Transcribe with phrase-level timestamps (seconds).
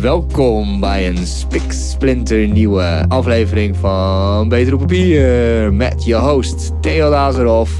[0.00, 5.72] Welkom bij een spiksplinter nieuwe aflevering van Beter op Papier.
[5.72, 7.70] Met je host Theo Lazarov,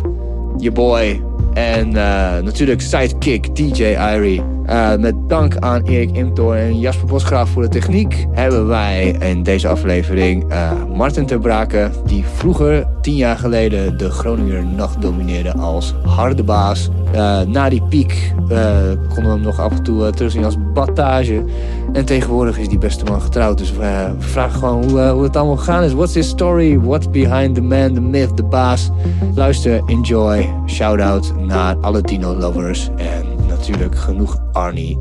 [0.57, 1.23] je boy
[1.55, 1.95] en uh,
[2.39, 4.43] natuurlijk sidekick DJ Irie.
[4.67, 9.43] Uh, met dank aan Erik Imtor en Jasper Bosgraaf voor de techniek hebben wij in
[9.43, 15.53] deze aflevering uh, Martin ter Brake, die vroeger tien jaar geleden de Groninger nacht domineerde
[15.53, 16.91] als harde baas.
[17.15, 21.45] Uh, na die piek konden we hem nog af en toe terugzien als battage.
[21.93, 23.59] En tegenwoordig is die beste man getrouwd.
[23.59, 25.93] Dus we vragen gewoon hoe, hoe het allemaal gegaan is.
[25.93, 26.81] What's his story?
[26.81, 28.91] What's behind the man, the myth, the baas?
[29.35, 30.49] Luister, enjoy.
[30.67, 32.91] Shout out naar alle Dino lovers.
[32.97, 33.32] En
[33.63, 34.99] natuurlijk genoeg Arnie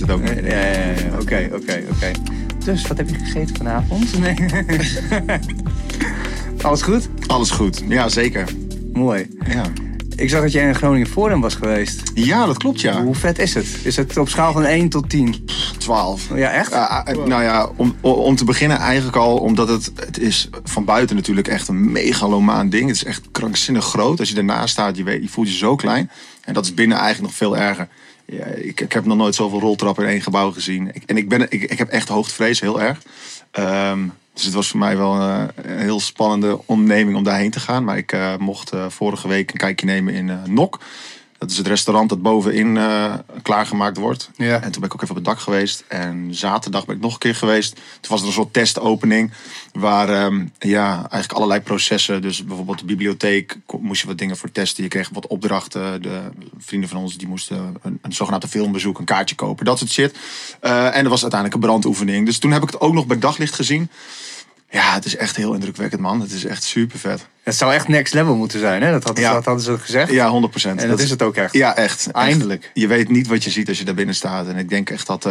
[0.00, 0.46] luistert ook.
[0.46, 1.18] Ja, ja, ja.
[1.20, 2.10] Oké, oké, oké.
[2.64, 4.12] Dus, wat heb je gegeten vanavond?
[4.18, 4.34] Nee.
[6.62, 7.08] Alles goed?
[7.26, 8.48] Alles goed, ja zeker.
[8.92, 9.26] Mooi.
[9.46, 9.62] Ja.
[10.16, 12.10] Ik zag dat jij in Groningen Forum was geweest.
[12.14, 13.02] ja, dat klopt ja.
[13.02, 13.66] Hoe vet is het?
[13.82, 15.44] Is het op schaal van 1 tot 10?
[15.78, 16.28] 12.
[16.34, 16.72] Ja, echt?
[16.72, 21.16] Eh, nou ja, om, om te beginnen eigenlijk al omdat het, het is van buiten
[21.16, 22.86] natuurlijk echt een megalomaan ding.
[22.86, 24.20] Het is echt krankzinnig groot.
[24.20, 26.10] Als je ernaast staat, je, weet, je voelt je zo klein.
[26.40, 27.88] En dat is binnen eigenlijk nog veel erger.
[28.26, 30.92] Ja, ik, ik heb nog nooit zoveel roltrappen in één gebouw gezien.
[31.06, 33.02] En ik, ben, ik, ik heb echt hoogtevrees, heel erg.
[33.50, 37.60] Ehm, dus het was voor mij wel eh, een heel spannende onderneming om daarheen te
[37.60, 37.84] gaan.
[37.84, 40.80] Maar ik uh, mocht uh, vorige week een kijkje nemen in Nok.
[41.38, 42.78] Dat is het restaurant dat bovenin
[43.42, 44.30] klaargemaakt wordt.
[44.36, 44.54] Ja.
[44.54, 45.84] En toen ben ik ook even op het dak geweest.
[45.88, 47.74] En zaterdag ben ik nog een keer geweest.
[47.74, 49.32] Toen was er een soort testopening.
[49.72, 52.22] Waar um, ja, eigenlijk allerlei processen.
[52.22, 54.82] Dus bijvoorbeeld de bibliotheek moest je wat dingen voor testen.
[54.82, 56.02] Je kreeg wat opdrachten.
[56.02, 56.20] De
[56.58, 59.64] vrienden van ons die moesten een, een zogenaamde filmbezoek, een kaartje kopen.
[59.64, 60.16] Dat soort shit.
[60.60, 62.26] en er was uiteindelijk een brandoefening.
[62.26, 63.90] Dus toen heb ik het ook nog bij daglicht gezien.
[64.74, 66.20] Ja, het is echt heel indrukwekkend, man.
[66.20, 67.26] Het is echt super vet.
[67.42, 68.90] Het zou echt next level moeten zijn, hè?
[68.90, 69.32] Dat, had, Ja.
[69.32, 70.10] dat hadden ze gezegd.
[70.12, 70.82] Ja, 100 procent.
[70.82, 71.52] En dat, is het ook echt.
[71.52, 72.10] Ja, echt.
[72.10, 72.62] Eindelijk.
[72.62, 72.70] Echt.
[72.74, 74.46] Je weet niet wat je ziet als je daar binnen staat.
[74.46, 75.28] En ik denk echt dat.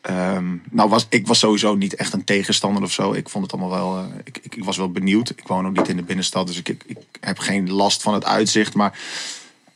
[0.00, 3.12] ehm, nou, was, ik was sowieso niet echt een tegenstander of zo.
[3.12, 3.98] Ik vond het allemaal wel.
[3.98, 5.30] eh, ik, ik, ik was wel benieuwd.
[5.30, 8.14] Ik woon ook niet in de binnenstad, dus ik, ik, ik heb geen last van
[8.14, 8.74] het uitzicht.
[8.74, 8.98] Maar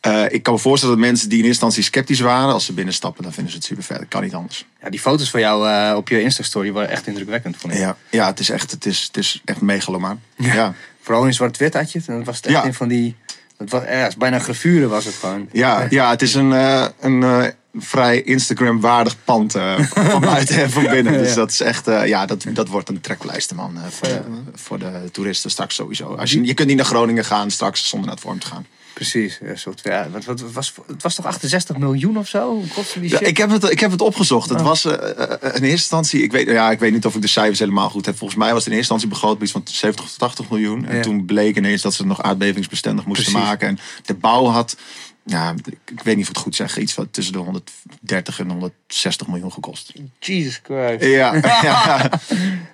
[0.01, 2.73] eh, ik kan me voorstellen dat mensen die in eerste instantie sceptisch waren, als ze
[2.73, 3.99] binnenstappen, dan vinden ze het super vet.
[3.99, 4.67] Dat kan niet anders.
[4.83, 7.79] Ja, die foto's van jou eh, op je Insta-story waren echt indrukwekkend, vond ik.
[7.79, 10.23] Ja, ja het, is echt, het, is, het is echt megalomaan.
[10.37, 10.75] Ja.
[11.01, 12.09] Vooral in zwart-wit had je het.
[12.09, 12.65] En dat was het echt Ja.
[12.65, 13.17] een van die...
[13.57, 15.49] Het was, ja, het bijna gravure was het gewoon.
[15.53, 20.83] Ja, ja, het is een, eh, een vrij Instagram-waardig pand eh, van buiten en van
[20.83, 21.13] binnen.
[21.13, 23.77] Dus dat is echt, eh, ja, dat, dat wordt een trekpleister, man.
[23.77, 24.21] eh, voor, de,
[24.55, 26.15] voor de toeristen straks sowieso.
[26.15, 28.67] Als je, je kunt niet naar Groningen gaan straks zonder naar het vorm te gaan.
[28.95, 29.39] Precies.
[29.45, 32.49] Ja, soort, ja, wat, wat, was, het was toch 68 miljoen of zo?
[32.55, 33.27] Hoe kostte die Ja, shit?
[33.27, 34.49] ik, heb het, ik heb het opgezocht.
[34.49, 34.65] Het Oh.
[34.67, 34.93] was eh,
[35.31, 38.07] in eerste instantie, ik weet, ja, ik weet niet of ik de cijfers helemaal goed
[38.07, 38.17] heb.
[38.19, 40.87] Volgens mij was het in eerste instantie begroot iets van 70 tot 80 miljoen.
[40.87, 41.03] En Ja.
[41.03, 43.49] toen bleek ineens dat ze het nog aardbevingsbestendig moesten Precies.
[43.49, 43.69] maken.
[43.69, 44.77] En de bouw had,
[45.25, 45.55] ja,
[45.85, 49.27] ik, weet niet of ik het goed zeg, iets van tussen de 130 en 160
[49.27, 49.93] miljoen gekost.
[50.19, 51.05] Jesus Christ.
[51.05, 52.11] Ja, ja, ja.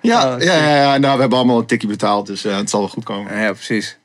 [0.01, 0.97] Ja, Oh, ja, ja.
[0.97, 3.39] Nou, we hebben allemaal een tikje betaald, dus eh, het zal wel goed komen.
[3.39, 3.97] Ja, precies.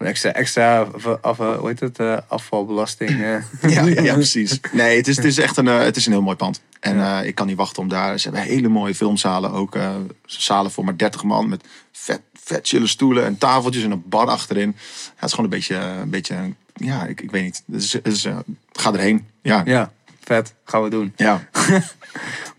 [0.00, 3.10] Een extra, extra af, af, hoe heet het, eh, afvalbelasting.
[3.22, 3.36] eh.
[3.94, 4.60] Ja, ja, precies.
[4.72, 6.60] Nee, het is, het is echt een, eh, het is een heel mooi pand.
[6.80, 8.18] En eh, ik kan niet wachten om daar.
[8.18, 9.74] Ze hebben hele mooie filmzalen ook.
[9.76, 9.94] eh,
[10.26, 14.26] zalen voor maar 30 man met vet, vet chille stoelen en tafeltjes en een bar
[14.26, 14.76] achterin.
[14.76, 16.36] Ja, het is gewoon een beetje, een beetje
[16.74, 17.62] ja, ik, ik weet niet.
[17.72, 18.36] Het is, het is, eh,
[18.72, 19.26] ga erheen.
[19.42, 19.72] Ja, ja.
[19.72, 19.92] Ja,
[20.24, 20.54] vet.
[20.64, 21.14] Gaan we doen.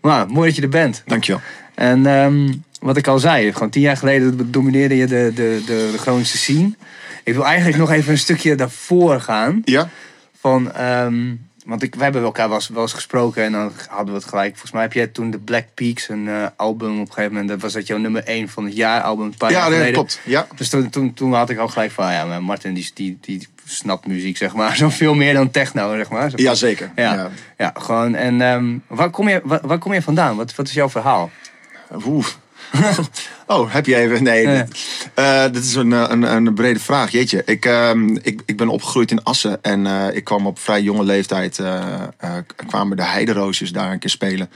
[0.00, 1.02] Maar mooi dat je er bent.
[1.06, 1.40] dankjewel.
[1.74, 5.88] En ehm, wat ik al zei, gewoon tien jaar geleden domineerde je de, de, de,
[5.92, 6.72] de Groningse scene.
[7.24, 9.62] Ik wil eigenlijk nog even een stukje daarvoor gaan.
[9.64, 9.88] Ja?
[10.40, 11.34] Van, ehm,
[11.64, 14.28] want ik, wij hebben elkaar wel eens, wel eens gesproken en dan hadden we het
[14.28, 14.50] gelijk.
[14.50, 17.48] Volgens mij heb jij toen de Black Peaks, een eh, album op een gegeven moment.
[17.48, 19.92] Dat was dat jouw nummer 1 van het jaar album een paar Ja, jaar geleden.
[19.92, 20.20] klopt.
[20.24, 20.46] Ja.
[20.56, 23.18] Dus toen, toen, toen had ik al gelijk van, ah ja, maar Martin die, die,
[23.20, 24.76] die snapt muziek, zeg maar.
[24.82, 26.30] Zo veel meer dan techno, zeg maar.
[26.30, 26.90] Zo Ja, zeker.
[26.96, 27.30] Ja, Ja.
[27.58, 27.72] ja.
[27.78, 28.14] gewoon.
[28.14, 30.36] En ehm, waar, kom je, waar, waar kom je vandaan?
[30.36, 31.30] Wat, wat is jouw verhaal?
[32.06, 32.26] Oeh.
[33.46, 34.22] oh, heb je even?
[34.22, 34.62] Nee, Ja.
[34.62, 37.10] dit, eh, dit is een, eh, een, een brede vraag.
[37.10, 40.82] Jeetje, ik, ehm, ik, ik ben opgegroeid in Assen en eh, ik kwam op vrij
[40.82, 41.60] jonge leeftijd.
[42.66, 44.50] kwamen de Heideroosjes daar een keer spelen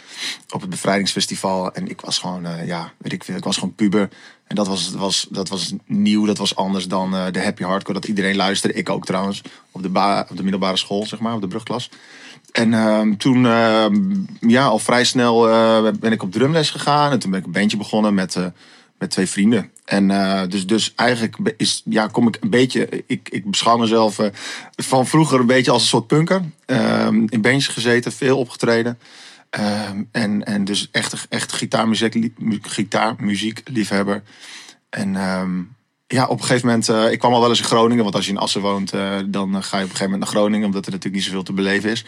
[0.51, 1.73] op het bevrijdingsfestival.
[1.73, 4.09] En ik was gewoon, ja, weet ik veel, ik was gewoon puber.
[4.47, 8.09] En dat was, was, dat was nieuw, dat was anders dan de happy hardcore dat
[8.09, 8.77] iedereen luisterde.
[8.77, 11.91] Ik ook trouwens, op de, ba- op de middelbare school, zeg maar, op de brugklas.
[12.57, 13.95] En ehm, toen, ehm,
[14.41, 17.11] ja, al vrij snel eh, ben ik op drumles gegaan.
[17.11, 18.47] En toen ben ik een bandje begonnen met, eh,
[18.99, 19.71] met twee vrienden.
[19.85, 23.05] En eh, dus, dus eigenlijk is, ja, kom ik een beetje...
[23.07, 24.21] Ik, ik beschouw mezelf
[24.77, 26.43] van vroeger een beetje als een soort punker.
[26.67, 28.99] Ehm, in bandjes gezeten, veel opgetreden.
[30.11, 32.29] En, en dus echt, echt gitaarmuziek,
[32.63, 34.23] gitaarmuziek liefhebber.
[34.91, 35.13] En
[36.07, 38.31] ja, op een gegeven moment, ik kwam al wel eens in Groningen, want als je
[38.31, 38.91] in Assen woont,
[39.27, 41.53] dan ga je op een gegeven moment naar Groningen, omdat er natuurlijk niet zoveel te
[41.53, 42.05] beleven is.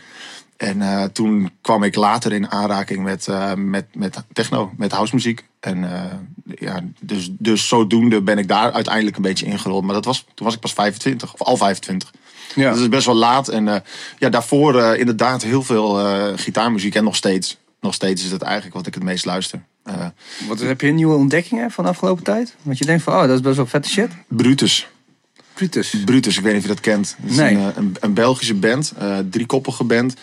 [0.59, 5.45] En eh, toen kwam ik later in aanraking met, eh, met, met techno, met housemuziek.
[5.61, 6.13] En eh,
[6.59, 9.85] ja, dus, dus zodoende ben ik daar uiteindelijk een beetje ingerold.
[9.85, 12.11] Maar dat was, toen was ik pas 25, of al 25.
[12.55, 12.71] Ja.
[12.71, 13.49] Dat is best wel laat.
[13.49, 13.83] En
[14.19, 15.95] ja, daarvoor inderdaad heel veel
[16.37, 16.95] gitaarmuziek.
[16.95, 17.57] En nog steeds.
[17.81, 19.63] Nog steeds is het eigenlijk wat ik het meest luister.
[20.49, 22.57] Wat, heb je nieuwe ontdekkingen van de afgelopen tijd?
[22.63, 24.11] Want je denkt van, oh, dat is best wel vette shit.
[24.29, 24.89] Brutus.
[25.59, 25.95] Brutus.
[26.05, 27.17] Brutus, ik weet niet of je dat kent.
[27.21, 27.55] Het is Nee.
[27.55, 30.15] een, eh, een, een Belgische band, eh driekoppige band.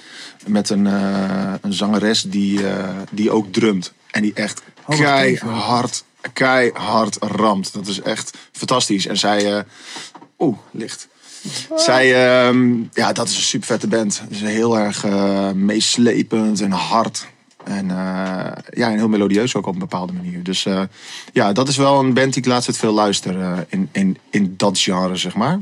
[0.48, 3.94] Met een, eh, een zangeres die, eh, die ook drumt.
[4.12, 6.04] En die echt Oh, keihard,
[6.34, 7.74] keihard ramt.
[7.74, 9.08] Dat is echt fantastisch.
[9.08, 9.54] En zij...
[9.58, 9.64] eh,
[10.40, 11.08] Oeh, licht.
[11.76, 14.14] Zij, ehm, ja, dat is een super vette band.
[14.14, 15.06] Ze is heel erg
[15.56, 17.26] meeslepend en hard.
[17.66, 20.44] En eh, ja, en heel melodieus ook op een bepaalde manier.
[20.44, 20.82] Dus eh,
[21.34, 23.42] ja, dat is wel een band die ik laatst tijd veel luister.
[23.42, 25.60] eh, in, in, in dat genre, zeg maar.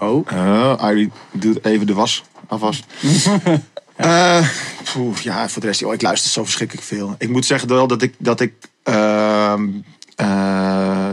[0.00, 0.30] Oh.
[0.32, 2.82] Uh, doet even de was, afwas.
[4.92, 7.14] Poeh, ja, voor de rest, joh, ik luister zo verschrikkelijk veel.
[7.18, 8.52] Ik moet zeggen wel dat ik, dat ik
[8.82, 9.68] ehm,
[10.16, 11.10] eh,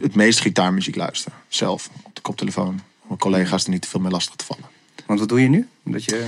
[0.00, 1.32] het meest gitaarmuziek luister.
[1.48, 2.68] Zelf, op de koptelefoon.
[2.68, 4.64] Om mijn collega's er niet te veel mee lastig te vallen.
[5.06, 5.68] Want wat doe je nu?
[5.84, 6.26] Dat je...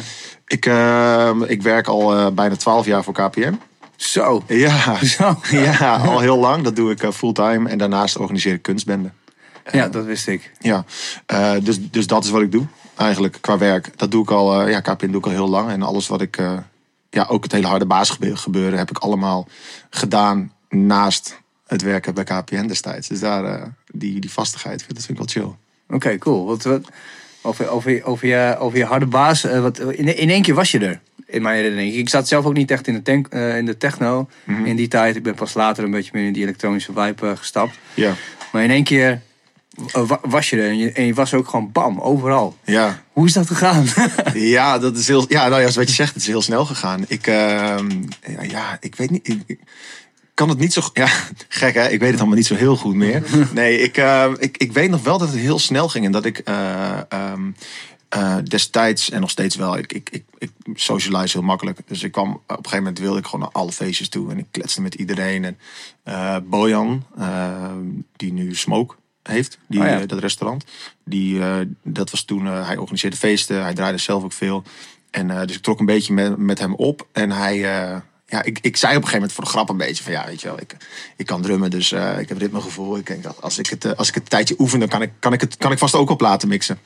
[0.50, 3.52] Ik, ehm, ik werk al eh, bijna 12 jaar voor KPM.
[3.97, 4.43] Zo.
[4.47, 5.41] Ja, Zo.
[5.50, 6.64] ja, al heel lang.
[6.64, 7.69] Dat doe ik eh, fulltime.
[7.69, 9.12] En daarnaast organiseer ik kunstbenden.
[9.73, 10.52] Ja, dat wist ik.
[10.58, 10.85] Ja,
[11.26, 12.67] eh, dus, dus dat is wat ik doe.
[12.97, 13.99] Eigenlijk qua werk.
[13.99, 15.70] Dat doe ik al, ja, KPN doe ik al heel lang.
[15.70, 16.38] En alles wat ik,
[17.11, 19.49] ja, ook het hele harde basisgebeuren heb ik allemaal
[19.91, 23.08] gedaan naast het werken bij KPN destijds.
[23.08, 25.55] Dus daar, die, die vastigheid, dat vind ik wel chill.
[25.97, 26.47] Oké, cool.
[26.47, 26.88] Wat, wat,
[27.42, 29.44] over, over, over, je, over je harde baas.
[29.44, 31.00] eh, wat, in, in één keer was je er.
[31.26, 31.94] In mijn herinnering.
[31.94, 34.28] Ik zat zelf ook niet echt in de, tank, eh, in de techno
[34.64, 35.16] in die tijd.
[35.16, 37.78] Ik ben pas later een beetje meer in die elektronische vibe eh, gestapt.
[37.94, 38.14] Ja,
[38.52, 39.20] Maar in één keer
[39.92, 40.69] wa- was je er.
[40.69, 42.56] En je, en je was ook gewoon bam, overal.
[42.64, 43.02] ja.
[43.12, 43.84] Hoe is dat gegaan?
[44.34, 45.25] Ja, dat is heel.
[45.28, 47.04] Ja, nou ja, wat je zegt, het is heel snel gegaan.
[47.08, 47.90] Ik, ehm,
[48.26, 49.28] ja, ja, ik weet niet.
[49.28, 49.58] Ik, ik
[50.40, 50.81] kan het niet zo.
[50.92, 51.08] Ja,
[51.48, 51.88] gek hè?
[51.88, 53.22] Ik weet het allemaal niet zo heel goed meer.
[53.52, 56.25] Nee, ik, eh, ik, ik weet nog wel dat het heel snel ging en dat
[56.25, 57.50] ik eh, ehm,
[58.08, 59.78] eh, destijds en nog steeds wel.
[59.78, 61.78] Ik, ik, ik, ik socialize heel makkelijk.
[61.87, 64.38] Dus ik kwam op een gegeven moment wilde ik gewoon naar alle feestjes toe en
[64.38, 65.44] ik kletste met iedereen.
[65.44, 65.58] En
[66.02, 67.04] eh, Bojan,
[68.16, 70.06] die nu Smoke heeft, die, Oh ja.
[70.06, 70.64] dat restaurant.
[71.04, 71.40] Die,
[71.82, 74.62] dat was toen, hij organiseerde feesten, hij draaide zelf ook veel.
[75.10, 77.06] En dus ik trok een beetje met, met hem op.
[77.12, 77.64] En hij,
[78.31, 80.27] ja, ik, ik zei op een gegeven moment voor de grap een beetje van ja,
[80.27, 80.77] weet je wel, ik,
[81.17, 82.97] ik kan drummen, dus eh, ik heb ritmegevoel.
[82.97, 85.02] Ik denk dat als ik het, eh, als ik het een tijdje oefen, dan kan
[85.02, 86.78] ik, kan ik het kan ik vast ook op laten mixen.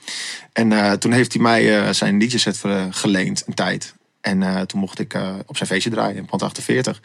[0.52, 3.94] En eh, toen heeft hij mij zijn ver- geleend, een tijd.
[4.20, 5.14] En toen mocht ik
[5.46, 7.00] op zijn feestje draaien in Pand 48.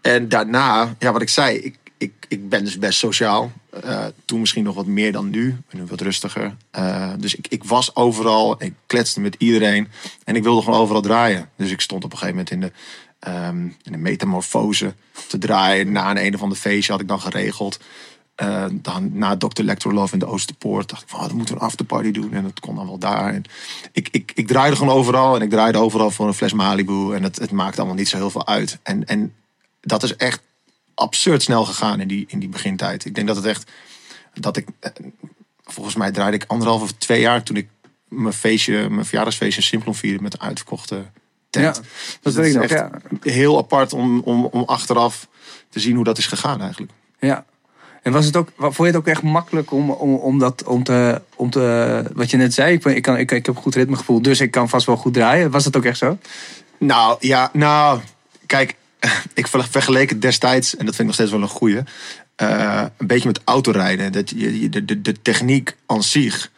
[0.00, 3.52] En daarna, ja, wat ik zei, ik, ik, ik ben dus best sociaal.
[4.24, 5.56] Toen misschien nog wat meer dan nu.
[5.70, 6.56] Nu wat rustiger.
[7.18, 8.62] Dus ik, ik was overal.
[8.62, 9.88] Ik kletste met iedereen.
[10.24, 11.48] En ik wilde gewoon overal draaien.
[11.56, 12.72] Dus ik stond op een gegeven moment in de,
[13.18, 14.94] ehm, de metamorfose
[15.28, 15.92] te draaien.
[15.92, 17.78] Na een een of ander feestje had ik dan geregeld.
[18.34, 19.62] Eh, dan na Dr.
[19.62, 22.32] Lectorlove in de Oosterpoort dacht ik van, oh, moeten we een afterparty doen.
[22.32, 23.34] En dat kon dan wel daar.
[23.34, 23.44] En
[23.92, 25.36] ik, ik, ik draaide gewoon overal.
[25.36, 27.14] En ik draaide overal voor een fles Malibu.
[27.14, 28.78] En het, het maakte allemaal niet zo heel veel uit.
[28.82, 29.34] En, en
[29.80, 30.42] dat is echt
[30.94, 33.04] absurd snel gegaan in die, in die begintijd.
[33.04, 33.70] Ik denk dat het echt,
[34.34, 34.90] dat ik, eh,
[35.64, 37.68] volgens mij draaide ik anderhalf of twee jaar toen ik
[38.08, 41.04] mijn feestje, mijn verjaardagsfeestje in Simplon vierde met een uitverkochte
[41.62, 41.76] tent.
[41.76, 41.82] Ja,
[42.22, 42.84] Dus dat ik is echt
[43.22, 45.28] heel apart om, om, om achteraf
[45.70, 46.92] te zien hoe dat is gegaan eigenlijk.
[47.20, 47.44] ja.
[48.02, 50.82] En was het ook, vond je het ook echt makkelijk om, om, om dat om
[50.84, 52.02] te, om te.
[52.14, 54.50] Wat je net zei, ik, ben- ik, kan, ik, ik heb goed ritmegevoel, dus ik
[54.50, 55.50] kan vast wel goed draaien.
[55.50, 56.18] Was dat ook echt zo?
[56.78, 58.00] Nou, ja, nou,
[58.46, 58.74] kijk,
[59.34, 61.80] ik ver- vergeleek het destijds, en dat vind ik nog steeds wel een goeie,
[62.36, 64.12] eh, een beetje met autorijden.
[64.12, 66.50] Dat je, je- de, de, de techniek aan zich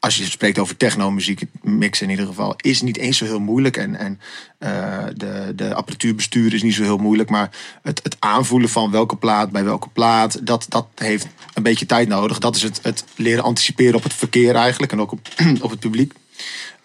[0.00, 3.76] als je spreekt over techno-muziek, mixen in ieder geval, is niet eens zo heel moeilijk.
[3.76, 4.20] En, en
[4.58, 7.30] uh, de, de apparatuurbestuur is niet zo heel moeilijk.
[7.30, 7.50] Maar
[7.82, 12.08] het, het aanvoelen van welke plaat bij welke plaat, dat, dat heeft een beetje tijd
[12.08, 12.38] nodig.
[12.38, 15.28] Dat is het, het leren anticiperen op het verkeer eigenlijk en ook op,
[15.60, 16.12] op het publiek.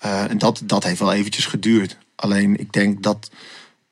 [0.05, 1.97] Uh, en dat, dat heeft wel eventjes geduurd.
[2.15, 3.29] Alleen ik denk dat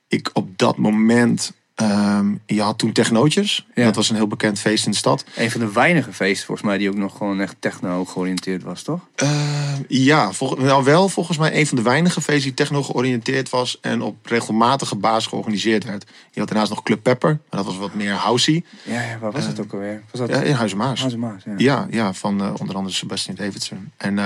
[0.07, 1.51] ik op dat moment
[1.91, 3.67] Um, je had toen Technootjes.
[3.75, 3.83] Ja.
[3.83, 5.25] Dat was een heel bekend feest in de stad.
[5.35, 8.81] Een van de weinige feesten volgens mij die ook nog gewoon echt techno georiënteerd was,
[8.81, 8.99] toch?
[9.23, 9.29] Uh,
[9.87, 13.79] ja, vol, nou wel volgens mij een van de weinige feesten die techno georiënteerd was
[13.81, 16.05] en op regelmatige basis georganiseerd werd.
[16.31, 18.63] Je had daarnaast nog Club Pepper, maar dat was wat meer housey.
[18.83, 20.03] Ja, ja waar was uh, het ook alweer?
[20.11, 20.29] Was dat...
[20.29, 20.99] Ja, in Huizenmaas.
[20.99, 21.53] Huizenmaas, ja.
[21.57, 23.91] Ja, ja van uh, onder andere Sebastian Davidson.
[23.97, 24.17] En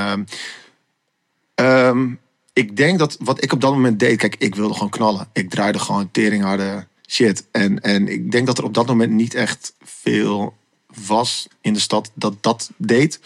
[1.55, 2.19] um,
[2.53, 5.27] ik denk dat wat ik op dat moment deed, kijk, ik wilde gewoon knallen.
[5.33, 7.45] Ik draaide gewoon teringharde shit.
[7.51, 10.55] En, en ik denk dat er op dat moment niet echt veel
[11.05, 13.19] was in de stad dat dat deed.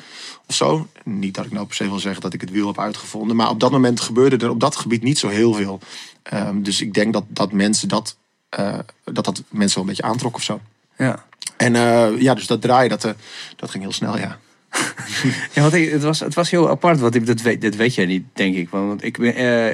[0.47, 0.88] Of zo.
[1.03, 3.35] Niet dat ik nou per se wil zeggen dat ik het wiel heb uitgevonden.
[3.35, 5.79] Maar op dat moment gebeurde er op dat gebied niet zo heel veel.
[6.33, 8.17] Um, dus ik denk dat, dat mensen dat,
[8.59, 10.61] uh, dat, dat mensen wel een beetje aantrok of zo.
[10.97, 11.25] Ja.
[11.57, 13.11] En uh, ja, dus dat draaien, dat, uh,
[13.55, 14.39] dat ging heel snel, ja.
[15.53, 17.00] ja, want ik, het, was, het was heel apart.
[17.00, 18.69] Want ik, dat, weet, dat weet jij niet, denk ik.
[18.69, 19.17] Want ik,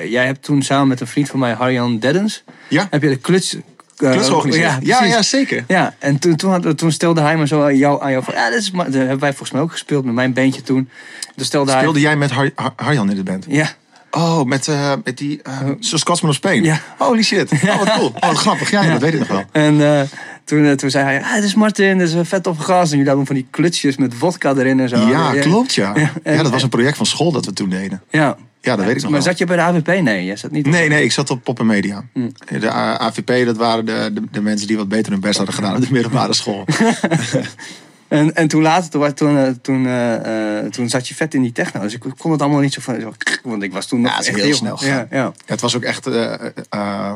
[0.09, 2.43] jij hebt toen samen met een vriend van mij, Harjan Deddens...
[2.69, 2.87] Ja?
[2.89, 3.57] Heb je de kluts
[4.01, 5.63] uh, ja, ja, ja, zeker.
[5.67, 8.33] Ja, en toen, toen, had, toen stelde hij me zo aan jou, aan jou van...
[8.33, 10.89] Ja, dat, is, dat hebben wij volgens mij ook gespeeld met mijn bandje toen.
[11.35, 13.45] Dus stelde Speelde jij met Har, Har, Harjan in de band?
[13.47, 13.69] Ja.
[14.11, 15.41] Oh, met, uh, met die...
[15.47, 16.63] Uh, Scotsman of Spain?
[16.63, 16.81] Ja.
[16.97, 17.51] Holy shit.
[17.63, 18.11] Oh, wat cool.
[18.15, 18.71] Oh, wat grappig.
[18.71, 19.43] Ja, ja, dat weet ik nog wel.
[19.51, 20.01] En uh,
[20.43, 21.23] toen, toen zei hij...
[21.23, 22.83] Ah, dit is Martin, dit is een vet op gas.
[22.83, 25.07] En jullie hadden van die klutsjes met vodka erin en zo.
[25.07, 25.91] Ja, klopt, ja.
[25.95, 28.01] Ja, en, dat was een project van school dat we toen deden.
[28.09, 28.37] Ja.
[28.67, 29.29] Ja, dat weet ik nog Maar wel.
[29.29, 30.01] zat je bij de AVP?
[30.01, 32.05] Nee, je zat niet Nee, nee, ik zat op Pop en Media.
[32.13, 32.31] Mm.
[32.59, 35.75] De AVP, dat waren de, de, de, mensen die wat beter hun best hadden gedaan
[35.75, 36.65] op de middelbare school.
[38.07, 41.81] en, en toen later, toen, toen, toen, uh, toen zat je vet in die techno.
[41.81, 43.15] Dus ik kon het allemaal niet zo van...
[43.43, 45.07] Want ik was toen nog ja, echt heel, heel snel ja, ja.
[45.11, 46.07] ja, Het was ook echt...
[46.07, 46.33] Uh,
[46.75, 47.13] uh,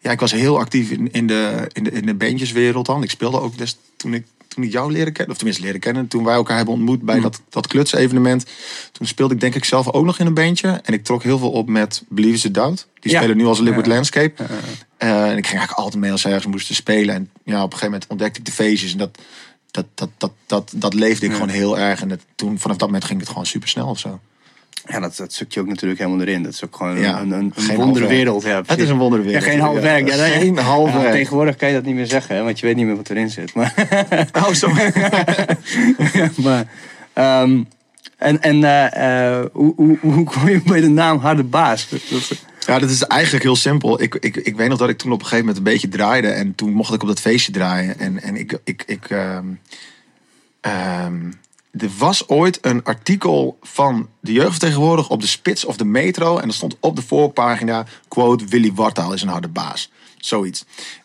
[0.00, 3.02] ja, ik was heel actief in, in, de, in, de, in de bandjeswereld dan.
[3.02, 4.26] Ik speelde ook dus toen ik
[4.58, 7.16] toen ik jou leren kennen, of tenminste leren kennen, toen wij elkaar hebben ontmoet bij
[7.16, 7.22] mm.
[7.22, 8.46] dat, dat klutsevenement.
[8.92, 10.80] Toen speelde ik denk ik zelf ook nog in een bandje.
[10.84, 12.88] En ik trok heel veel op met Believe It Doubt.
[13.00, 13.18] Die ja.
[13.18, 13.92] spelen nu als Liquid ja.
[13.92, 14.42] Landscape.
[14.42, 14.48] Ja.
[15.08, 17.14] Uh, en ik ging eigenlijk altijd mee als ze ergens moesten spelen.
[17.14, 18.92] En ja, op een gegeven moment ontdekte ik de feestjes.
[18.92, 19.18] En dat,
[19.70, 22.00] dat, dat, dat, dat, dat leefde ik gewoon heel erg.
[22.00, 24.20] En dat, toen, vanaf dat moment ging het gewoon super snel of zo.
[24.88, 26.42] Ja, dat, dat zoekt je ook natuurlijk helemaal erin.
[26.42, 28.42] Dat is ook gewoon ja, een, een, een wonderwereld.
[28.42, 29.44] Ja, het is een wonderwereld.
[29.44, 30.08] Ja, geen half werk.
[30.08, 31.10] Ja, geen half.
[31.10, 33.30] Tegenwoordig kan je dat niet meer zeggen, hè, want je weet niet meer wat erin
[33.30, 33.54] zit.
[33.54, 33.74] Maar
[34.32, 34.70] oh, zo.
[36.44, 36.66] maar,
[37.42, 37.68] um,
[38.16, 41.88] en en uh, uh, hoe, hoe, hoe kom je bij de naam Harde Baas?
[42.66, 44.02] Ja, dat is eigenlijk heel simpel.
[44.02, 46.28] Ik, ik, ik weet nog dat ik toen op een gegeven moment een beetje draaide.
[46.28, 47.98] En toen mocht ik op dat feestje draaien.
[47.98, 48.58] En, en ik...
[48.64, 49.60] ik, ik um,
[51.06, 51.32] um,
[51.78, 56.38] er was ooit een artikel van de jeugdvertegenwoordiger op de spits of de metro.
[56.38, 59.90] En er stond op de voorpagina, quote, Willy Wartaal is een harde baas.
[60.18, 60.64] Zoiets.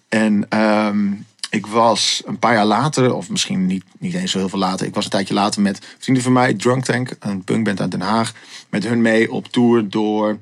[0.10, 4.50] En um, ik was een paar jaar later, of misschien niet, niet eens zo heel
[4.50, 4.88] veel later.
[4.88, 8.02] Ik was een tijdje later met vrienden van mij, Drunk Tank, een punkband uit Den
[8.02, 8.34] Haag.
[8.70, 10.38] Met hun mee op tour door,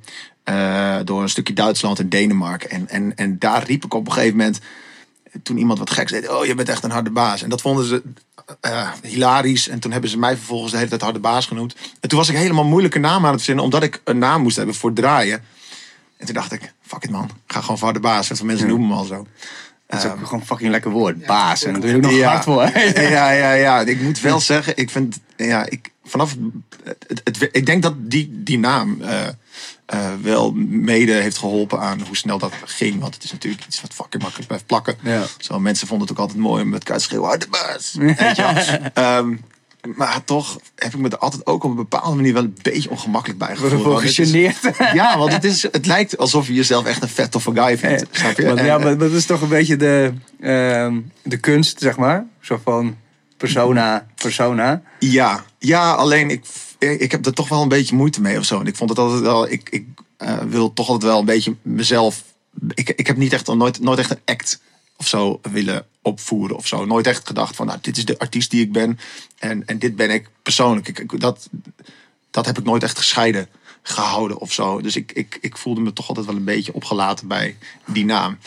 [0.50, 2.70] uh, door een stukje Duitsland en Denemarken.
[2.70, 4.60] En, en, en daar riep ik op een gegeven moment
[5.44, 6.30] toen iemand wat geks deed.
[6.30, 7.44] Oh, je bent echt een harde baas.
[7.44, 8.02] En dat vonden ze
[8.62, 9.68] uh, hilarisch.
[9.68, 11.76] En toen hebben ze mij vervolgens de hele tijd harde baas genoemd.
[12.00, 13.64] En toen was ik helemaal moeilijke naam aan het verzinnen.
[13.64, 15.44] Omdat ik een naam moest hebben voor draaien.
[16.18, 17.30] En toen dacht ik, fuck it man.
[17.48, 18.28] Ga gewoon voor harde baas.
[18.28, 19.28] Veel mensen noemen me al zo.
[19.88, 21.26] Dat is ook um, gewoon een fucking lekker woord.
[21.26, 21.64] Baas.
[21.64, 22.64] En dat doe je ook nog ja, hard voor.
[23.12, 23.80] ja, ja, ja.
[23.80, 25.20] Ik moet wel zeggen, ik vind...
[25.38, 26.36] Ja, ik, vanaf...
[26.84, 28.98] Het, het, ik denk dat die, die naam...
[29.02, 29.28] Uh,
[29.94, 33.00] uh, wel mede heeft geholpen aan hoe snel dat ging.
[33.00, 34.96] Want het is natuurlijk iets wat fucking makkelijk blijft plakken.
[35.02, 35.24] Ja.
[35.38, 37.98] Zo, mensen vonden het ook altijd mooi om met elkaar te schreeuwen, harde baas.
[39.20, 39.40] um,
[39.96, 42.90] maar toch heb ik me er altijd ook op een bepaalde manier wel een beetje
[42.90, 44.02] ongemakkelijk bij gevoeld.
[44.02, 44.58] Gegeneerd.
[44.94, 48.02] Ja, want het, is, het lijkt alsof je jezelf echt een vet toffe guy vindt.
[48.02, 48.46] Ja, snap je?
[48.46, 52.26] Want, ja, maar dat is toch een beetje de, uh, de kunst, zeg maar.
[52.42, 52.98] Zo van
[53.38, 54.82] persona, persona.
[55.00, 56.46] Ja, ja alleen ik
[56.90, 58.60] ik heb er toch wel een beetje moeite mee of zo.
[58.60, 59.50] En ik vond het altijd wel.
[59.50, 62.24] Ik, ik uh, wil toch altijd wel een beetje mezelf.
[62.74, 64.62] Ik, ik heb niet echt nooit, nooit echt een act
[64.98, 66.86] of zo willen opvoeren of zo.
[66.86, 69.00] Nooit echt gedacht van, nou, dit is de artiest die ik ben.
[69.40, 70.88] En, en dit ben ik persoonlijk.
[70.88, 71.50] Ik, dat,
[72.32, 73.48] dat heb ik nooit echt gescheiden
[73.82, 74.82] gehouden of zo.
[74.82, 78.38] Dus ik, ik, ik voelde me toch altijd wel een beetje opgelaten bij die naam.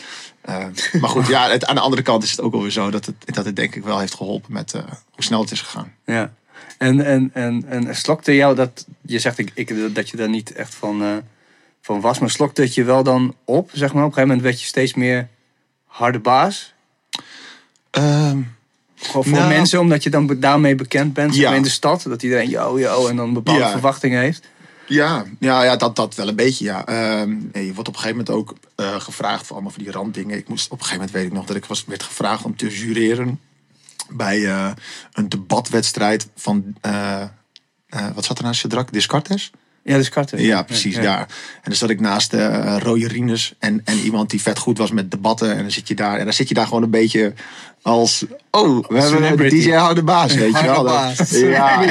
[0.49, 0.65] Uh,
[1.01, 3.45] maar goed, ja, aan de andere kant is het ook alweer zo dat het, dat
[3.45, 5.93] het denk ik wel heeft geholpen met uh, hoe snel het is gegaan.
[6.05, 6.33] Ja.
[6.77, 10.51] En, en, en, en slokte jou dat, je zegt ik, ik, dat je daar niet
[10.53, 11.15] echt van, uh,
[11.81, 14.03] van was, maar slokte het je wel dan op, zeg maar?
[14.03, 15.27] Op een gegeven moment werd je steeds meer
[15.85, 16.73] harde baas?
[17.91, 18.53] Um,
[18.95, 19.47] Gewoon voor Nou.
[19.47, 21.53] mensen, omdat je dan daarmee bekend bent Ja.
[21.53, 22.03] in de stad.
[22.07, 23.71] Dat iedereen yo, yo, en dan bepaalde Ja.
[23.71, 24.47] verwachtingen heeft.
[24.87, 26.85] Ja, ja, ja dat, dat wel een beetje, ja.
[26.85, 30.37] Ehm, je wordt op een gegeven moment ook eh, gevraagd voor allemaal van die randdingen.
[30.37, 32.55] Ik moest op een gegeven moment, weet ik nog, dat ik was, werd gevraagd om
[32.55, 33.39] te jureren
[34.09, 34.71] bij eh,
[35.13, 37.21] een debatwedstrijd van, eh,
[37.89, 38.85] eh, wat zat er naast Shadrach?
[38.85, 39.51] Descartes?
[39.85, 40.41] Ja, karten.
[40.41, 41.19] Ja, precies, daar.
[41.19, 43.03] En dan zat ik naast uh, Roy
[43.59, 45.51] en, en iemand die vet goed was met debatten.
[45.51, 47.33] En dan zit je daar, en dan zit je daar gewoon een beetje
[47.81, 48.25] als...
[48.55, 49.61] Oh, we hebben Celebrity.
[49.61, 50.83] DJ Hou de Baas, weet je wel.
[50.83, 51.29] Dat-.
[51.55, 51.85] Ja,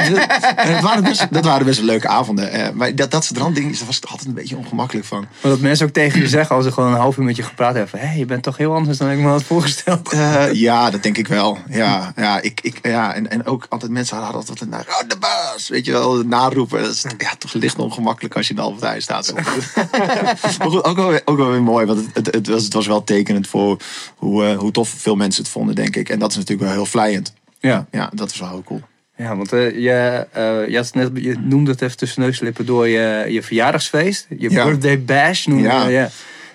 [0.71, 2.51] dat waren best, dat waren best leuke avonden.
[2.51, 5.19] Eh, maar dat, dat soort randdingen, daar was ik altijd een beetje ongemakkelijk van.
[5.19, 7.43] Maar dat mensen ook tegen je zeggen als ze gewoon een half uur met je
[7.43, 7.99] gepraat hebben.
[7.99, 10.11] Hé, hey, je bent toch heel anders dan ik me had voorgesteld.
[10.11, 11.57] Eh, ja, dat denk ik wel.
[11.69, 15.09] Ja, ja, ik, ik, ja en, en ook altijd mensen hadden altijd een naar oh,
[15.09, 16.81] de baas, weet je wel, naroepen.
[16.81, 19.33] Dat is ja, toch licht ongemakkelijk als je in de Albert staat.
[20.57, 22.73] maar goed, ook wel, weer- ook wel weer mooi, want het, het, het, was, het
[22.73, 23.77] was wel tekenend voor
[24.15, 26.09] hoe, eh, hoe tof veel mensen het vonden, denk ik.
[26.09, 27.33] En dat is natuurlijk wel heel vlijend.
[27.59, 28.81] Ja, Ja, dat is wel heel cool.
[29.15, 32.39] ja want eh, je, eh, je, had het net, je noemde het even tussen neus
[32.39, 34.25] en lippen door je, je verjaardagsfeest.
[34.37, 34.65] Je Ja.
[34.65, 35.85] birthday bash noemde Ja.
[35.87, 35.91] je.
[35.93, 36.09] Ja.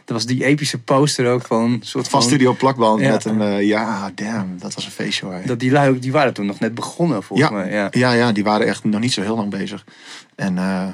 [0.04, 2.28] Dat was die epische poster ook van een soort Van van...
[2.30, 3.10] Studio Plakband Ja.
[3.10, 5.40] met een, eh, ja, damn, dat was een feestje hoor.
[5.44, 7.54] Dat die lui ook, die waren toen nog net begonnen volgens Ja.
[7.56, 7.70] mij.
[7.72, 7.88] Ja.
[7.90, 9.84] Ja, ja, die waren echt nog niet zo heel lang bezig.
[10.36, 10.86] En eh,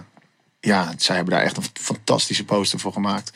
[0.66, 3.32] ja, zij hebben daar echt een fantastische poster voor gemaakt.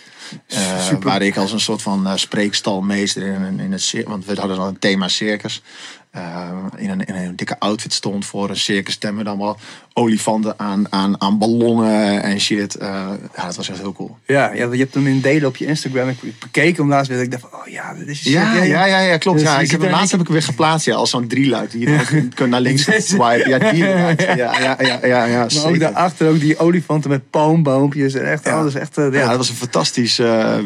[0.80, 1.08] Super.
[1.08, 4.66] waar ik als een soort van eh, spreekstalmeester in, in het want we hadden al
[4.66, 5.62] een thema circus.
[6.10, 9.58] Eh, in, een, in een dikke outfit stond voor een circus stemmen dan allemaal
[9.92, 12.74] olifanten aan, aan, aan ballonnen en shit.
[12.76, 12.88] Eh,
[13.36, 14.16] ja, dat was echt heel cool.
[14.26, 16.08] Ja, ja, je hebt hem in delen op je Instagram.
[16.08, 17.20] Ik, bekeek hem laatst weer.
[17.22, 19.38] Ik dacht van, oh ja, dit is Ja, ja, ja, ja, klopt.
[19.38, 21.70] Dus ja, ik heb, laatst heb ik hem weer geplaatst ja, als zo'n drieluik.
[21.70, 23.48] Die je dan kunt naar links swipen.
[23.48, 23.84] Ja, die.
[23.84, 28.14] Ja, ja, ja, ja, ja, Maar ook daarachter ook die olifanten met palmboompjes.
[28.14, 28.58] En echt, Ja.
[28.58, 28.98] alles echt...
[28.98, 30.16] eh, Ja, ja, dat was een fantastisch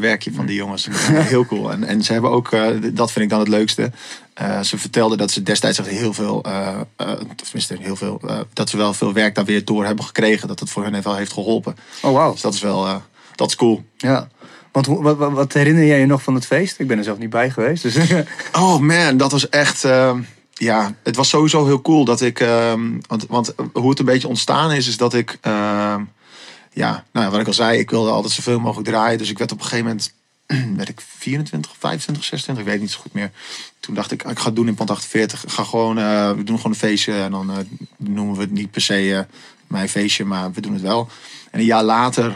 [0.00, 0.88] werkje van die jongens.
[1.12, 1.72] Heel cool.
[1.72, 2.50] En, en ze hebben ook,
[2.92, 3.90] dat vind ik dan het leukste.
[4.34, 6.36] Eh, ze vertelden dat ze destijds echt heel veel,
[6.96, 8.20] of tenminste heel veel,
[8.52, 10.48] dat ze wel veel werk daar weer door hebben gekregen.
[10.48, 11.76] Dat het voor hen wel heeft geholpen.
[12.02, 12.32] Oh, wauw.
[12.32, 13.02] Dus dat is wel,
[13.34, 13.84] dat is cool.
[13.96, 14.28] Ja.
[14.72, 16.78] Want wat, wat, wat herinner jij je nog van het feest?
[16.78, 17.82] Ik ben er zelf niet bij geweest.
[17.82, 17.96] Dus
[18.52, 19.84] Oh man, dat was echt.
[19.84, 20.20] ehm,
[20.52, 22.40] ja, het was sowieso heel cool dat ik.
[22.40, 25.38] ehm, want, want hoe het een beetje ontstaan is, is dat ik.
[25.40, 26.02] ehm,
[26.73, 29.18] ja, nou, wat ik al zei, ik wilde altijd zoveel mogelijk draaien.
[29.18, 30.14] Dus ik werd op een gegeven moment.
[30.76, 33.30] werd ik 24, 25, 26, ik weet niet zo goed meer.
[33.80, 35.45] Toen dacht ik, ik ga het doen in pand 48.
[35.45, 37.13] Ik ga gewoon, eh, we doen gewoon een feestje.
[37.13, 37.57] En dan eh,
[37.97, 41.09] noemen we het niet per se eh, mijn feestje, maar we doen het wel.
[41.50, 42.35] En een jaar later,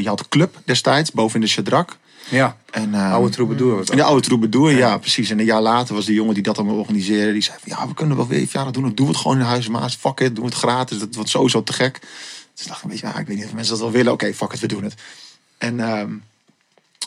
[0.00, 1.96] je had Club destijds, boven in de Chadrak.
[2.28, 3.76] ja, En, oude troubadour.
[3.76, 3.96] dat.
[3.96, 4.98] de oude troubadour, ja.
[4.98, 5.30] precies.
[5.30, 7.32] En een jaar later was de jongen die dat allemaal organiseerde.
[7.32, 8.94] Die zei van, ja, we kunnen wel weer doen.
[8.94, 9.96] We het gewoon in Huis Maas.
[9.96, 10.98] Fuck it, doen we het gratis.
[10.98, 12.00] Dat wordt sowieso te gek.
[12.54, 14.12] Dus ik dacht een beetje, ah, ik weet niet of mensen dat wel willen.
[14.12, 14.94] Oké, fuck it, we doen het.
[15.58, 16.12] En ehm,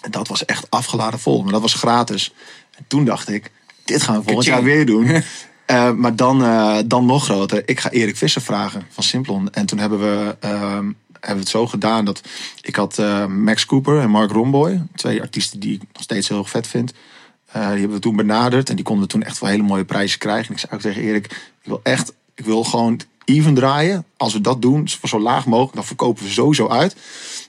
[0.01, 1.43] en dat was echt afgeladen vol.
[1.43, 2.33] Maar dat was gratis.
[2.77, 3.51] En toen dacht ik,
[3.85, 5.07] dit gaan we volgend jaar weer doen.
[5.69, 7.63] Eh, maar dan, eh, dan nog groter.
[7.65, 9.49] Ik ga Erik Visser vragen van Simplon.
[9.51, 12.21] En toen hebben we, ehm, hebben we het zo gedaan dat
[12.61, 14.83] ik had eh, Max Cooper en Mark Romboy.
[14.95, 16.93] Twee artiesten die ik nog steeds heel vet vind.
[17.45, 18.69] Eh, die hebben we toen benaderd.
[18.69, 20.47] En die konden we toen echt wel hele mooie prijzen krijgen.
[20.47, 24.05] En ik zei ook tegen Erik, ik wil echt, ik wil gewoon even draaien.
[24.17, 26.95] Als we dat doen, voor zo laag mogelijk, dan verkopen we sowieso uit.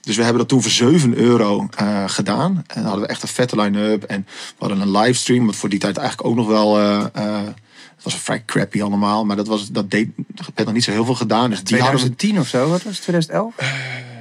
[0.01, 2.63] Dus we hebben dat toen voor 7 euro eh, gedaan.
[2.67, 4.03] En dan hadden we echt een vette line-up.
[4.03, 6.79] En we hadden een livestream, wat voor die tijd eigenlijk ook nog wel...
[6.79, 7.47] eh, eh,
[7.95, 10.91] het was vrij crappy allemaal, maar dat, was, dat deed, er werd nog niet zo
[10.91, 11.49] heel veel gedaan.
[11.49, 13.01] Dus die hadden we 2010 of zo, wat was het?
[13.01, 13.55] 2011?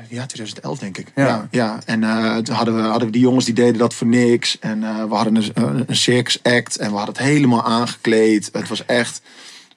[0.09, 1.12] ja, 2011 denk ik.
[1.14, 1.27] Ja.
[1.27, 2.01] Ja, ja, En
[2.44, 4.59] toen hadden we, hadden we die jongens die deden dat voor niks.
[4.59, 8.51] En we hadden een, een, een circus act en we hadden het helemaal aangekleed.
[8.53, 9.23] Het was echt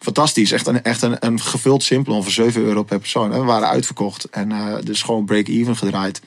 [0.04, 0.52] fantastisch.
[0.52, 3.30] Echt een, echt een, een gevuld simpel voor 7 euro per persoon.
[3.30, 6.22] We waren uitverkocht en eh, dus gewoon break-even gedraaid.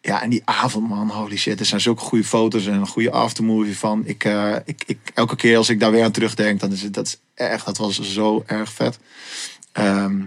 [0.00, 1.60] Ja, en die avond, man, holy shit.
[1.60, 4.02] Er zijn zulke goede foto's en een goede aftermovie van.
[4.06, 6.94] Ik, eh, ik, ik, elke keer als ik daar weer aan terugdenk, dan is het
[6.94, 8.98] dat is echt, dat was zo erg vet.
[9.72, 10.22] Ehm,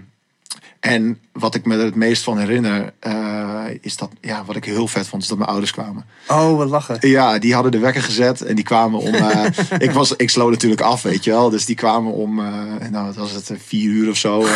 [0.80, 4.64] en wat ik me er het meest van herinner, eh, is dat, ja, wat ik
[4.64, 6.04] heel vet vond, is dat mijn ouders kwamen.
[6.28, 6.96] Oh, wat lachen.
[7.00, 9.14] Ja, die hadden de wekker gezet en die kwamen om.
[9.14, 9.44] eh,
[9.78, 11.50] ik, was, ik sloot natuurlijk af, weet je wel.
[11.50, 14.46] Dus die kwamen om, eh, nou, wat was het, vier uur of zo.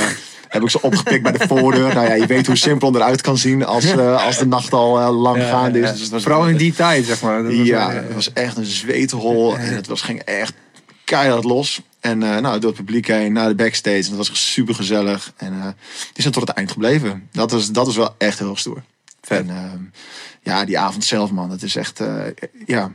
[0.48, 1.94] heb ik ze opgepikt bij de voordeur.
[1.94, 5.12] Nou ja, je weet hoe simpel eruit kan zien als, eh, als de nacht al
[5.12, 5.98] lang Ja, gaande is.
[5.98, 7.42] Dus was, Vooral in die tijd, zeg maar.
[7.42, 9.56] Dat was, ja, het was echt een zweethol.
[9.56, 10.54] En het was, ging echt
[11.04, 11.80] keihard los.
[12.02, 13.96] En eh, nou, door het publiek heen naar de backstage.
[14.10, 15.32] En dat was super gezellig.
[15.36, 15.66] En eh
[16.12, 17.28] die zijn tot het eind gebleven.
[17.32, 18.82] Dat is, dat is wel echt heel stoer.
[19.20, 19.38] Vet.
[19.48, 19.82] En ehm,
[20.42, 21.50] ja, die avond zelf, man.
[21.50, 22.24] Het is echt, eh,
[22.66, 22.92] ja.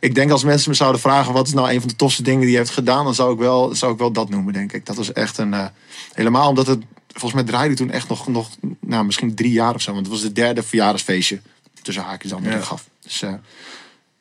[0.00, 2.40] Ik denk als mensen me zouden vragen wat is nou een van de tofste dingen
[2.40, 4.86] die je heeft gedaan, dan zou ik wel, zou ik wel dat noemen, denk ik.
[4.86, 5.66] Dat was echt een, eh,
[6.12, 8.48] helemaal omdat het, volgens mij draaide toen echt nog, nog,
[8.80, 9.92] nou misschien drie jaar of zo.
[9.92, 11.40] Want het was het derde verjaardagsfeestje
[11.82, 12.60] tussen haakjes dan dat Ja.
[12.60, 12.88] gaf.
[13.02, 13.24] Dus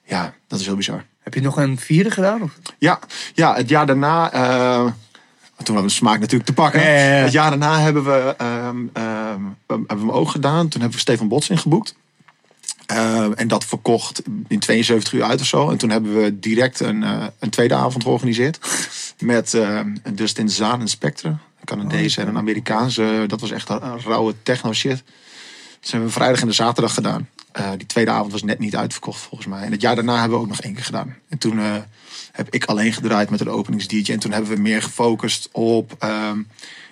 [0.05, 1.05] ja, dat is heel bizar.
[1.25, 2.41] Heb je nog een vierde gedaan?
[2.41, 2.51] Of?
[2.77, 2.99] Ja,
[3.33, 4.31] ja, het jaar daarna.
[4.31, 4.85] eh,
[5.63, 6.81] toen hadden we smaak natuurlijk te pakken.
[7.23, 10.67] Het jaar daarna hebben we, ehm, ehm, hebben we hem ook gedaan.
[10.67, 11.95] Toen hebben we Stefan Bots ingeboekt.
[12.85, 15.69] Ehm, en dat verkocht in 72 uur uit of zo.
[15.69, 18.59] En toen hebben we direct een, eh, een tweede avond georganiseerd.
[19.19, 21.29] Met ehm Dustin Zaan en Spectre.
[21.29, 23.23] Een Canadees en een Amerikaanse.
[23.27, 25.03] Dat was echt een, een rauwe techno shit.
[25.81, 27.29] Dat hebben we vrijdag en de zaterdag gedaan.
[27.55, 29.63] Eh, die tweede avond was net niet uitverkocht volgens mij.
[29.63, 31.15] En het jaar daarna hebben we ook nog één keer gedaan.
[31.29, 31.75] En toen eh,
[32.31, 34.11] heb ik alleen gedraaid met een openings-DJ.
[34.11, 36.39] En toen hebben we meer gefocust op, ehm,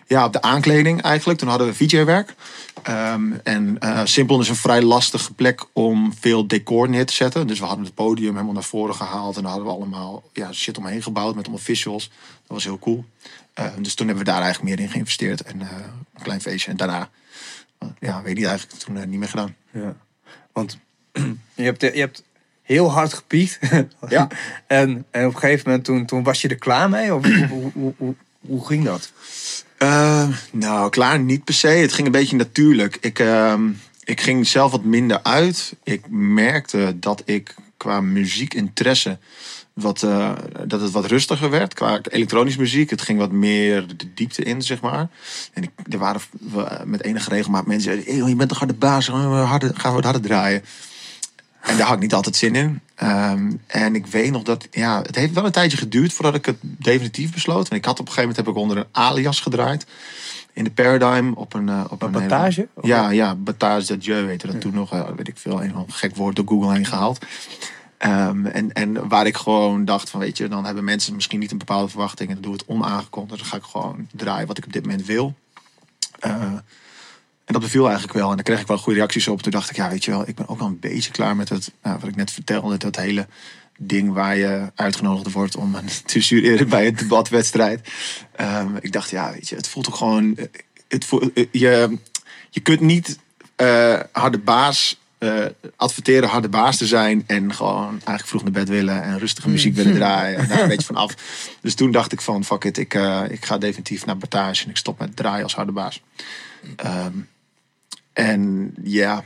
[0.07, 1.39] ja, op de aankleding eigenlijk.
[1.39, 2.35] Toen hadden we VJ-werk.
[2.83, 7.47] Ehm, en eh Simpel is een vrij lastige plek om veel decor neer te zetten.
[7.47, 9.35] Dus we hadden het podium helemaal naar voren gehaald.
[9.35, 12.07] En dan hadden we allemaal ja, shit omheen gebouwd met allemaal visuals.
[12.07, 13.05] Dat was heel cool.
[13.53, 15.41] Eh, dus toen hebben we daar eigenlijk meer in geïnvesteerd.
[15.41, 16.71] En een klein feestje.
[16.71, 17.09] En daarna,
[17.99, 19.55] ja, weet niet eigenlijk, toen niet meer gedaan.
[19.71, 19.95] Ja.
[20.53, 20.77] Want
[21.55, 22.23] je hebt, je hebt
[22.61, 23.59] heel hard gepiekt.
[24.09, 24.27] Ja.
[24.67, 27.15] en, en op een gegeven moment, toen, toen was je er klaar mee?
[27.15, 29.11] Of hoe, hoe, hoe, hoe, ging dat?
[29.77, 31.67] Eh, nou, klaar niet per se.
[31.67, 32.97] Het ging een beetje natuurlijk.
[33.01, 33.69] Ik, ehm,
[34.03, 35.75] ik ging zelf wat minder uit.
[35.83, 39.17] Ik merkte dat ik qua muziekinteresse
[39.73, 40.31] wat, eh,
[40.67, 41.73] dat het wat rustiger werd.
[41.73, 42.89] Qua elektronische muziek.
[42.89, 45.07] Het ging wat meer de diepte in, zeg maar.
[45.53, 48.21] En ik, er waren we- met enige regelmaat mensen die zeiden...
[48.23, 50.63] "Hey, je bent toch harde baas, gaan we, harder, gaan we wat harder draaien.
[51.61, 52.79] En daar had ik niet altijd zin in.
[52.95, 56.45] Ehm, en ik weet nog dat, ja, het heeft wel een tijdje geduurd voordat ik
[56.45, 57.69] het definitief besloot.
[57.69, 59.85] En ik had op een gegeven moment heb ik onder een alias gedraaid.
[60.53, 61.69] In de Paradigm op een...
[61.69, 62.67] eh, op een Battage?
[62.81, 64.91] Ja, ja, Battage de Dieu heette dat toen nog.
[64.93, 67.25] eh, weet ik veel, een gek woord door Google heen gehaald.
[68.03, 71.51] Ehm, en, en waar ik gewoon dacht van, weet je, dan hebben mensen misschien niet
[71.51, 72.29] een bepaalde verwachting.
[72.29, 73.39] En dan doe het onaangekondigd.
[73.39, 75.35] Dan ga ik gewoon draaien wat ik op dit moment wil.
[76.19, 76.31] Eh,
[77.45, 78.29] en dat beviel eigenlijk wel.
[78.29, 79.41] En daar kreeg ik wel goede reacties op.
[79.41, 81.49] Toen dacht ik, ja, weet je wel, ik ben ook wel een beetje klaar met
[81.49, 83.27] het, nou, wat ik net vertelde, dat hele
[83.77, 87.89] ding waar je uitgenodigd wordt om te jureren bij een debatwedstrijd.
[88.35, 90.45] Ehm, ik dacht, ja, weet je, het voelt ook gewoon, eh,
[90.87, 91.97] het eh, je,
[92.49, 93.19] je kunt niet
[93.55, 98.69] eh, harde baas eh, adverteren harde baas te zijn en gewoon eigenlijk vroeg naar bed
[98.69, 101.15] willen en rustige muziek willen draaien en daar een beetje van af.
[101.61, 104.69] Dus toen dacht ik van fuck it, ik, eh, ik ga definitief naar Batage en
[104.69, 106.01] ik stop met draaien als harde baas.
[106.75, 107.13] Ehm,
[108.13, 109.23] en ja,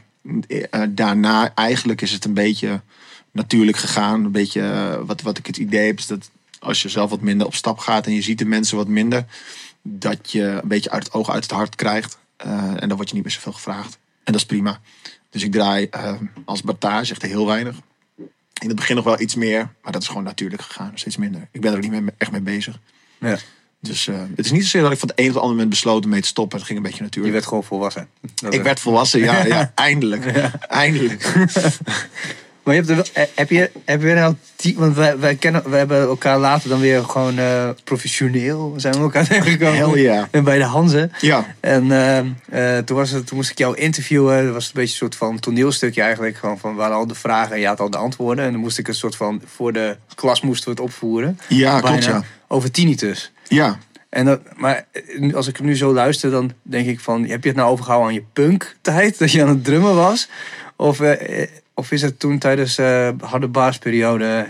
[0.47, 2.81] eh, daarna eigenlijk is het een beetje
[3.31, 4.23] natuurlijk gegaan.
[4.23, 6.29] Een beetje wat, wat ik het idee heb is dat
[6.59, 9.25] als je zelf wat minder op stap gaat en je ziet de mensen wat minder,
[9.81, 12.17] dat je een beetje uit het oog, uit het hart krijgt.
[12.37, 13.97] En dan word je niet meer zoveel gevraagd.
[14.23, 14.79] En dat is prima.
[15.37, 16.13] Dus ik draai eh,
[16.45, 17.75] als Batage echt heel weinig.
[18.61, 20.91] In het begin nog wel iets meer, maar dat is gewoon natuurlijk gegaan.
[20.95, 21.47] Steeds minder.
[21.51, 22.79] Ik ben er ook niet meer echt mee bezig.
[23.19, 23.37] Ja.
[23.79, 25.69] Dus eh, het is niet zozeer dat ik van het een op het andere moment
[25.69, 26.57] besloten mee te stoppen.
[26.57, 27.33] Het ging een beetje Je natuurlijk.
[27.33, 28.09] werd gewoon volwassen.
[28.35, 30.25] Dat Ik werd volwassen, ja, ja eindelijk.
[30.67, 31.33] Eindelijk.
[32.67, 34.35] Maar je hebt er wel, eh, heb je, heb je nou
[34.75, 38.99] want wij, wij, kennen, wij hebben elkaar later dan weer gewoon eh, professioneel zijn we
[38.99, 39.77] elkaar tegengekomen.
[39.77, 40.25] Hell yeah.
[40.31, 41.09] En bij de Hanze.
[41.19, 44.45] Ja, En eh, eh, toen, was het, toen moest ik jou interviewen.
[44.45, 46.37] Dat was een beetje een soort van toneelstukje eigenlijk.
[46.37, 48.45] Gewoon van waar al de vragen en je had al de antwoorden.
[48.45, 51.39] En dan moest ik een soort van, voor de klas moesten we het opvoeren.
[51.47, 52.23] ja klopt ja.
[52.47, 53.31] Over tinnitus.
[53.47, 53.77] Ja,
[54.09, 54.85] En dat, maar
[55.33, 57.25] als ik nu zo luister, dan denk ik van...
[57.25, 59.17] Heb je het nou overgehouden aan je punk-tijd?
[59.19, 60.29] Dat je aan het drummen was?
[60.75, 60.99] Of,
[61.77, 64.47] of is het toen tijdens eh harde baasperiode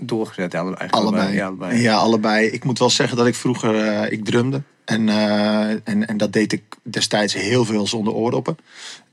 [0.00, 0.52] doorgezet?
[0.52, 1.34] Ja, eigenlijk allebei.
[1.34, 1.80] Ja, allebei.
[1.80, 2.46] Ja, allebei.
[2.46, 4.62] Ik moet wel zeggen dat ik vroeger, eh, ik drumde.
[4.84, 8.56] En, eh, en, en dat deed ik destijds heel veel zonder oordoppen.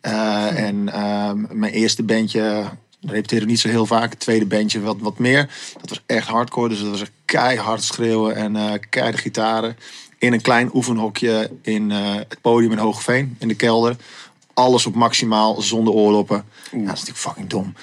[0.01, 2.63] Eh, En ehm, mijn eerste bandje,
[3.01, 4.09] repeteerde niet zo heel vaak.
[4.09, 5.49] Het tweede bandje wat, wat meer.
[5.81, 6.69] Dat was echt hardcore.
[6.69, 9.77] Dus dat was keihard schreeuwen en keiharde gitaren.
[10.17, 13.95] In een klein oefenhokje in het podium in Hoogveen, in de kelder.
[14.53, 16.45] Alles op maximaal, zonder oordoppen.
[16.71, 17.73] Ja, dat is natuurlijk fucking dom.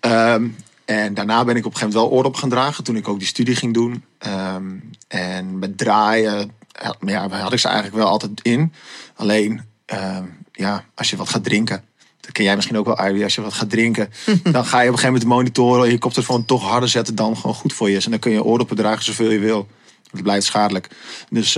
[0.00, 0.48] Ehm,
[0.84, 2.84] en daarna ben ik op een gegeven moment wel oordop gaan dragen.
[2.84, 4.04] Toen ik ook die studie ging doen.
[4.18, 4.64] Ehm,
[5.08, 6.52] en met draaien
[7.00, 8.72] ja, had ik ze eigenlijk wel altijd in.
[9.14, 11.84] Alleen, ehm, ja, als je wat gaat drinken.
[12.20, 13.22] Dat ken jij misschien ook wel, Ivy.
[13.22, 14.10] Als je wat gaat drinken,
[14.52, 17.14] dan ga je op een gegeven moment de monitoren en je koptelefoon toch harder zetten
[17.14, 18.04] dan gewoon goed voor je is.
[18.04, 19.68] En dan kun je oordoppen dragen zoveel je wil.
[20.10, 20.88] Het blijft schadelijk.
[21.30, 21.56] Dus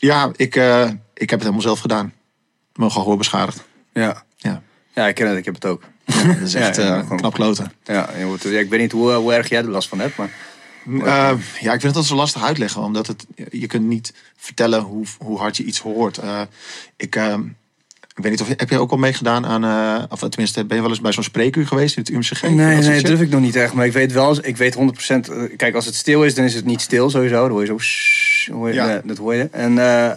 [0.00, 2.12] ja, ik, eh, ik heb het helemaal zelf gedaan.
[2.80, 3.64] Mijn gehoor beschadigd.
[3.92, 4.22] Ja.
[4.36, 4.62] Ja.
[4.94, 5.38] ja, ik ken het.
[5.38, 5.82] Ik heb het ook.
[6.04, 7.72] Ja, dat is echt ja, eh, gewoon- knap kloten.
[7.84, 10.16] Ja, je wordt- ja, ik weet niet hoe, hoe erg jij er last van hebt,
[10.16, 10.30] maar...
[10.88, 11.02] Uh,
[11.60, 15.04] ja, ik vind het altijd zo lastig uitleggen, omdat het, je kunt niet vertellen hoe,
[15.18, 16.18] hoe hard je iets hoort.
[16.24, 16.40] Uh,
[16.96, 17.34] ik, uh,
[18.16, 20.90] ik weet niet of heb je ook al meegedaan aan, of tenminste, ben je wel
[20.90, 22.42] eens bij zo'n spreekuur geweest in het UMCG?
[22.42, 23.72] Nee, nee, dat durf ik nog niet echt.
[23.72, 24.78] Maar ik weet wel, ik weet 100%.
[25.30, 27.34] eh, Kijk, als het stil is, dan is het niet stil sowieso.
[27.42, 27.78] Dan hoor je zo.
[27.78, 28.94] shhh, hoor je, Ja.
[28.96, 29.48] eh, Dat hoor je.
[29.52, 30.10] En eh,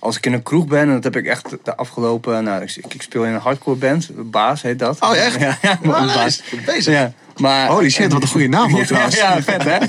[0.00, 2.44] als ik in een kroeg ben, en dat heb ik echt de afgelopen.
[2.44, 4.10] Nou, ik, ik speel in een hardcore band.
[4.30, 5.00] Baas heet dat.
[5.00, 5.40] Oh, echt?
[5.40, 6.42] Ja, ja baas.
[6.66, 6.94] bezig.
[6.94, 7.12] Ja.
[7.36, 9.16] Maar, Holy shit, wat een goede naam ook trouwens.
[9.16, 9.78] ja, vet hè?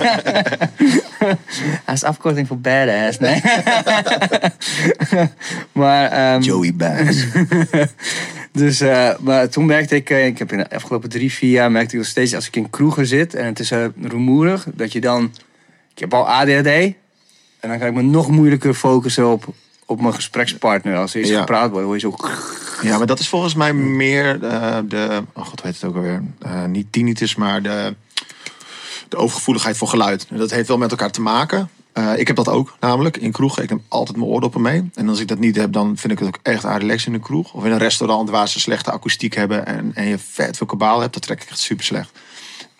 [1.85, 3.41] Hij is afkorting voor badass, nee.
[5.71, 7.25] maar, ehm, Joey Bass.
[8.51, 11.71] dus, eh, maar toen merkte ik, eh, ik heb in de afgelopen drie, vier jaar
[11.71, 14.91] merkte ik nog steeds als ik in kroegen zit en het is uh, rumoerig, dat
[14.91, 15.33] je dan,
[15.93, 19.53] ik heb al ADHD en dan kan ik me nog moeilijker focussen op,
[19.91, 20.97] op mijn gesprekspartner.
[20.97, 21.39] Als er iets Ja.
[21.39, 22.15] gepraat wordt, hoor je zo...
[22.81, 25.23] Ja, maar dat is volgens mij meer eh, de.
[25.33, 26.23] Oh god, hoe heet het ook alweer?
[26.39, 27.95] Eh, niet tinnitus, maar de,
[29.09, 30.27] de overgevoeligheid voor geluid.
[30.29, 31.69] En Dat heeft wel met elkaar te maken.
[31.93, 33.63] Eh, ik heb dat ook, namelijk in kroegen.
[33.63, 34.89] Ik neem altijd mijn oordoppen mee.
[34.93, 37.19] En als ik dat niet heb, dan vind ik het ook echt aardig in een
[37.21, 37.53] kroeg.
[37.53, 40.99] Of in een restaurant waar ze slechte akoestiek hebben en, en je vet veel kabaal
[40.99, 42.11] hebt, dat trek ik echt super slecht.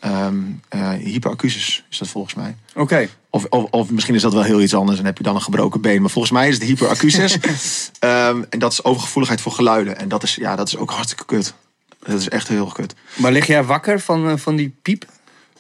[0.02, 0.36] Ehm
[0.70, 2.56] eh, hyperacusis is dat volgens mij.
[2.76, 3.10] Oké.
[3.30, 5.42] Of, of, of misschien is dat wel heel iets anders en heb je dan een
[5.42, 6.02] gebroken been.
[6.02, 7.38] Maar volgens mij is het hyperacusis.
[8.00, 9.98] Ehm en dat is overgevoeligheid voor geluiden.
[9.98, 11.54] En dat is, ja, dat is ook hartstikke kut.
[12.00, 12.94] Dat is echt heel kut.
[13.16, 15.06] Maar lig jij wakker van, eh, van die piep?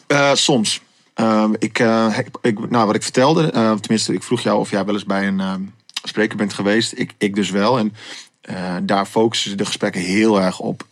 [0.08, 0.82] Eh, soms.
[1.14, 1.80] Ehm, ik,
[2.42, 3.50] ik, nou, wat ik vertelde,
[3.80, 5.74] tenminste, ik vroeg jou of jij wel eens bij een
[6.04, 6.94] spreker bent geweest.
[6.96, 7.80] Ik, ik dus wel.
[7.80, 7.94] En
[8.86, 10.84] daar focussen de gesprekken heel erg op.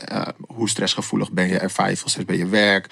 [0.47, 1.57] hoe stressgevoelig ben je?
[1.57, 2.87] Ervaar je veel stress bij je werk?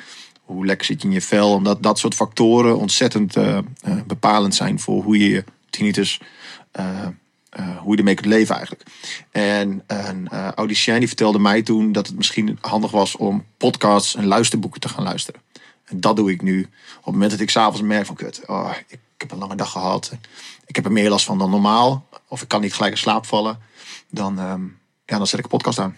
[0.48, 1.54] Hoe lekker zit je in je vel?
[1.54, 3.64] Omdat dat soort factoren ontzettend eh, eh,
[4.06, 6.22] bepalend zijn voor hoe je tinnitus,
[6.72, 7.08] eh,
[7.80, 8.90] hoe je ermee kunt leven eigenlijk.
[9.32, 14.26] En een audicien die vertelde mij toen dat het misschien handig was om podcasts en
[14.26, 15.42] luisterboeken te gaan luisteren.
[15.86, 16.62] En dat doe ik nu.
[16.98, 19.56] Op het moment dat ik s'avonds merk van kut, oh, ik, ik heb een lange
[19.56, 20.12] dag gehad.
[20.66, 22.08] Ik heb er meer last van dan normaal.
[22.28, 23.60] Of ik kan niet gelijk in slaap vallen.
[24.10, 24.64] Dan, ehm,
[25.06, 25.96] ja, dan zet ik een podcast aan.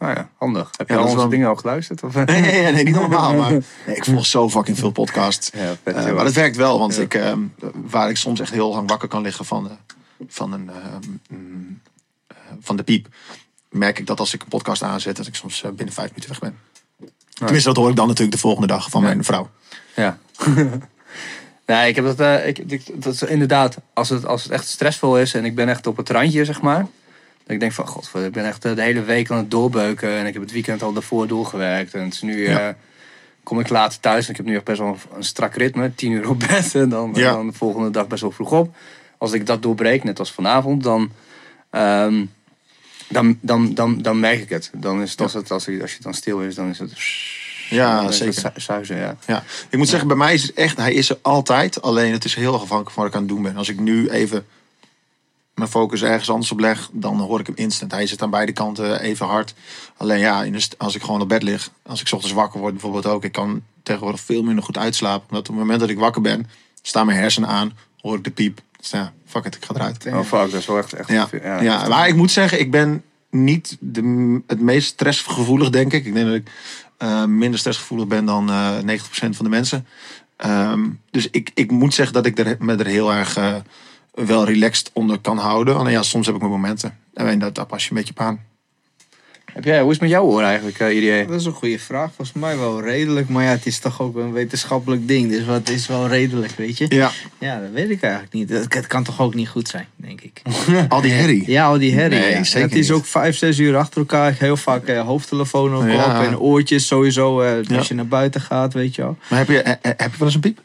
[0.00, 0.70] Nou ja, handig.
[0.76, 2.02] Heb je al onze wel- dingen al geluisterd?
[2.02, 2.14] Of?
[2.14, 3.34] Nee, nee, nee, nee, niet normaal.
[3.34, 3.50] Maar
[3.86, 5.50] nee, ik volg zo fucking veel podcasts.
[5.82, 7.40] Vet, Eh, maar dat werkt wel, want ik, ehm,
[7.74, 9.70] waar ik soms echt heel lang wakker kan liggen van de,
[10.28, 11.10] van een, ehm,
[11.40, 11.80] mm,
[12.26, 13.06] eh, van de piep,
[13.70, 16.28] merk ik dat als ik een podcast aanzet, dat ik soms eh, binnen vijf minuten
[16.30, 16.58] weg ben.
[17.34, 19.50] Tenminste, dat hoor ik dan natuurlijk de volgende dag van mijn vrouw.
[19.96, 20.18] Ja.
[21.66, 24.68] nee, ik heb dat, eh, ik, ik- dat is inderdaad, als het, als het echt
[24.68, 26.86] stressvol is en ik ben echt op het randje, zeg maar.
[27.50, 30.08] Dat ik denk van, god, ik ben echt eh, de hele week aan het doorbeuken
[30.10, 31.94] en ik heb het weekend al daarvoor doorgewerkt.
[31.94, 32.68] En het is nu, Ja.
[32.68, 32.74] eh,
[33.42, 36.12] kom ik later thuis en ik heb nu echt best wel een, strak ritme, tien
[36.12, 37.32] uur op bed en dan, Ja.
[37.32, 38.74] dan de volgende dag best wel vroeg op.
[39.18, 41.10] Als ik dat doorbreek, net als vanavond, dan,
[41.70, 42.24] ehm,
[43.08, 44.70] dan, dan, dan, dan merk ik het.
[44.74, 46.92] Dan is het, als, het als, ik- als je dan stil is, dan is het...
[47.70, 48.52] Ja, is zeker.
[48.56, 49.16] Zuizen, ja.
[49.26, 51.82] Ja, ik moet zeggen, bij mij is het echt, hij is er altijd.
[51.82, 53.56] Alleen het is heel afhankelijk van wat ik aan het doen ben.
[53.56, 54.46] Als ik nu even
[55.60, 57.92] mijn focus ergens anders op leg, dan hoor ik hem instant.
[57.92, 59.54] Hij zit aan beide kanten even hard.
[59.96, 60.46] Alleen ja,
[60.78, 63.32] als ik gewoon op bed lig, als ik 's ochtends wakker word bijvoorbeeld ook, ik
[63.32, 65.28] kan tegenwoordig veel minder goed uitslapen.
[65.28, 66.46] Omdat op het moment dat ik wakker ben,
[66.82, 68.60] staan mijn hersenen aan, hoor ik de piep.
[68.76, 70.06] Dus ja, fuck it, ik ga eruit.
[70.06, 70.92] Oh fuck, dat is wel echt...
[70.92, 75.70] echt Ja, ja, ja, maar ik moet zeggen, ik ben niet de, het meest stressgevoelig,
[75.70, 76.04] denk ik.
[76.04, 76.50] Ik denk dat ik
[76.96, 79.86] eh, minder stressgevoelig ben dan eh 90% van de mensen.
[80.36, 83.54] Ehm, dus ik, ik moet zeggen dat ik er, me er heel erg eh,
[84.14, 85.76] wel relaxed onder kan houden.
[85.76, 86.98] Alleen ja, soms heb ik mijn momenten.
[87.14, 88.40] En dat, daar pas je een beetje op aan.
[89.52, 91.28] Heb jij, hoe is het met jouw oor eigenlijk, uh, IDA?
[91.30, 92.06] Dat is een goede vraag.
[92.16, 93.28] Volgens mij wel redelijk.
[93.28, 95.30] Maar ja, het is toch ook een wetenschappelijk ding.
[95.30, 96.86] Dus wat is wel redelijk, weet je?
[96.88, 98.48] Ja, Ja, dat weet ik eigenlijk niet.
[98.50, 100.42] Het, het kan toch ook niet goed zijn, denk ik.
[100.88, 101.50] al die herrie.
[101.50, 102.18] Ja, al die herrie.
[102.18, 102.44] Nee, ja.
[102.44, 102.96] zeker het is niet.
[102.96, 104.34] ook vijf, zes uur achter elkaar.
[104.38, 106.20] Heel vaak eh, hoofdtelefoon ook Ja.
[106.20, 106.26] op.
[106.26, 107.76] En oortjes sowieso eh, Ja.
[107.76, 109.16] als je naar buiten gaat, weet je wel.
[109.30, 110.60] Maar heb je, heb je wel eens een piep?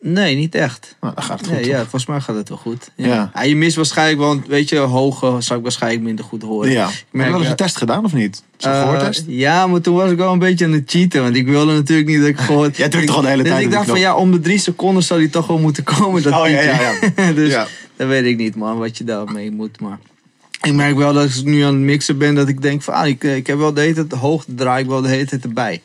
[0.00, 0.96] Nee, niet echt.
[1.00, 1.56] Nou, dan gaat het goed.
[1.56, 2.90] Nee, ja, volgens mij gaat het wel goed.
[2.96, 3.06] Ja.
[3.06, 3.30] Ja.
[3.34, 6.70] Ja, je mist waarschijnlijk, want weet je, hoge zou ik waarschijnlijk minder goed horen.
[6.70, 6.86] ja.
[6.86, 7.50] Heb je wel eens ja.
[7.50, 8.42] een test gedaan of niet?
[8.56, 9.24] Zo'n Eh, gehoortest?
[9.26, 11.22] ja, maar toen was ik wel een beetje aan het cheaten.
[11.22, 12.76] Want ik wilde natuurlijk niet dat ik gehoord...
[12.82, 14.30] Jij drukt toch al de hele Dus tijd ik op die dacht van ja, om
[14.32, 16.22] de drie seconden zou die toch wel moeten komen.
[16.22, 16.56] Dat Oh, ja,
[17.00, 17.22] piepje.
[17.22, 17.66] ja, dus Ja.
[17.96, 19.80] dat weet ik niet man, wat je daarmee moet.
[19.80, 19.98] Maar
[20.62, 22.94] ik merk wel dat als ik nu aan het mixen ben, dat ik denk van...
[22.94, 25.42] Ah, ik, ik heb wel de hele tijd hoog, draai ik wel de hele tijd
[25.44, 25.82] erbij.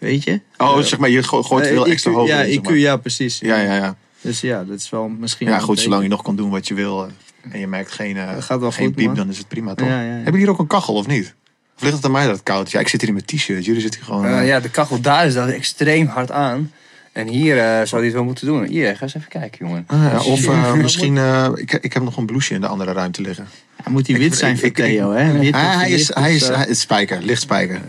[0.00, 0.40] Weet je?
[0.56, 2.76] Oh, zeg maar, je go- gooit Eh, veel IQ, extra hoog Ja, in, zeg IQ,
[2.76, 3.38] ja, precies.
[3.38, 3.96] Ja, ja, ja.
[4.20, 5.48] Dus ja, dat is wel misschien...
[5.48, 8.16] Ja, goed, zolang je nog kan doen wat je wil eh, en je merkt geen,
[8.16, 9.14] eh, gaat wel geen goed, piep, man.
[9.14, 9.88] dan is het prima toch?
[9.88, 10.06] Ja, ja, ja.
[10.08, 11.34] Hebben jullie hier ook een kachel of niet?
[11.76, 12.72] Of ligt het aan mij dat het koud is?
[12.72, 13.64] Ja, ik zit hier in mijn t-shirt.
[13.64, 14.26] Jullie zitten hier gewoon...
[14.26, 16.72] Eh, eh, ja, de kachel daar is dat extreem hard aan.
[17.12, 18.64] En hier eh, zou hij het wel moeten doen.
[18.66, 19.84] Hier, ga eens even kijken, jongen.
[19.86, 21.16] ah, ja, of eh, misschien...
[21.16, 23.46] eh, ik, ik heb nog een blouseje in de andere ruimte liggen.
[23.82, 25.38] Hij moet die wit zijn voor Theo, hè?
[25.38, 27.80] Wit Ah, hij is, hij is, eh, hij is spijker, licht spijker.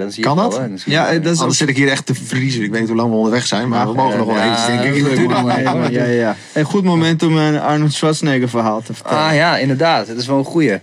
[0.00, 0.60] Dan zie je Kan dat?
[0.84, 2.62] Ja, eh, dat is Anders zit ik hier echt te vriezen.
[2.62, 4.94] Ik weet niet hoe lang we onderweg zijn, maar we mogen nog wel even, denk
[4.94, 5.02] ik.
[5.02, 5.46] leuk, man.
[5.62, 6.36] Ja, ja, ja.
[6.52, 9.18] Een goed moment om een Arnold Schwarzenegger verhaal te vertellen.
[9.18, 10.08] Ah ja, inderdaad.
[10.08, 10.70] Het is wel een goeie.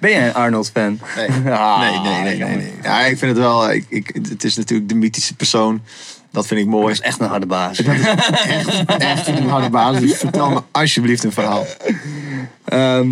[0.00, 1.00] ben jij een Arnold-fan?
[1.16, 1.28] Nee.
[1.52, 2.72] Ah, Nee, nee, nee, nee.
[2.82, 3.72] Ja, ik vind het wel...
[3.72, 5.80] Ik, ik, het is natuurlijk de mythische persoon.
[6.30, 6.86] Dat vind ik mooi.
[6.86, 7.82] Dat is echt een harde baas.
[7.82, 10.00] echt, echt een harde basis.
[10.00, 11.66] Dus vertel me alsjeblieft een verhaal.
[12.64, 13.10] Ehm,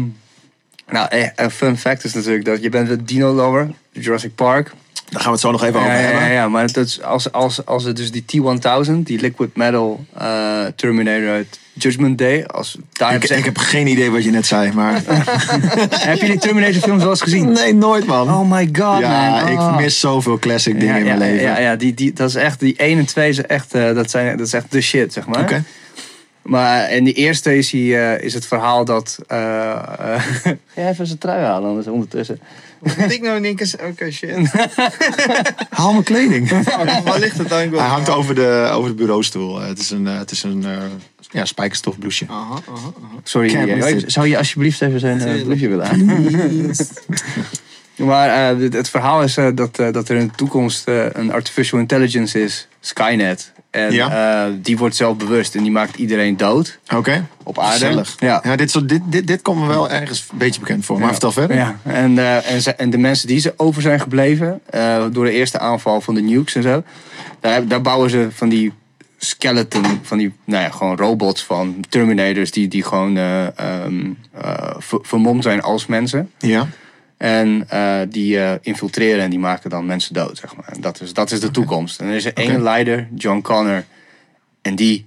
[0.88, 3.70] nou, eh, een fun fact is natuurlijk dat je bent een dino-lover.
[3.92, 4.72] Jurassic Park.
[5.10, 6.20] Daar gaan we het zo nog even over ja, hebben.
[6.20, 10.04] ja, ja, maar dat is als, als, als het dus die T-1000, die liquid metal
[10.16, 14.46] eh, Terminator uit Judgment Day, als, daar Ik, ik heb geen idee wat je net
[14.46, 15.02] zei, maar...
[16.08, 17.52] heb je die Terminator films wel eens gezien?
[17.52, 18.28] nee, nooit man.
[18.28, 19.48] Oh my god, ja, man.
[19.48, 19.76] ik Oh.
[19.76, 21.42] mis zoveel classic dingen in mijn leven.
[21.42, 24.10] Ja, ja die, die, dat is echt, die 1 en 2 zijn echt, eh, dat,
[24.10, 25.40] zijn, dat is echt de shit, zeg maar.
[25.40, 25.64] Oké.
[26.50, 29.18] Maar in de eerste is, hij, eh, is het verhaal dat...
[29.26, 30.22] eh eh,
[30.74, 32.40] Ga even zijn trui halen, anders ondertussen.
[32.80, 33.74] Moet ik nou in één keer...
[33.90, 34.36] Oké, shit.
[35.70, 36.48] Haal mijn kleding.
[37.04, 37.58] Waar ligt het dan?
[37.58, 39.60] Hij hangt over de, over de bureaustoel.
[39.60, 40.82] Het is een, het is een eh,
[41.30, 42.30] ja, spijkerstof blouseje.
[42.30, 43.20] Aha, aha, aha.
[43.22, 46.06] Sorry, zou je alsjeblieft even zijn uh, briefje willen aan?
[48.10, 50.82] maar eh, het, het verhaal is dat, dat er in de toekomst
[51.12, 53.52] een artificial intelligence is, Skynet.
[53.70, 54.44] En Ja.
[54.46, 57.26] eh, die wordt zelfbewust en die maakt iedereen dood Oké.
[57.42, 58.04] op aarde.
[58.18, 58.40] Ja.
[58.44, 60.94] Ja, dit, soort- dit, dit, dit komt me wel ergens een beetje bekend voor.
[60.96, 61.10] Maar Ja.
[61.12, 61.56] vertel verder.
[61.56, 65.24] Ja, en, eh, en, ze- en de mensen die ze over zijn gebleven eh, door
[65.24, 66.82] de eerste aanval van de nukes en zo,
[67.40, 68.72] daar, daar bouwen ze van die
[69.18, 73.16] skeleton, van die, nou ja, gewoon robots van Terminators die, die gewoon
[74.78, 76.30] ver- vermomd zijn als mensen.
[76.38, 76.68] Ja.
[77.20, 80.68] En eh, die eh, infiltreren en die maken dan mensen dood, zeg maar.
[80.68, 82.00] En dat is, dat is de toekomst.
[82.00, 82.62] En er is er één Oké.
[82.62, 83.84] leider, John Connor.
[84.62, 85.06] En die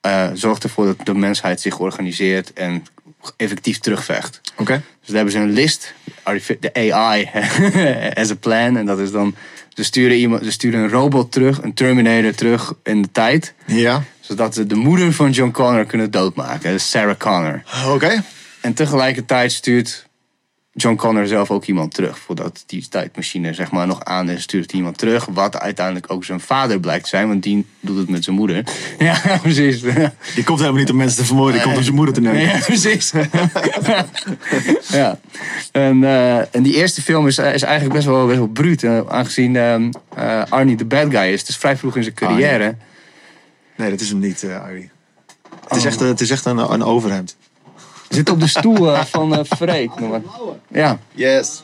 [0.00, 2.86] eh, zorgt ervoor dat de mensheid zich organiseert en
[3.36, 4.40] effectief terugvecht.
[4.56, 4.82] Oké.
[5.00, 5.94] Dus daar hebben ze een list,
[6.60, 7.30] de AI
[8.22, 8.76] as a plan.
[8.76, 9.34] En dat is dan,
[9.68, 13.54] ze sturen, iemand, ze sturen een robot terug, een Terminator terug in de tijd.
[13.66, 14.02] Ja.
[14.20, 16.80] Zodat ze de moeder van John Connor kunnen doodmaken.
[16.80, 17.62] Sarah Connor.
[17.86, 18.22] Oké.
[18.60, 20.06] En tegelijkertijd stuurt
[20.76, 22.18] John Connor zelf ook iemand terug.
[22.18, 25.24] Voordat die tijdmachine zeg maar nog aan is, stuurt hij iemand terug.
[25.24, 27.28] Wat uiteindelijk ook zijn vader blijkt zijn.
[27.28, 28.64] Want die doet het met zijn moeder.
[28.98, 29.80] Ja, precies.
[30.34, 31.54] Die komt helemaal niet om mensen te vermoorden.
[31.54, 32.40] Die komt om zijn moeder te neuken.
[32.40, 33.12] Ja, precies.
[35.00, 35.18] ja.
[35.72, 38.82] En, eh, en die eerste film is, is eigenlijk best wel, best wel bruut.
[38.82, 41.40] eh, aangezien ehm, eh, Arnie de bad guy is.
[41.40, 42.74] Het is vrij vroeg in zijn carrière.
[43.76, 44.90] Nee, dat is hem niet, eh Arie.
[45.68, 47.36] Het is echt, eh, het is echt een, een overhemd.
[48.14, 50.00] Zit op de stoel eh, van eh Freek.
[50.00, 50.20] Maar-
[50.68, 50.98] Ja.
[51.14, 51.62] Yes.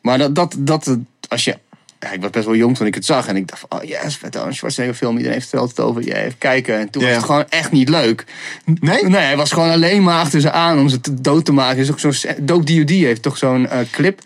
[0.00, 0.96] Maar dat, dat, dat
[1.28, 1.58] als je.
[2.00, 3.26] Ja, ik was best wel jong toen ik het zag.
[3.26, 5.16] En ik dacht van, oh yes, vet een Schwarzenegger film.
[5.16, 6.02] Iedereen vertelt het over.
[6.06, 6.78] Ja, even kijken.
[6.78, 8.24] En toen was het gewoon echt niet leuk.
[8.64, 9.02] Nee?
[9.02, 11.78] Nee, hij was gewoon alleen maar achter ze aan om ze te dood te maken.
[11.78, 12.14] is ook zo'n...
[12.40, 12.90] Dope D.O.D.
[12.90, 14.20] heeft toch zo'n eh, clip...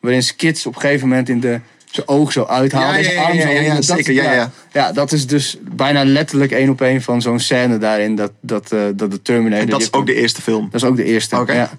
[0.00, 1.60] waarin Skits op een gegeven moment in de...
[1.94, 2.94] zijn oog zo uithaalt.
[2.94, 4.50] Ja, ja, ja, arm zo ja, dat- zeker, ja, ja.
[4.72, 8.14] Ja, dat is dus bijna letterlijk één op één van zo'n scène daarin...
[8.14, 9.64] dat, dat, eh, dat de Terminator...
[9.64, 10.68] En dat is ook de eerste film.
[10.70, 11.44] dat is ook de eerste.
[11.46, 11.70] Ja.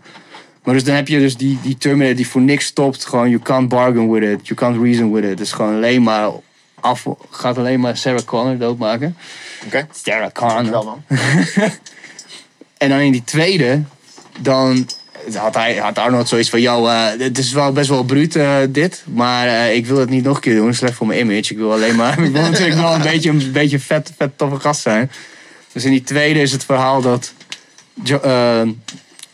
[0.64, 3.06] Maar dus dan heb je dus die, die Terminator die voor niks stopt.
[3.06, 4.48] Gewoon, you can't bargain with it.
[4.48, 5.38] You can't reason with it.
[5.38, 6.30] Dus gewoon alleen maar
[6.80, 9.18] af, gaat alleen maar Sarah Connor doodmaken.
[9.66, 9.88] Oké.
[10.04, 10.72] Sarah Connor.
[10.72, 11.04] Wel man.
[12.78, 13.82] En dan in die tweede,
[14.40, 14.88] dan
[15.34, 16.62] had, hij, had Arnold zoiets van...
[16.62, 19.04] Yo, eh, het is wel best wel bruut eh, dit.
[19.14, 20.74] Maar eh, ik wil het niet nog een keer doen.
[20.74, 21.52] Slecht voor mijn image.
[21.52, 22.20] Ik wil alleen maar...
[22.24, 25.12] ik wil natuurlijk wel een beetje een beetje vet, vet toffe gast zijn.
[25.72, 27.34] Dus in die tweede is het verhaal dat...
[28.04, 28.76] Jo-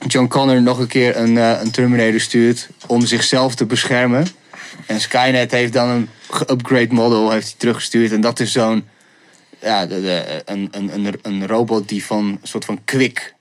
[0.07, 2.69] John Connor nog een keer een, een Terminator stuurt...
[2.87, 4.27] om zichzelf te beschermen.
[4.85, 8.11] En Skynet heeft dan een geupgrade model heeft hij teruggestuurd.
[8.11, 8.87] En dat is zo'n
[9.61, 13.40] ja, een, een, een, een robot die van een soort van kwik-achtig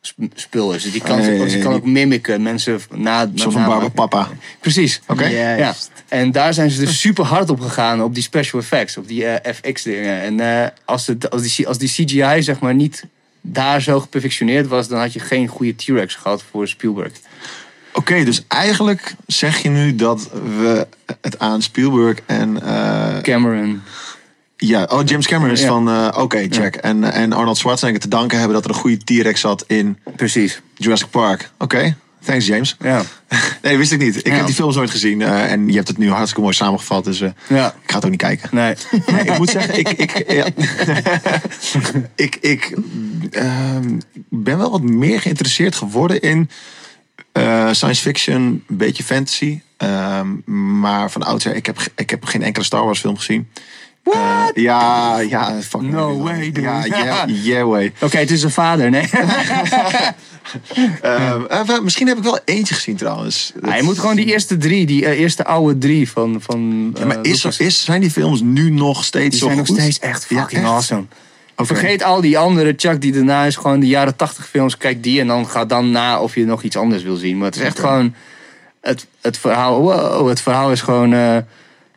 [0.00, 0.82] sp- spul is.
[0.82, 3.30] Dus die kan, die ja, kan ook mimiken, mensen na...
[3.34, 4.28] Zo van Barbara Papa.
[4.60, 5.00] Precies.
[5.06, 5.26] Oké.
[5.26, 5.74] Ja.
[6.08, 9.26] En daar zijn ze dus super hard op gegaan, op die special effects, op die
[9.26, 10.20] eh, FX-dingen.
[10.20, 13.04] En eh, als, het, als, die, als die CGI zeg maar niet
[13.40, 17.12] daar zo geperfectioneerd was, dan had je geen goede T-Rex gehad voor Spielberg.
[17.92, 20.86] Oké, dus eigenlijk zeg je nu dat we
[21.20, 22.62] het aan Spielberg en...
[22.62, 23.82] eh, Cameron.
[24.68, 25.66] Ja, oh, James Cameron is Ja.
[25.68, 25.88] van...
[25.88, 26.74] eh, Oké, check.
[26.76, 30.60] En, en Arnold Schwarzenegger te danken hebben dat er een goede T-Rex zat in Precies.
[30.74, 31.50] Jurassic Park.
[31.58, 32.76] Oké, thanks James.
[32.80, 33.02] Ja.
[33.62, 34.16] Nee, wist ik niet.
[34.16, 34.32] Ik Ja.
[34.34, 35.22] heb die films nooit gezien.
[35.22, 37.04] eh, en je hebt het nu hartstikke mooi samengevat.
[37.04, 37.66] Dus eh, Ja.
[37.82, 38.48] ik ga het ook niet kijken.
[38.52, 38.74] Nee.
[39.12, 40.46] Nee, ik moet zeggen, ik, ik, ja.
[42.14, 42.74] ik, ik
[43.30, 46.50] ehm, ben wel wat meer geïnteresseerd geworden in
[47.32, 48.36] eh, science fiction,
[48.68, 49.60] een beetje fantasy.
[49.76, 50.26] Ehm,
[50.80, 53.48] maar van oudsher, ik heb, ik heb geen enkele Star Wars film gezien.
[54.02, 56.60] Eh, ja, ja, fuck No way, dude.
[56.60, 57.92] Ja, yeah, yeah way.
[58.00, 59.08] Oké, het is een vader, nee.
[61.66, 63.52] Wel, misschien heb ik wel eentje gezien trouwens.
[63.76, 66.40] Je moet gewoon die eerste drie, die eh, eerste oude drie van.
[66.40, 69.58] van Ja, maar eh, is, is, zijn die films nu nog steeds die zo zijn
[69.58, 70.70] nog steeds echt Ja, fucking echt?
[70.70, 71.04] awesome.
[71.56, 73.56] Vergeet al die andere Chuck die daarna is.
[73.56, 74.76] Gewoon de jaren tachtig films.
[74.76, 77.36] Kijk die en dan ga dan na of je nog iets anders wil zien.
[77.38, 78.14] Maar het is echt gewoon.
[78.80, 79.80] Het, het verhaal.
[79.80, 81.44] Wow, het verhaal is gewoon.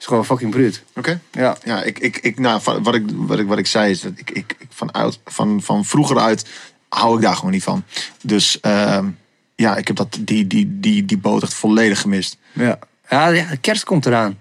[0.04, 0.84] Is gewoon fucking bruut.
[0.95, 1.20] Oké.
[1.32, 1.58] Ja.
[1.64, 4.12] Ja, ik, ik, ik, nou, van- wat, ik, wat, ik, wat ik zei is dat
[4.16, 6.45] ik, ik, ik van, uit, van, van vroeger uit
[6.89, 7.84] hou ik daar gewoon niet van.
[8.22, 9.08] Dus ehm,
[9.56, 12.38] ja, ik heb dat, die, die, die, die boot echt volledig gemist.
[12.51, 12.80] Ja.
[13.10, 14.39] Ja, ja, de kerst komt eraan.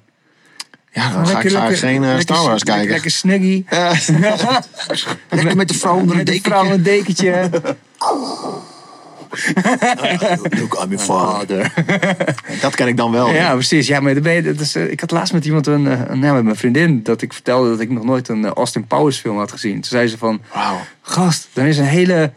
[0.92, 2.90] Ja, dan ga ik, ga geen eh, Star Wars kijken.
[2.90, 3.64] Lekker snuggie.
[5.30, 6.50] Lekker met de vrouw onder een Met dekentje.
[6.50, 7.50] vrouw een dekentje.
[10.58, 11.72] Look, I'm your father.
[12.60, 13.30] Dat ken ik dan wel.
[13.30, 13.86] Ja, precies.
[13.86, 16.00] Ja, maar dan ben je, dat is, eh, ik had laatst met iemand, een, eh,
[16.06, 18.86] een, ja, met mijn vriendin, dat ik vertelde dat ik nog nooit een eh, Austin
[18.86, 19.72] Powers film had gezien.
[19.72, 20.80] Toen zei ze van, Wauw.
[21.02, 22.32] gast, dan is een hele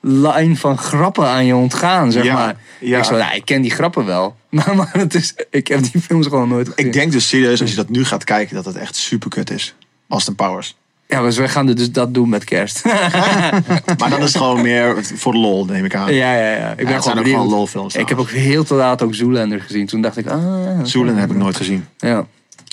[0.00, 2.56] lijn van grappen aan je ontgaan, zeg Ja, maar.
[2.80, 2.98] ja.
[2.98, 4.36] Ik zo, nou, ik ken die grappen wel.
[4.50, 6.86] Maar, maar het is, ik heb die films gewoon nooit gezien.
[6.86, 9.50] Ik denk dus serieus, als je dat nu gaat kijken, dat het echt super kut
[9.50, 9.74] is.
[10.08, 10.76] Austin Powers.
[11.10, 12.84] Ja, dus we gaan dus dat doen met kerst.
[13.98, 16.14] Maar dan is het gewoon meer voor de lol, neem ik aan.
[16.14, 16.74] ja, ja, ja.
[16.76, 17.94] Ik ben gewoon gewoon lolfilms.
[17.94, 19.86] Ik heb ook heel te laat ook Zoolander gezien.
[19.86, 20.80] Toen dacht ik, ah...
[20.82, 21.86] Zoelen heb ik nooit gezien.
[21.98, 22.26] Ja.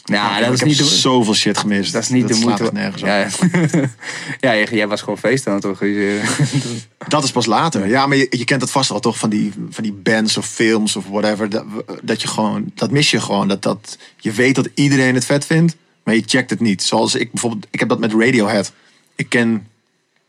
[0.08, 0.84] Ja, dat is niet de...
[0.84, 1.94] zoveel shit gemist.
[1.94, 2.70] Dat is niet de moeite.
[2.74, 3.08] nergens op.
[4.40, 4.66] ja, ja.
[4.72, 6.22] jij was gewoon feest aan het organiseren.
[7.08, 7.88] Dat is pas later.
[7.88, 10.46] Ja, maar je, je kent het vast wel toch van die, van die bands of
[10.46, 11.50] films of whatever.
[11.50, 11.66] Dat,
[12.02, 13.48] dat je gewoon, dat mis je gewoon.
[13.48, 15.76] Dat, dat, je weet dat iedereen het vet vindt,
[16.08, 16.84] maar je checkt het niet.
[16.84, 18.72] Zoals ik bijvoorbeeld, ik heb dat met Radiohead.
[19.16, 19.68] Ik ken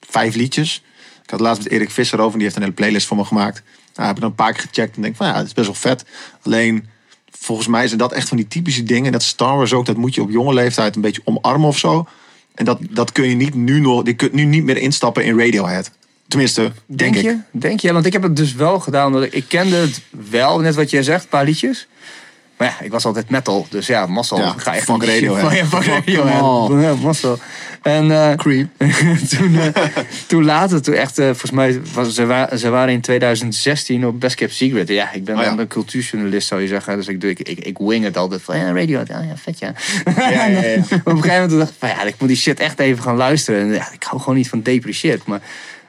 [0.01, 0.83] vijf liedjes.
[1.23, 3.25] Ik had laatst met Erik Visser over en die heeft een hele playlist voor me
[3.25, 3.63] gemaakt.
[3.95, 5.67] Nou, heb ik dan een paar keer gecheckt en denk van ja, het is best
[5.67, 6.05] wel vet.
[6.43, 6.89] Alleen,
[7.31, 9.13] volgens mij zijn dat echt van die typische dingen.
[9.13, 12.09] Dat Star Wars ook, dat moet je op jonge leeftijd een beetje omarmen of zo.
[12.55, 15.39] En dat, dat kun je niet nu nog, je kunt nu niet meer instappen in
[15.39, 15.91] Radiohead.
[16.29, 17.23] Tenminste, denk, Denk ik.
[17.23, 17.59] je?
[17.59, 17.93] Denk je?
[17.93, 19.25] Want ik heb het dus wel gedaan.
[19.25, 21.87] ik kende het wel, net wat jij zegt, een paar liedjes.
[22.59, 23.67] Maar ja, ik was altijd metal.
[23.71, 24.39] Dus ja, Mazzel.
[24.39, 24.87] Ja, ga echt.
[24.89, 25.07] Ja, fuck Come
[25.95, 26.71] Radiohead.
[26.83, 27.39] Ja, Mazzel.
[27.83, 28.69] En eh, Creep.
[29.39, 29.83] toen, eh,
[30.27, 34.21] toen later, toen echt, eh, volgens mij, was, ze, wa- ze waren in 2016 op
[34.21, 34.89] Best Kept Secret.
[34.89, 35.55] Ja, ik ben Oh ja.
[35.59, 36.97] een cultuurjournalist, zou je zeggen.
[36.97, 39.73] Dus ik, doe- ik, ik, ik wing het altijd van, ja, radio, ja, vet ja.
[40.17, 42.79] Ja, ja, op een gegeven moment dacht ik van, ja, ik moet die shit echt
[42.79, 43.61] even gaan luisteren.
[43.61, 45.27] En ja, ik hou gewoon niet van shit.
[45.27, 45.41] Maar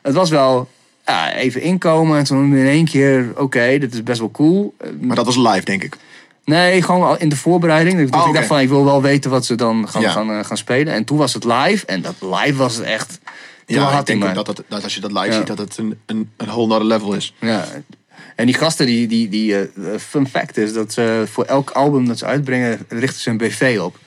[0.02, 0.70] het was wel
[1.06, 4.76] ja, even inkomen en toen in één keer, oké, dit is best wel cool.
[5.02, 5.96] Maar dat was live, denk ik.
[6.50, 8.10] Nee, gewoon al in de voorbereiding.
[8.10, 10.12] Dat Oh, ik dacht van, ik wil wel weten wat ze dan gaan, Ja.
[10.12, 10.94] gaan, eh, gaan spelen.
[10.94, 11.86] En toen was het live.
[11.86, 13.20] En dat live was het echt...
[13.66, 15.34] Ja, ik denk dat, dat, dat als je dat live Ja.
[15.34, 17.34] ziet, dat het een, een, een whole nother level is.
[17.40, 17.66] Ja.
[18.36, 19.68] En die gasten, die, die, die eh,
[20.00, 23.80] fun fact is dat ze voor elk album dat ze uitbrengen, richten ze een BV
[23.82, 23.98] op.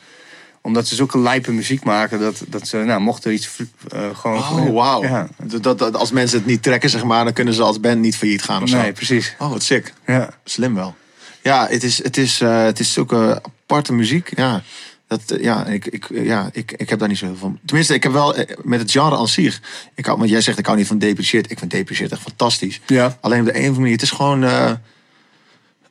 [0.62, 3.48] Omdat ze zulke lijpe muziek maken, dat, dat ze, nou, mocht er iets
[3.88, 4.38] eh, gewoon...
[4.38, 5.02] Oh, wauw.
[5.02, 5.28] Ja.
[5.42, 8.00] Dat, dat, dat- als mensen het niet trekken, zeg maar, dan kunnen ze als band
[8.00, 8.76] niet failliet gaan of zo.
[8.76, 9.34] Nee, precies.
[9.38, 9.92] Oh, wat sick.
[10.06, 10.28] Ja.
[10.44, 10.94] Slim wel.
[11.42, 14.36] Ja, het is, het is, eh, het is zulke aparte muziek.
[14.36, 14.62] Ja,
[15.06, 17.58] dat, eh, ja, ik, ik, ja ik, ik heb daar niet zo heel veel van.
[17.64, 19.60] Tenminste, ik heb wel eh, met het genre aan zich.
[19.94, 21.50] Ik hou, want jij zegt, ik hou niet van shit.
[21.50, 22.80] Ik vind shit echt fantastisch.
[22.86, 23.18] Ja.
[23.20, 24.70] Alleen op de een of andere manier, het is gewoon eh,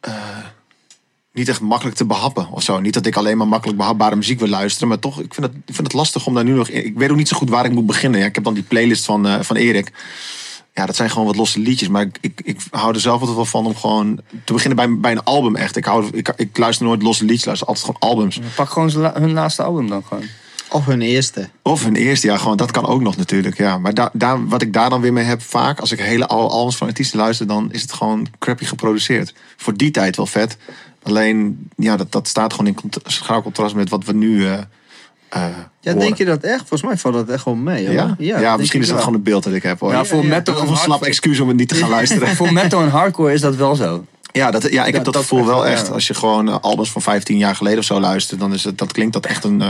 [0.02, 0.14] eh,
[1.34, 2.80] niet echt makkelijk te behappen of zo.
[2.80, 5.56] Niet dat ik alleen maar makkelijk behapbare muziek wil luisteren, maar toch, ik vind het,
[5.56, 6.70] ik vind het lastig om daar nu nog.
[6.70, 8.20] Ik weet ook niet zo goed waar ik moet beginnen.
[8.20, 9.92] Ja, ik heb dan die playlist van, eh, van Erik.
[10.74, 13.36] Ja, dat zijn gewoon wat losse liedjes, maar ik, ik, ik hou er zelf altijd
[13.36, 15.76] wel van om gewoon te beginnen bij, bij een album echt.
[15.76, 18.40] Ik, hou, ik, ik luister nooit losse liedjes, luister altijd gewoon albums.
[18.56, 18.90] Pak gewoon
[19.22, 20.24] hun laatste album dan gewoon.
[20.70, 21.50] Of hun eerste.
[21.62, 23.58] Of hun eerste, ja, gewoon dat kan ook nog natuurlijk.
[23.58, 23.78] Ja.
[23.78, 26.54] Maar daar daar, wat ik daar dan weer mee heb, vaak als ik hele oude
[26.54, 29.34] albums van artiesten luister, dan is het gewoon crappy geproduceerd.
[29.58, 30.58] Voor die tijd wel vet.
[31.04, 34.48] Alleen, ja, dat, dat staat gewoon in schouw contrast met wat we nu.
[34.48, 34.60] eh
[35.32, 35.44] eh,
[35.80, 36.58] Ja, denk je dat echt?
[36.60, 37.86] Volgens mij valt dat echt gewoon mee.
[37.86, 38.16] Hoor.
[38.18, 39.04] Ja, ja, misschien is dat wel.
[39.06, 39.92] gewoon een beeld dat ik heb hoor.
[39.92, 42.36] Ja, voor metal een slap excuus om het niet te gaan luisteren.
[42.36, 44.06] Voor metal en hardcore is dat wel zo.
[44.34, 45.72] Ja, dat, ja ik heb Dat- gevoel echt, wel ja.
[45.72, 45.92] echt.
[45.92, 48.78] Als je gewoon eh, albums van 15 jaar geleden of zo luistert, dan is het,
[48.78, 49.70] dat klinkt dat echt een eh,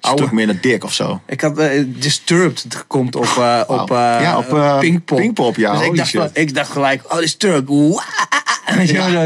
[0.00, 0.22] Oude.
[0.22, 1.20] stuk meer naar dik of zo.
[1.26, 5.18] Ik had eh, Disturbed het komt op, eh, op, eh, Ja, op, eh, Pinkpop.
[5.18, 7.68] Pinkpop, ja, Dus ik dacht, ik dacht gelijk, oh Disturbed.
[7.68, 8.00] Wow.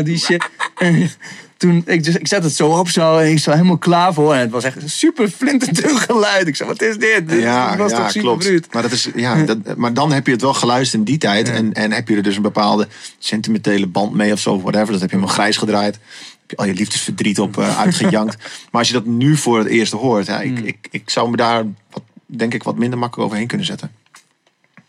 [0.05, 0.45] Die shit.
[1.59, 4.14] En toen, ik, dus, ik zet het zo op zo en ik zo helemaal klaar
[4.14, 4.34] voor.
[4.34, 6.46] En het was echt een super flinterdun geluid.
[6.46, 7.28] Ik zei, wat is dit?
[7.28, 8.44] Dit Ja, was ja toch super klopt.
[8.44, 8.72] bruut.
[8.72, 11.48] Maar, dat is, ja, dat, maar dan heb je het wel geluisterd in die tijd.
[11.48, 12.88] En, en heb je er dus een bepaalde
[13.18, 14.92] sentimentele band mee of zo, of whatever.
[14.92, 15.94] Dat heb je helemaal grijs gedraaid.
[16.40, 18.36] Heb je al je liefdesverdriet op uh, uitgejankt.
[18.70, 20.40] maar als je dat nu voor het eerst hoort, Hmm.
[20.56, 23.90] ik, ik, ik zou me daar wat, denk ik wat minder makkelijk overheen kunnen zetten.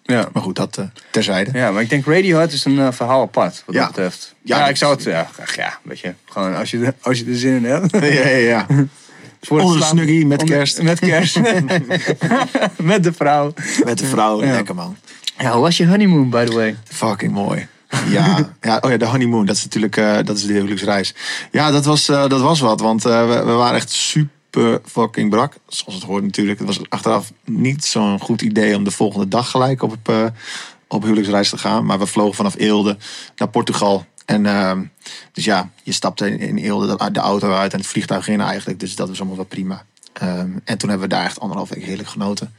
[0.09, 0.29] Ja.
[0.33, 1.51] Maar goed, dat uh, terzijde.
[1.53, 3.81] ja, maar ik denk Radiohead is een uh, verhaal apart, wat Ja.
[3.81, 4.35] dat betreft.
[4.41, 7.25] Ja, Ja, ik zou het, ja, ja, weet je, gewoon als je, er- als je
[7.25, 7.91] er zin in hebt.
[8.17, 8.65] ja, ja, ja.
[9.41, 10.81] Voor Onder snuggie, met onder- kerst.
[10.81, 11.39] Met kerst.
[12.91, 13.53] met de vrouw.
[13.83, 14.51] Met de vrouw, Ja.
[14.51, 14.95] lekker man.
[15.37, 16.75] Ja, hoe was je honeymoon, by the way?
[16.83, 17.67] Fucking mooi.
[18.09, 21.13] Ja, ja, oh ja, de honeymoon, dat is natuurlijk eh, dat is de huwelijksreis.
[21.51, 24.31] Ja, dat was, eh, dat was wat, want eh, we, we waren echt super
[24.85, 25.53] fucking brak.
[25.67, 26.59] Zoals het hoort natuurlijk.
[26.59, 30.25] Het was achteraf niet zo'n goed idee om de volgende dag gelijk op, eh,
[30.87, 31.85] op huwelijksreis te gaan.
[31.85, 32.97] Maar we vlogen vanaf Eelde
[33.35, 34.05] naar Portugal.
[34.25, 34.83] En ehm,
[35.31, 38.41] dus ja, je stapte in, in Eelde de, de auto uit en het vliegtuig in
[38.41, 38.79] eigenlijk.
[38.79, 39.85] Dus dat was allemaal wel prima.
[40.13, 42.53] Ehm, en toen hebben we daar echt anderhalf week heerlijk genoten.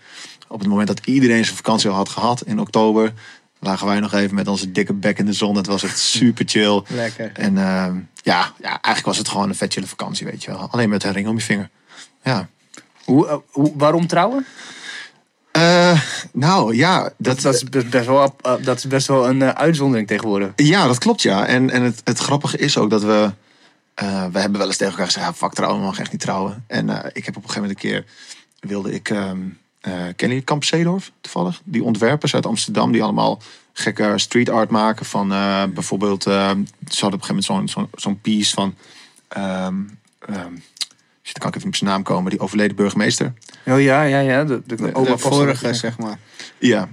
[0.49, 3.13] Op het moment dat iedereen zijn vakantie al had gehad in oktober,
[3.59, 5.57] lagen wij nog even met onze dikke bek in de zon.
[5.57, 6.83] Het was echt super chill.
[6.89, 7.31] Lekker.
[7.35, 10.69] En ehm, ja, ja, eigenlijk was het gewoon een vet chille vakantie, weet je wel.
[10.71, 11.71] Alleen met een ring om je vinger.
[12.23, 12.49] Ja.
[13.05, 14.47] Hoe, eh, hoe, waarom trouwen?
[15.53, 16.01] Eh,
[16.33, 20.07] nou ja, Dat, dat, dat, is best- wel, eh, dat is best wel een uitzondering
[20.07, 20.53] tegenwoordig.
[20.57, 21.47] Ja, dat klopt ja.
[21.47, 23.31] En, en het, het grappige is ook dat we...
[24.33, 26.65] we hebben wel eens tegen elkaar gezegd, ja, fuck trouwen, we mag echt niet trouwen.
[26.67, 28.05] En ik heb op een gegeven moment een keer...
[28.61, 29.11] wilde ik...
[29.11, 29.31] eh
[29.81, 31.61] kennen jullie Kamp Zeedorf toevallig?
[31.65, 33.41] Die ontwerpers uit Amsterdam die allemaal
[33.73, 35.07] gekke street art maken.
[35.07, 35.29] Van
[35.75, 36.23] bijvoorbeeld...
[36.23, 36.57] ze hadden
[36.87, 38.75] op een gegeven moment zo'n zo'n zo'n piece van...
[39.29, 39.75] ehm
[40.29, 40.53] ehm,
[41.23, 42.31] dan kan ik even op zijn naam komen.
[42.31, 43.33] Die overleden burgemeester.
[43.67, 44.45] Oh ja, ja, ja.
[44.45, 46.19] De, de, vorige, zeg maar.
[46.59, 46.89] Ja.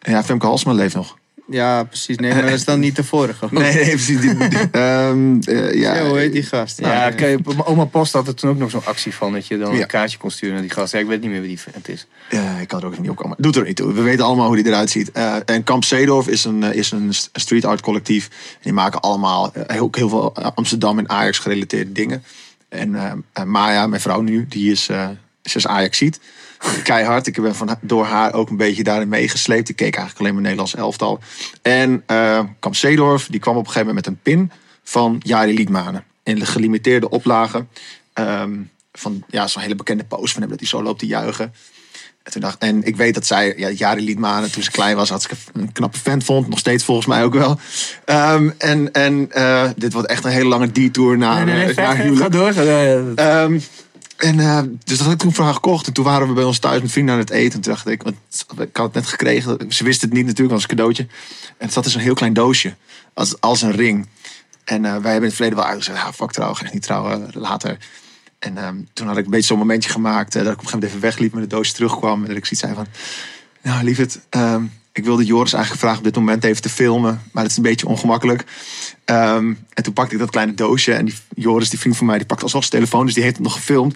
[0.00, 1.16] Ja, Femke Halsma leeft nog.
[1.50, 2.16] Ja, precies.
[2.16, 3.46] Nee, maar dat is dan niet de vorige.
[3.50, 4.20] Nee, nee, precies.
[4.20, 6.78] Die, die- ehm, eh, ja, Ja, hoe heet die gast?
[6.80, 9.46] Ja, Nou, kijk, mijn oma Post had er toen ook nog zo'n actie van dat
[9.46, 9.80] je dan Ja.
[9.80, 10.92] een kaartje kon sturen naar die gast.
[10.92, 12.06] Ja, ik weet niet meer wie die vent is.
[12.30, 13.36] Ja, ik kan er ook niet op komen.
[13.40, 13.92] Doet er niet toe.
[13.92, 15.12] We weten allemaal hoe die eruit ziet.
[15.12, 18.26] Eh, en Kamp Zeedorf is een, eh, is een st- street art collectief.
[18.52, 22.22] En die maken allemaal heel, heel veel Amsterdam en Ajax gerelateerde dingen.
[22.68, 25.08] En eh, eh, Maya, mijn vrouw nu, die is, eh
[25.42, 26.20] ze is Ajaxiet.
[26.82, 27.26] Keihard.
[27.26, 29.68] Ik ben van, door haar ook een beetje daarin meegesleept.
[29.68, 31.20] Ik keek eigenlijk alleen maar Nederlands elftal.
[31.62, 34.50] En eh Kamp Zeedorf, die kwam op een gegeven moment met een pin
[34.82, 36.04] van Jari Liedmanen.
[36.22, 37.68] In de gelimiteerde oplagen.
[38.12, 38.56] ehm,
[38.92, 41.52] van ja, zo'n hele bekende post van hem dat hij zo loopt te juichen.
[42.28, 45.08] En, toen dacht, en ik weet dat zij ja, Jari Liedmanen toen ze klein was,
[45.08, 46.48] had ik een knappe vent vond.
[46.48, 47.58] Nog steeds volgens mij ook wel.
[48.04, 52.20] Ehm, en en eh, dit wordt echt een hele lange detour naar, eh, naar huwelijk.
[52.20, 52.52] ga door.
[52.52, 53.14] ga door.
[53.14, 53.58] Ehm,
[54.16, 55.86] en eh, dus dat had ik toen voor haar gekocht.
[55.86, 57.54] En toen waren we bij ons thuis met vrienden aan het eten.
[57.54, 58.16] En toen dacht ik, want
[58.58, 59.58] ik had het net gekregen.
[59.68, 61.02] Ze wist het niet natuurlijk, als een cadeautje.
[61.46, 62.74] En het zat in zo'n heel klein doosje.
[63.14, 64.06] Als, als een ring.
[64.64, 67.28] En wij hebben in het verleden wel uitgezegd, ja, fuck trouwen, ga ik niet trouwen,
[67.32, 67.78] later.
[68.38, 70.34] En ehm, toen had ik een beetje zo'n momentje gemaakt.
[70.34, 72.20] eh, dat ik op een gegeven moment even wegliep met het doosje terugkwam.
[72.22, 72.86] En dat ik zoiets zei van,
[73.62, 74.62] nou lieverd, ehm,
[74.92, 77.22] ik wilde Joris eigenlijk vragen op dit moment even te filmen.
[77.32, 78.44] Maar dat is een beetje ongemakkelijk.
[79.04, 80.92] Ehm, en toen pakte ik dat kleine doosje.
[80.92, 83.04] En die, Joris, die vriend van mij, die pakte alsnog zijn telefoon.
[83.04, 83.94] Dus die heeft het nog gefilmd.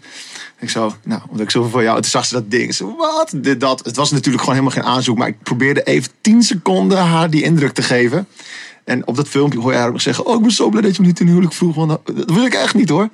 [0.57, 2.01] En ik zo, nou, omdat ik zoveel van jou...
[2.01, 2.75] Toen zag ze dat ding.
[2.75, 3.33] Zo, wat?
[3.37, 3.85] Dit, dat.
[3.85, 5.19] Het was natuurlijk gewoon helemaal geen aanzoek.
[5.19, 8.27] Maar ik probeerde even 10 seconden haar die indruk te geven.
[8.85, 10.27] En op dat filmpje hoor je haar ook nog zeggen...
[10.27, 11.75] Oh, ik ben zo blij dat je me niet ten huwelijk vroeg.
[11.75, 13.09] Want dat wil ik echt niet hoor.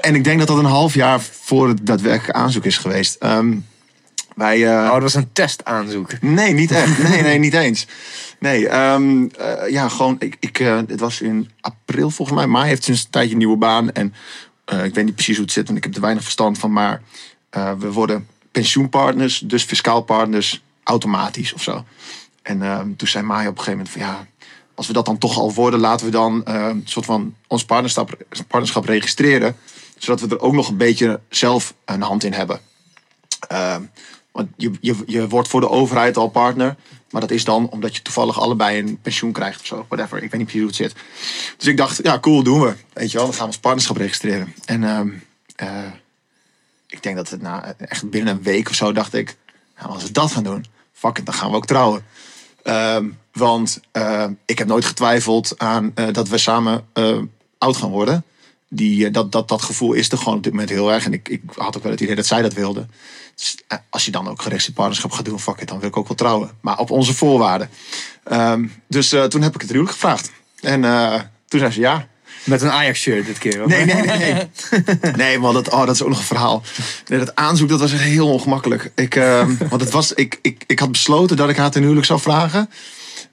[0.00, 3.14] En, ik denk dat dat een half jaar voor het daadwerkelijke aanzoek is geweest.
[3.14, 3.56] Ehm,
[4.34, 6.20] wij, eh, Oh, dat was een testaanzoek.
[6.20, 6.98] Nee, niet echt.
[7.08, 7.86] Nee, nee, niet eens.
[8.38, 12.46] Nee, ehm, eh, ja, gewoon, ik, ik, eh, het was in april volgens mij.
[12.46, 13.92] Mai heeft sinds een tijdje een nieuwe baan.
[13.92, 14.14] En
[14.84, 16.72] ik weet niet precies hoe het zit, want ik heb er weinig verstand van.
[16.72, 17.02] Maar
[17.78, 21.84] we worden pensioenpartners, dus fiscaal partners, automatisch of zo.
[22.42, 24.26] En ehm, toen zei Maya op een gegeven moment van ja,
[24.74, 27.64] als we dat dan toch al worden, laten we dan eh, een soort van ons
[27.64, 28.16] partnerschap,
[28.48, 29.56] partnerschap registreren.
[29.98, 32.60] Zodat we er ook nog een beetje zelf een hand in hebben.
[33.48, 33.82] Ehm,
[34.32, 36.76] want je, je, je wordt voor de overheid al partner.
[37.10, 39.86] Maar dat is dan omdat je toevallig allebei een pensioen krijgt of zo.
[39.88, 40.22] Whatever.
[40.22, 40.94] Ik weet niet precies hoe het zit.
[41.56, 42.74] Dus ik dacht, ja, cool, doen we.
[42.92, 44.54] Weet je wel, dan gaan we ons partnerschap registreren.
[44.64, 45.08] En ehm,
[45.56, 45.92] eh,
[46.86, 49.36] ik denk dat het na echt binnen een week of zo dacht ik...
[49.78, 52.04] Nou, als we dat gaan doen, fuck dan gaan we ook trouwen.
[52.64, 57.18] Ehm, want ehm, ik heb nooit getwijfeld aan eh, dat we samen eh,
[57.58, 58.24] oud gaan worden.
[58.68, 61.04] Die, eh, dat, dat, dat gevoel is er gewoon op dit moment heel erg.
[61.04, 62.86] En ik, ik had ook wel het idee dat zij dat wilde.
[63.34, 63.56] Dus,
[63.90, 66.16] als je dan ook geregistreerd partnerschap gaat doen, fuck it, dan wil ik ook wel
[66.16, 66.50] trouwen.
[66.60, 67.70] Maar op onze voorwaarden.
[68.24, 70.30] Ehm, dus toen heb ik het huwelijk gevraagd.
[70.60, 70.80] En
[71.48, 72.08] toen zei ze ja.
[72.44, 73.58] Met een Ajax-shirt dit keer.
[73.58, 73.68] hoor.
[73.68, 74.18] Nee, nee, nee.
[74.32, 76.62] Nee, nee man, dat, oh, dat is ook nog een verhaal.
[77.06, 78.92] Nee, dat aanzoek dat was echt heel ongemakkelijk.
[78.94, 82.06] Ik, ehm, want het was, ik, ik, ik had besloten dat ik haar ten huwelijk
[82.06, 82.70] zou vragen.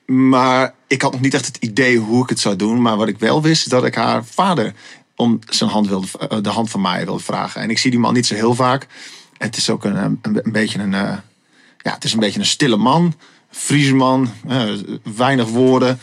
[0.05, 2.81] Maar ik had nog niet echt het idee hoe ik het zou doen.
[2.81, 4.73] Maar wat ik wel wist, is dat ik haar vader
[5.15, 7.61] om zijn hand wilde, eh, de hand van mij wilde vragen.
[7.61, 8.87] En ik zie die man niet zo heel vaak.
[9.37, 11.17] Het is ook een, een, een beetje een, eh,
[11.77, 13.13] ja, het is een beetje een stille man.
[13.49, 14.69] Friese man, eh,
[15.15, 15.99] weinig woorden.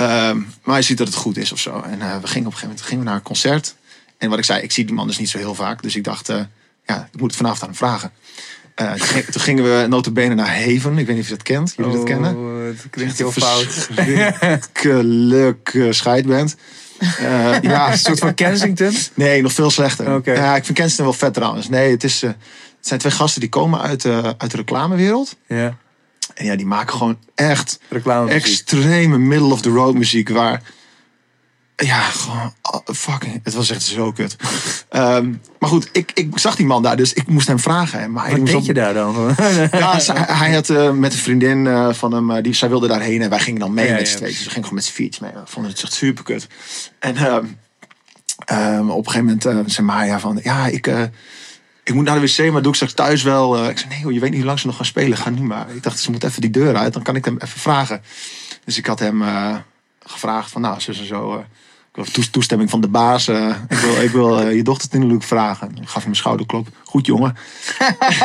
[0.00, 1.80] Ehm, maar je ziet dat het goed is of zo.
[1.80, 3.74] En eh, we gingen op een gegeven moment gingen we naar een concert.
[4.18, 5.82] En wat ik zei, ik zie die man dus niet zo heel vaak.
[5.82, 6.40] Dus ik dacht, eh,
[6.86, 8.10] ja, ik moet het vanavond aan hem vragen.
[8.74, 10.98] Eh, toen, ging- toen gingen we notabene naar Haven.
[10.98, 11.72] Ik weet niet of je dat kent.
[11.76, 12.36] Jullie dat kennen?
[12.36, 13.64] Oh, het klinkt heel fout.
[13.94, 16.56] verschrikkelijke scheidband.
[16.98, 18.94] Eh, ja, Een soort van Kensington.
[19.14, 20.20] Nee, nog veel slechter.
[20.34, 21.68] Ja, ik vind Kensington wel vet trouwens.
[21.68, 22.36] Nee, het, is, het
[22.80, 24.04] zijn twee gasten die komen uit,
[24.38, 25.36] uit de reclamewereld.
[25.46, 25.76] Ja,
[26.40, 28.30] En ja, die maken gewoon echt reclame.
[28.30, 30.28] extreme middle of the road muziek.
[30.28, 30.62] Waar,
[31.76, 34.36] ja, gewoon ah, fucking, het was echt zo kut.
[34.88, 38.12] Ehm, maar goed, ik, ik zag die man daar, dus ik moest hem vragen.
[38.12, 39.14] Maar hij Wat deed op- je daar dan?
[39.72, 43.22] Ja, hij had eh, met een vriendin eh, van hem, eh, die, zij wilde daarheen
[43.22, 44.32] en wij gingen dan mee Ja, met ja, z'n tweeën.
[44.32, 45.32] Dus we gingen gewoon met z'n viertjes mee.
[45.32, 46.46] We vonden het echt super kut.
[46.98, 50.86] En ehm, op een gegeven moment zei Maya van, ja, ik,
[51.90, 53.56] ik moet naar de wc, maar doe ik straks thuis wel.
[53.56, 55.18] Eh, ik zei, nee joh, je weet niet hoe lang ze nog gaan spelen.
[55.18, 55.66] Ga nu maar.
[55.74, 56.92] Ik dacht, ze moet even die deur uit.
[56.92, 58.02] Dan kan ik hem even vragen.
[58.64, 59.56] Dus ik had hem eh,
[60.06, 61.32] gevraagd van, nou, zus en zo.
[61.32, 61.38] eh,
[61.90, 63.28] ik wil toes- toestemming van de baas.
[63.28, 65.76] ik wil, ik wil je dochter ten huwelijk vragen.
[65.80, 66.68] Ik gaf hem een schouderklop.
[66.84, 67.36] Goed jongen.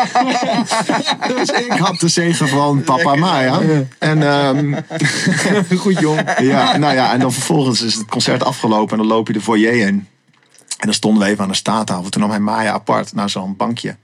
[1.36, 3.62] dus ik had de zegen van papa Maya.
[4.00, 4.74] En ehm,
[5.80, 6.22] Goed jong.
[6.40, 9.42] ja, nou ja, en dan vervolgens is het concert afgelopen en dan loop je de
[9.42, 10.08] foyer in.
[10.86, 12.10] En dan stonden we even aan de staattafel.
[12.10, 13.96] Toen nam hij Maya apart naar zo'n bankje.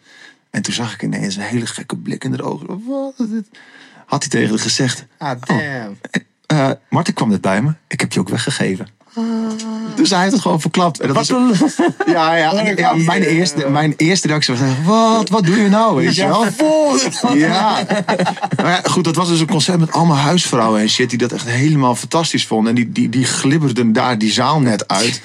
[0.49, 2.67] En toen zag ik ineens een hele gekke blik in de ogen.
[2.88, 3.47] Wat is dit?
[4.05, 5.05] Had hij tegen haar gezegd.
[5.17, 5.97] Ah, damn.
[6.45, 7.73] eh Martin kwam net bij me.
[7.88, 8.88] Ik heb je ook weggegeven.
[9.95, 10.99] Dus hij heeft het gewoon verklapt.
[10.99, 11.47] En dat een...
[12.05, 15.95] ja, ja, ja, mijn, eerste, mijn eerste reactie was: wat, wat doe je nou?
[15.95, 16.45] Weet je wel?
[17.36, 17.86] Ja.
[18.55, 21.32] Maar ja, goed, dat was dus een concert met allemaal huisvrouwen en shit die dat
[21.32, 22.69] echt helemaal fantastisch vonden.
[22.69, 25.21] En die, die, die glibberden daar die zaal net uit.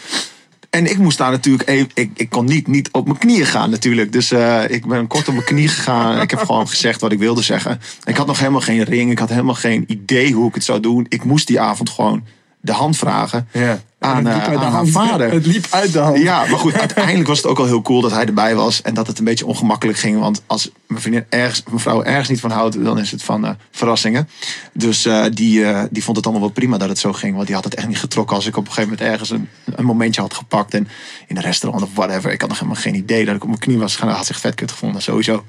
[0.70, 3.70] En ik moest daar natuurlijk even, ik, ik kon niet, niet op mijn knieën gaan
[3.70, 4.12] natuurlijk.
[4.12, 6.20] Dus eh, ik ben kort op mijn knie gegaan.
[6.20, 7.80] Ik heb gewoon gezegd wat ik wilde zeggen.
[8.04, 9.10] Ik had nog helemaal geen ring.
[9.10, 11.06] Ik had helemaal geen idee hoe ik het zou doen.
[11.08, 12.24] Ik moest die avond gewoon
[12.60, 13.80] de hand vragen Ja.
[14.06, 15.32] Aan, Het liep eh, aan haar vader.
[15.32, 16.18] Het liep uit de hand.
[16.18, 18.82] Ja, maar goed, uiteindelijk was het ook wel heel cool dat hij erbij was.
[18.82, 20.20] En dat het een beetje ongemakkelijk ging.
[20.20, 23.46] Want als mijn vriendin ergens, mijn vrouw ergens niet van houdt, dan is het van
[23.46, 24.28] eh, verrassingen.
[24.72, 27.34] Dus eh, die, die vond het allemaal wel prima dat het zo ging.
[27.34, 29.48] Want die had het echt niet getrokken als ik op een gegeven moment ergens een,
[29.64, 30.74] een momentje had gepakt.
[30.74, 30.88] En
[31.26, 32.32] in een restaurant of whatever.
[32.32, 34.00] Ik had nog helemaal geen idee dat ik op mijn knie was.
[34.00, 35.44] Hij had zich vet kut gevonden, sowieso.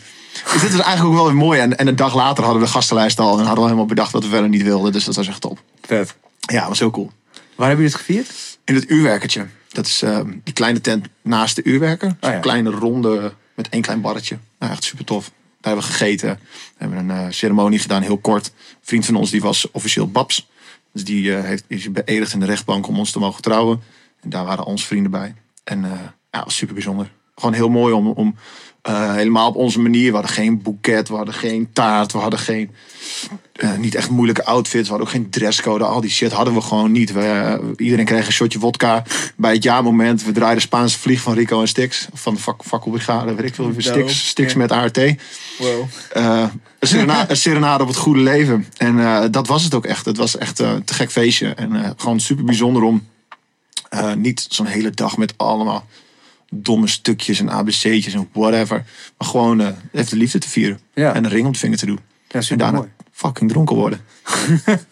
[0.51, 1.59] Dus dit is eigenlijk ook wel weer mooi.
[1.59, 3.31] En, en een dag later hadden we de gastenlijst al.
[3.31, 4.91] En hadden we helemaal bedacht wat we verder niet wilden.
[4.91, 5.59] Dus dat was echt top.
[5.81, 6.15] Vet.
[6.39, 7.11] Ja, was heel cool.
[7.57, 8.59] Waar hebben jullie het gevierd?
[8.63, 9.47] In het uurwerkertje.
[9.67, 12.07] Dat is eh, die kleine tent naast de uurwerker.
[12.19, 12.39] Zo'n Oh ja.
[12.41, 14.37] kleine ronde met één klein barretje.
[14.59, 15.23] Nou, echt super tof.
[15.61, 16.39] Daar hebben we gegeten.
[16.39, 18.45] We hebben een eh, ceremonie gedaan, heel kort.
[18.47, 20.47] Een vriend van ons die was officieel Babs.
[20.93, 23.81] Dus die eh, heeft, is beëdigd in de rechtbank om ons te mogen trouwen.
[24.21, 25.33] En daar waren onze vrienden bij.
[25.63, 25.81] En
[26.31, 27.11] ja, was super bijzonder.
[27.39, 28.35] Gewoon heel mooi om, om
[28.87, 30.07] eh, helemaal op onze manier.
[30.07, 32.71] We hadden geen boeket, we hadden geen taart, we hadden geen
[33.53, 34.83] eh, niet echt moeilijke outfits.
[34.83, 35.83] We hadden ook geen dresscode.
[35.83, 37.11] Al die shit hadden we gewoon niet.
[37.11, 39.03] We, eh, iedereen kreeg een shotje vodka
[39.35, 40.23] bij het jaarmoment.
[40.23, 42.07] We draaiden Spaanse vlieg van Rico en Stix.
[42.13, 43.73] Van de vak, fakkelbrigade, weet ik veel.
[43.77, 44.97] Stix, Stix met ART.
[45.57, 45.85] Wow.
[46.13, 48.65] Een, serena, een serenade op het goede leven.
[48.77, 50.05] En dat was het ook echt.
[50.05, 51.53] Het was echt een te gek feestje.
[51.53, 53.07] En gewoon super bijzonder om
[54.15, 55.85] niet zo'n hele dag met allemaal
[56.49, 58.85] domme stukjes en ABC'tjes en whatever.
[59.17, 60.79] Maar gewoon eh, even de liefde te vieren.
[60.93, 61.13] Ja.
[61.13, 61.99] En een ring om de vinger te doen.
[62.27, 62.89] Ja, En daarna mooi.
[63.11, 63.99] fucking dronken worden.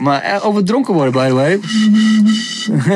[0.00, 1.60] Maar eh, over dronken worden, by the way.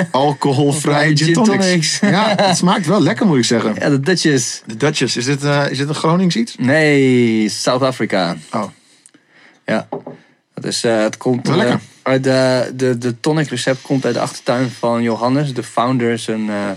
[0.11, 1.99] Alcoholvrij gin tonics.
[2.01, 3.75] Ja, het smaakt wel lekker moet ik zeggen.
[3.79, 4.63] Ja, de Dutchess.
[4.67, 6.57] De Dutchess, is dit, eh, is dit een Gronings iets?
[6.59, 8.37] Nee, South Africa.
[8.53, 8.65] Oh,
[9.67, 9.89] Ja.
[10.55, 11.81] Dat is, het komt Wel lekker.
[12.05, 16.71] De, de, de tonic recept komt uit de achtertuin van Johannes, de founder, zijn eh,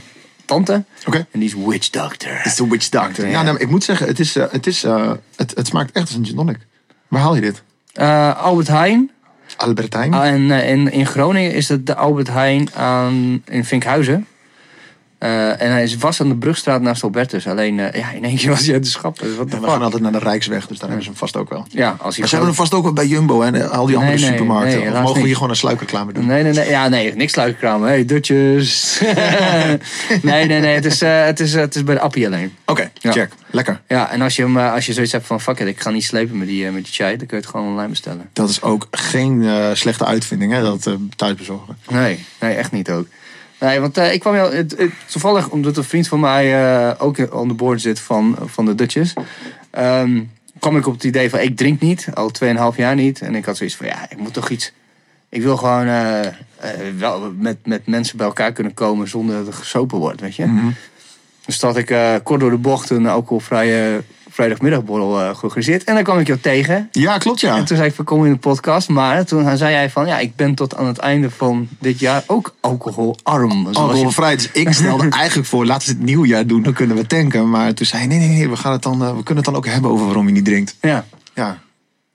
[0.46, 0.84] tante.
[1.08, 1.18] oké.
[1.32, 2.32] En die is witch doctor.
[2.38, 3.26] Het is de Witch Doctor.
[3.26, 3.42] Ja, Ja.
[3.42, 6.08] nee, maar ik moet zeggen, het, is, eh, het, is, eh, het, het smaakt echt
[6.08, 6.58] als een gin tonic.
[7.08, 7.64] Waar haal je dit?
[8.38, 9.12] Albert Heijn.
[9.58, 10.14] Albertijn?
[10.14, 14.28] Ah, en in, in Groningen is het de Albert Heijn aan, in Vinkhuizen.
[15.18, 17.48] Eh, en hij is, was aan de Brugstraat naast Albertus.
[17.48, 19.20] Alleen ja, in één keer was hij uit de schap.
[19.20, 21.50] Dus wat we gaan altijd naar de Rijksweg, dus daar hebben ze hem vast ook
[21.50, 21.66] wel.
[21.70, 23.86] Ja, als hij Maar ze hebben hem vast ook wel bij Jumbo en eh, al
[23.86, 24.80] die andere Nee, nee, supermarkten.
[24.80, 26.26] nee, of mogen we hier gewoon een sluikreclame doen?
[26.26, 26.70] Nee, nee, nee.
[26.70, 27.88] Ja, nee, niks sluikkramen.
[27.88, 29.00] Hey, dutjes.
[30.22, 30.76] nee, nee, nee.
[30.76, 32.54] Het is, eh, het is, het is bij de appie alleen.
[32.66, 33.12] Oké, Ja.
[33.12, 33.32] check.
[33.52, 33.82] Lekker.
[33.88, 35.90] Ja, en als je, hem, eh, als je zoiets hebt van, fuck it, ik ga
[35.90, 38.30] niet slepen met die, eh, met die chai, dan kun je het gewoon online bestellen.
[38.34, 41.78] Dat is ook geen eh, slechte uitvinding, hè, dat eh thuisbezorgen.
[41.90, 43.08] Nee, nee, echt niet ook.
[43.60, 46.92] Nee, want eh, ik kwam jou, het, het- toevallig omdat een vriend van mij eh,
[46.98, 49.14] ook on the board zit van, van de Dutchess,
[49.70, 50.24] ehm,
[50.60, 52.32] kwam ik op het idee van, ik drink niet, al
[52.72, 53.22] 2,5 jaar niet.
[53.22, 54.72] En ik had zoiets van, ja, ik moet toch iets,
[55.30, 56.20] ik wil gewoon eh,
[56.98, 60.46] wel met, met mensen bij elkaar kunnen komen zonder dat er gesopen wordt, weet je.
[60.46, 60.68] Mhm.
[61.46, 64.04] Dus dat ik kort door de bocht een alcoholvrije
[64.38, 65.84] vrijdagmiddagborrel eh, georganiseerd.
[65.84, 66.88] En dan kwam ik jou tegen.
[66.92, 67.56] Ja, klopt ja.
[67.58, 68.90] En toen zei ik van kom in de podcast.
[68.90, 72.24] Maar toen zei jij van ja, ik ben tot aan het einde van dit jaar
[72.28, 73.52] ook alcoholarm.
[73.62, 74.36] Zoals je- Alcoholvrij.
[74.36, 77.50] Dus ik stelde eigenlijk voor, laten we het nieuwjaar doen, dan kunnen we tanken.
[77.50, 79.46] Maar toen zei hij, nee, nee, nee, we, gaan het dan, eh, we kunnen het
[79.46, 80.76] dan ook hebben over waarom je niet drinkt.
[80.82, 81.06] Ja.
[81.34, 81.60] Ja.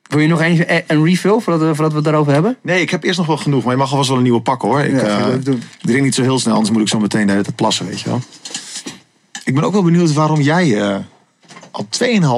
[0.02, 2.56] Wil je nog een, een refill voordat we, voordat we het daarover hebben?
[2.62, 4.68] Nee, ik heb eerst nog wel genoeg, maar je mag alvast wel een nieuwe pakken
[4.68, 4.80] hoor.
[4.80, 5.62] Ik, Ja, eh, doen.
[5.82, 8.00] drink niet zo heel snel, anders moet ik zo meteen de hele tijd plassen, weet
[8.00, 8.20] je wel.
[9.44, 10.76] Ik ben ook wel benieuwd waarom jij
[11.72, 11.86] al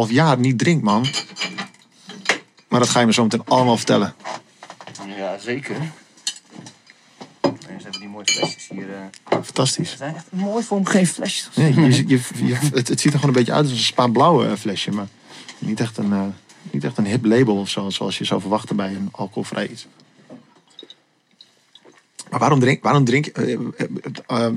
[0.06, 1.06] 2,5 jaar niet drinkt, man.
[2.68, 4.14] Maar dat ga je me zo meteen allemaal vertellen.
[5.16, 5.76] Ja, zeker.
[7.70, 8.86] Eens even die mooie flesjes hier.
[8.94, 9.00] eh.
[9.42, 9.88] Fantastisch.
[9.88, 11.48] Het zijn echt mooi vormgegeven flesjes.
[11.54, 14.46] Nee, je, je, je- het, het ziet er gewoon een beetje uit als een spa-blauwe
[14.46, 15.06] eh, flesje, maar
[15.58, 16.22] niet echt een, eh,
[16.70, 19.86] niet echt een hip label of zo, zoals je zou verwachten bij een alcoholvrij iets.
[22.30, 23.72] Maar waarom drink, waarom drink je?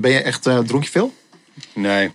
[0.00, 1.14] ben je echt, dronk je veel?
[1.74, 2.10] Nee.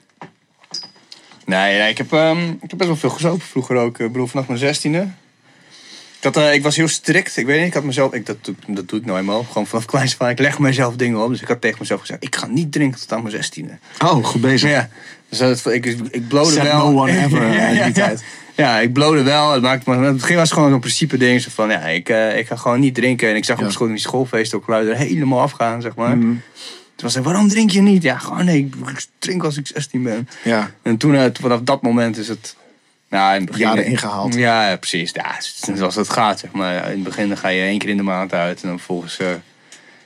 [1.46, 4.00] Nee, nee ik, heb, ehm, ik heb best wel veel gezopen vroeger ook.
[4.00, 5.08] Ik bedoel, vanaf mijn zestiende.
[6.18, 7.38] Ik, had, eh, ik was heel strikt.
[7.38, 8.14] Ik weet niet, ik had mezelf...
[8.14, 9.44] Ik, dat, doe- dat doe ik nou eenmaal.
[9.44, 10.30] Gewoon vanaf kleins van.
[10.30, 11.30] Ik leg mezelf dingen op.
[11.30, 12.24] Dus ik had tegen mezelf gezegd...
[12.24, 13.78] Ik ga niet drinken tot aan mijn zestiende.
[14.04, 14.70] Oh, goed bezig.
[14.70, 14.90] Ja.
[15.30, 16.92] Dus dat, ik, ik blode wel.
[16.92, 17.92] no one ever Ja, die ja.
[17.92, 18.24] tijd.
[18.56, 19.52] Ja, ik blode wel.
[19.52, 21.42] Het, maakt, maar het begin was gewoon zo'n principe ding.
[21.42, 23.30] Zo van, ja, ik, eh, ik ga gewoon niet drinken.
[23.30, 26.18] En ik zag op school in die schoolfeest ook luider helemaal afgaan, zeg maar.
[26.18, 26.34] Mhm.
[27.04, 28.04] Toen was hij, waarom drink je niet?
[28.04, 28.76] Ja, gewoon nee, ik
[29.20, 30.30] drink als ik 16 ben.
[30.44, 32.56] Ja, En toen, eh, vanaf dat moment is het...
[33.10, 34.34] Nou, in het begin, jaren ingehaald.
[34.34, 35.12] Ja, ja, precies.
[35.14, 35.36] Ja,
[35.76, 36.76] zoals het gaat, zeg maar.
[36.86, 38.62] In het begin dan ga je één keer in de maand uit.
[38.62, 39.28] En dan vervolgens eh,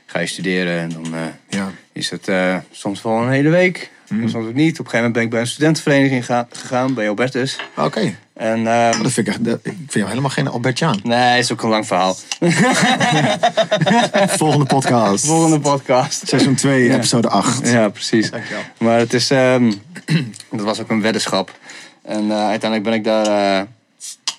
[0.06, 0.80] ga je studeren.
[0.80, 1.72] En dan eh, Ja.
[1.94, 2.30] is het
[2.72, 3.90] soms wel een hele week.
[4.10, 4.28] Mhm.
[4.28, 4.80] Soms ook niet.
[4.80, 6.94] Op een gegeven moment ben ik bij een studentenvereniging ga- gegaan.
[6.94, 7.58] Bij Albertus.
[7.76, 8.16] Oké.
[8.38, 8.68] En...
[8.68, 11.00] ehm, Dat vind ik, echt, dat- ik vind jou helemaal geen Albertjaan.
[11.04, 12.16] Nee, is ook een lang verhaal.
[14.38, 15.26] Volgende podcast.
[15.26, 16.28] Volgende podcast.
[16.28, 17.68] Seizoen 2, episode 8.
[17.70, 18.32] Ja, precies.
[18.32, 18.62] Dankjewel.
[18.80, 19.72] Maar het is, ehm,
[20.52, 21.58] dat was ook een weddenschap.
[22.04, 23.62] En eh, uiteindelijk ben ik daar, eh,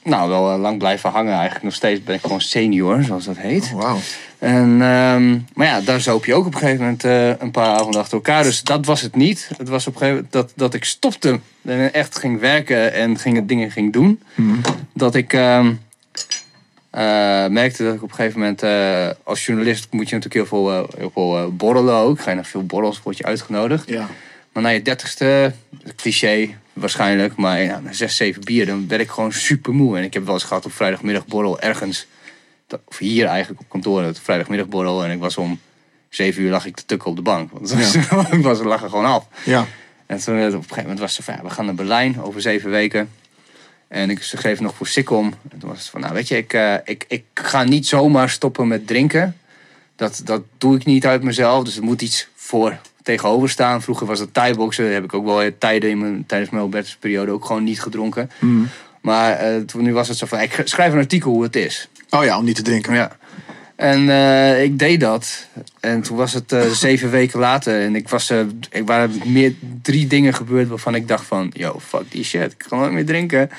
[0.04, 1.32] nou, wel eh, lang blijven hangen.
[1.32, 3.70] Eigenlijk nog steeds ben ik gewoon senior, zoals dat heet.
[3.74, 3.98] Oh, Wauw.
[4.38, 7.66] En, ehm, maar ja, daar zoop je ook op een gegeven moment eh, een paar
[7.76, 8.42] avonden achter elkaar.
[8.42, 9.50] Dus dat was het niet.
[9.56, 13.18] Het was op een gegeven moment dat, dat ik stopte en echt ging werken en
[13.18, 14.22] ging, dingen ging doen.
[14.94, 15.72] Dat ik ehm,
[16.90, 20.64] eh, merkte dat ik op een gegeven moment eh, als journalist moet je natuurlijk heel
[20.64, 22.20] veel, heel veel borrelen ook.
[22.20, 23.88] Ga je naar veel borrels, word je uitgenodigd.
[23.88, 24.08] Ja.
[24.52, 25.52] Maar na je dertigste,
[25.96, 29.96] cliché waarschijnlijk, maar ja, na zes, zeven bier, dan werd ik gewoon super moe.
[29.98, 32.06] En ik heb wel eens gehad op vrijdagmiddagborrel ergens, dat-
[32.84, 35.04] of hier eigenlijk op kantoor, het vrijdagmiddagborrel.
[35.04, 35.60] En ik was om
[36.08, 37.50] zeven uur lag ik te tukken op de bank.
[37.52, 37.94] Want was,
[38.38, 39.26] ik was, lag er gewoon af.
[39.44, 39.66] Ja.
[40.06, 42.22] En toen eh, op een gegeven moment was ze van, ja, we gaan naar Berlijn
[42.22, 43.10] over zeven weken.
[43.88, 45.34] En ik schreef nog voor Sikkom.
[45.50, 48.30] En toen was het van, nou weet je, ik, eh, ik, ik ga niet zomaar
[48.30, 49.36] stoppen met drinken.
[49.96, 51.64] Dat, dat doe ik niet uit mezelf.
[51.64, 53.82] Dus er moet iets voor tegenover staan.
[53.82, 54.92] Vroeger was het thai-boksen.
[54.92, 58.30] heb ik ook wel tijden in mijn, tijdens mijn Albertus periode ook gewoon niet gedronken.
[59.00, 61.88] Maar eh, toen nu was het zo van, ik schrijf een artikel hoe het is.
[62.10, 62.94] Oh ja, om niet te drinken.
[62.94, 63.16] Ja.
[63.76, 65.46] En eh, ik deed dat.
[65.80, 67.82] En toen was het eh, zeven weken later.
[67.82, 68.40] En ik was, eh
[68.70, 71.50] ik waren meer drie dingen gebeurd waarvan ik dacht van...
[71.54, 72.52] Yo, fuck die shit.
[72.52, 73.50] Ik kan nooit meer drinken.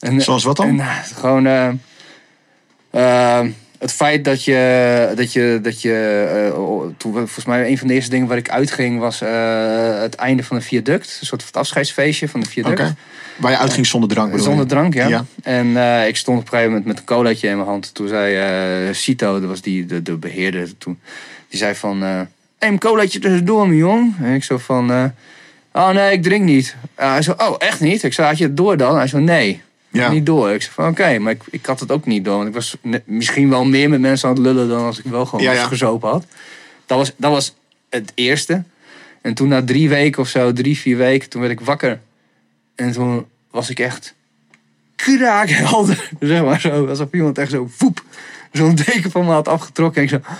[0.00, 0.68] En, Zoals wat dan?
[0.68, 1.80] En, eh, gewoon...
[3.78, 5.12] het feit dat je...
[5.16, 8.36] Dat je, dat je eh, oh, toen, volgens mij een van de eerste dingen waar
[8.36, 9.00] ik uitging...
[9.00, 11.16] was eh, het einde van een viaduct.
[11.20, 12.92] Een soort van afscheidsfeestje van de viaduct.
[13.36, 14.50] Waar je uitging zonder drank bedoel je?
[14.50, 15.08] Zonder drank, ja.
[15.08, 15.24] Ja.
[15.42, 17.94] En eh, ik stond op een gegeven moment met een colaatje in mijn hand.
[17.94, 20.98] Toen zei Cito, dat was die, de, de beheerder toen.
[21.48, 24.14] Die zei van, hey, een colaatje tussendoor, mijn jong.
[24.22, 25.12] En ik zo van,
[25.72, 26.76] oh nee, ik drink niet.
[26.94, 28.02] Hij zo, oh, echt niet?
[28.02, 28.96] Ik zei, had je het door dan?
[28.96, 29.62] Hij zo, nee,
[29.96, 30.10] Ja.
[30.10, 30.50] niet door.
[30.50, 32.36] Ik zei van, oké, maar ik, ik had het ook niet door.
[32.36, 35.26] Want ik was misschien wel meer met mensen aan het lullen dan als ik wel
[35.26, 35.64] gewoon Ja, ja.
[35.66, 36.26] gezopen had.
[36.86, 37.54] Dat was, dat was
[37.88, 38.62] het eerste.
[39.22, 42.00] En toen na drie weken of zo, drie, vier weken, toen werd ik wakker.
[42.74, 44.14] En toen was ik echt
[44.96, 46.10] kraakhelder.
[46.20, 48.02] Zeg maar zo, alsof iemand echt zo voep,
[48.52, 49.96] zo'n deken van me had afgetrokken.
[49.96, 50.30] En ik zo,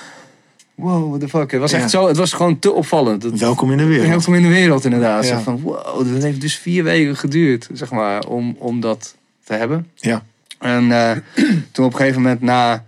[0.74, 1.50] wow, what the fuck.
[1.50, 1.78] Het was Ja.
[1.78, 3.22] echt zo, het was gewoon te opvallend.
[3.22, 4.09] Het, Welkom in de wereld.
[4.09, 5.26] Welkom in de wereld inderdaad.
[5.26, 5.40] Ja.
[5.40, 9.14] Van, wow, dat heeft dus vier weken geduurd, zeg maar, om, om dat
[9.47, 9.90] te hebben.
[9.94, 10.24] Ja.
[10.59, 11.16] En eh,
[11.72, 12.84] toen op een gegeven moment na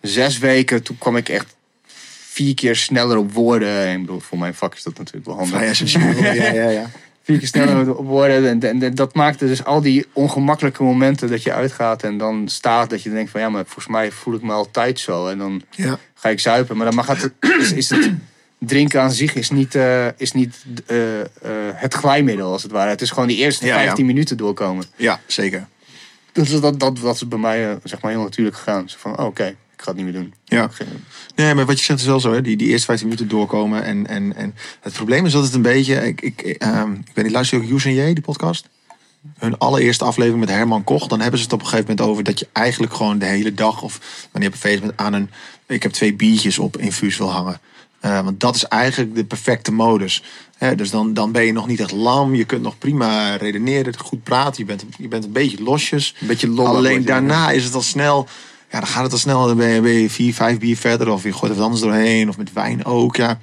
[0.00, 1.56] zes weken, toen kwam ik echt
[2.28, 3.86] vier keer sneller op woorden.
[3.86, 5.78] En ik bedoel, voor mijn vak is dat natuurlijk wel handig
[6.34, 6.90] ja, ja, ja.
[7.24, 8.48] vier keer sneller op woorden.
[8.48, 12.48] En, en, en dat maakte dus al die ongemakkelijke momenten dat je uitgaat en dan
[12.48, 15.28] staat dat je denkt van ja, maar volgens mij voel ik me altijd zo.
[15.28, 15.98] En dan Ja.
[16.14, 16.76] ga ik zuipen.
[16.76, 18.10] Maar dan mag het, is, is het
[18.58, 20.96] drinken aan zich is niet, eh, is niet eh,
[21.74, 22.90] het glijmiddel als het ware.
[22.90, 23.82] Het is gewoon die eerste Ja, ja.
[23.84, 24.84] 15 minuten doorkomen.
[24.96, 25.66] ja, zeker.
[26.32, 28.88] Dus dat, dat, dat is bij mij eh, zeg maar heel natuurlijk gegaan.
[28.88, 30.34] Zo van, oh, oké, ik ga het niet meer doen.
[30.44, 30.70] Ja.
[31.34, 32.42] Nee, maar wat je zegt is wel zo, hè?
[32.42, 33.82] Die, die eerste 15 minuten doorkomen.
[33.84, 36.06] En, en, en het probleem is dat het een beetje.
[36.06, 38.68] Ik, ik, ehm, ik ben die luister je ook Use en J, die podcast.
[39.38, 41.06] Hun allereerste aflevering met Herman Koch.
[41.06, 43.54] Dan hebben ze het op een gegeven moment over dat je eigenlijk gewoon de hele
[43.54, 43.82] dag.
[43.82, 45.30] of wanneer je op een feest bent aan een.
[45.66, 47.60] Ik heb twee biertjes op infuus wil hangen.
[48.02, 50.22] Eh, want dat is eigenlijk de perfecte modus.
[50.58, 52.34] Hè, dus dan, dan ben je nog niet echt lam.
[52.34, 54.54] Je kunt nog prima redeneren, goed praten.
[54.56, 56.14] Je bent, je bent een beetje losjes.
[56.20, 58.28] Een beetje lollig Alleen daarna is het al snel.
[58.70, 59.46] Ja, dan gaat het al snel.
[59.46, 61.08] Dan ben je, ben je vier, vijf bier verder.
[61.08, 62.28] Of je gooit er wat anders doorheen.
[62.28, 63.16] Of met wijn ook.
[63.16, 63.38] Ja.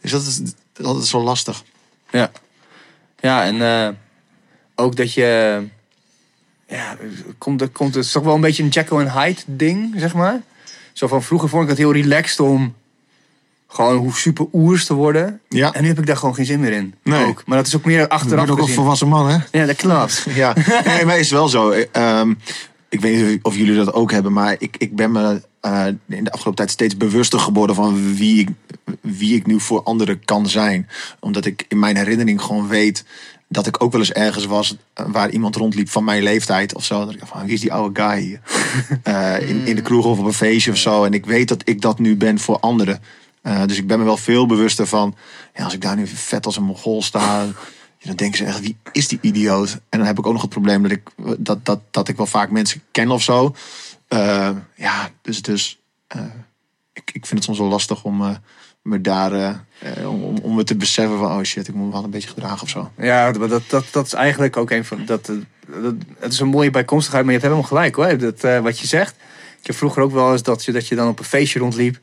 [0.00, 0.40] Dus dat is,
[0.72, 1.62] dat is zo lastig.
[2.10, 2.30] Ja.
[3.20, 3.94] Ja, en eh,
[4.74, 5.62] ook dat je...
[6.68, 6.96] Ja,
[7.38, 10.42] komt, komt, het is toch wel een beetje een Jekyll en Hyde ding, zeg maar.
[10.92, 12.74] Zo van vroeger vond ik het heel relaxed om
[13.72, 15.40] gewoon hoe super oers te worden.
[15.48, 15.72] Ja.
[15.72, 16.94] En nu heb ik daar gewoon geen zin meer in.
[17.02, 17.24] Nee.
[17.24, 17.42] Ook.
[17.46, 19.38] Maar dat is ook meer Je achteraf bent ook een volwassen man, hè?
[19.50, 20.26] Ja, dat klopt.
[20.34, 20.54] Ja.
[20.84, 21.70] Nee, maar is wel zo.
[21.70, 22.34] Ehm,
[22.88, 24.32] ik weet niet of jullie dat ook hebben.
[24.32, 28.40] Maar ik, ik ben me eh, in de afgelopen tijd steeds bewuster geworden van wie
[28.40, 28.48] ik,
[29.00, 30.88] wie ik nu voor anderen kan zijn.
[31.20, 33.04] Omdat ik in mijn herinnering gewoon weet
[33.48, 36.84] dat ik ook wel eens ergens was eh, waar iemand rondliep van mijn leeftijd of
[36.84, 36.98] zo.
[36.98, 38.40] Dat ik dacht van, wie is die oude guy hier?
[39.02, 41.04] Eh, in, in de kroeg of op een feestje of zo.
[41.04, 43.00] En ik weet dat ik dat nu ben voor anderen.
[43.42, 45.14] Eh, dus ik ben me wel veel bewuster van,
[45.54, 47.46] ja, als ik daar nu vet als een mogol sta,
[48.02, 49.72] dan denken ze echt, wie is die idioot?
[49.88, 51.02] En dan heb ik ook nog het probleem dat ik,
[51.38, 53.54] dat, dat, dat ik wel vaak mensen ken of zo.
[54.08, 56.20] Eh, ja, dus, dus eh,
[56.92, 58.30] ik, ik vind het soms wel lastig om eh,
[58.82, 61.92] me daar, eh, eh, om, om- me te beseffen van, oh shit, ik moet me
[61.92, 62.90] wel een beetje gedragen of zo.
[62.98, 65.04] Ja, dat, dat, dat is eigenlijk ook een van.
[65.06, 65.36] Dat, eh,
[66.18, 68.18] het is een mooie bijkomstigheid, maar je hebt helemaal gelijk hoor.
[68.18, 69.14] Dat, eh, wat je zegt.
[69.60, 71.98] Ik heb vroeger ook wel eens dat je, dat je dan op een feestje rondliep.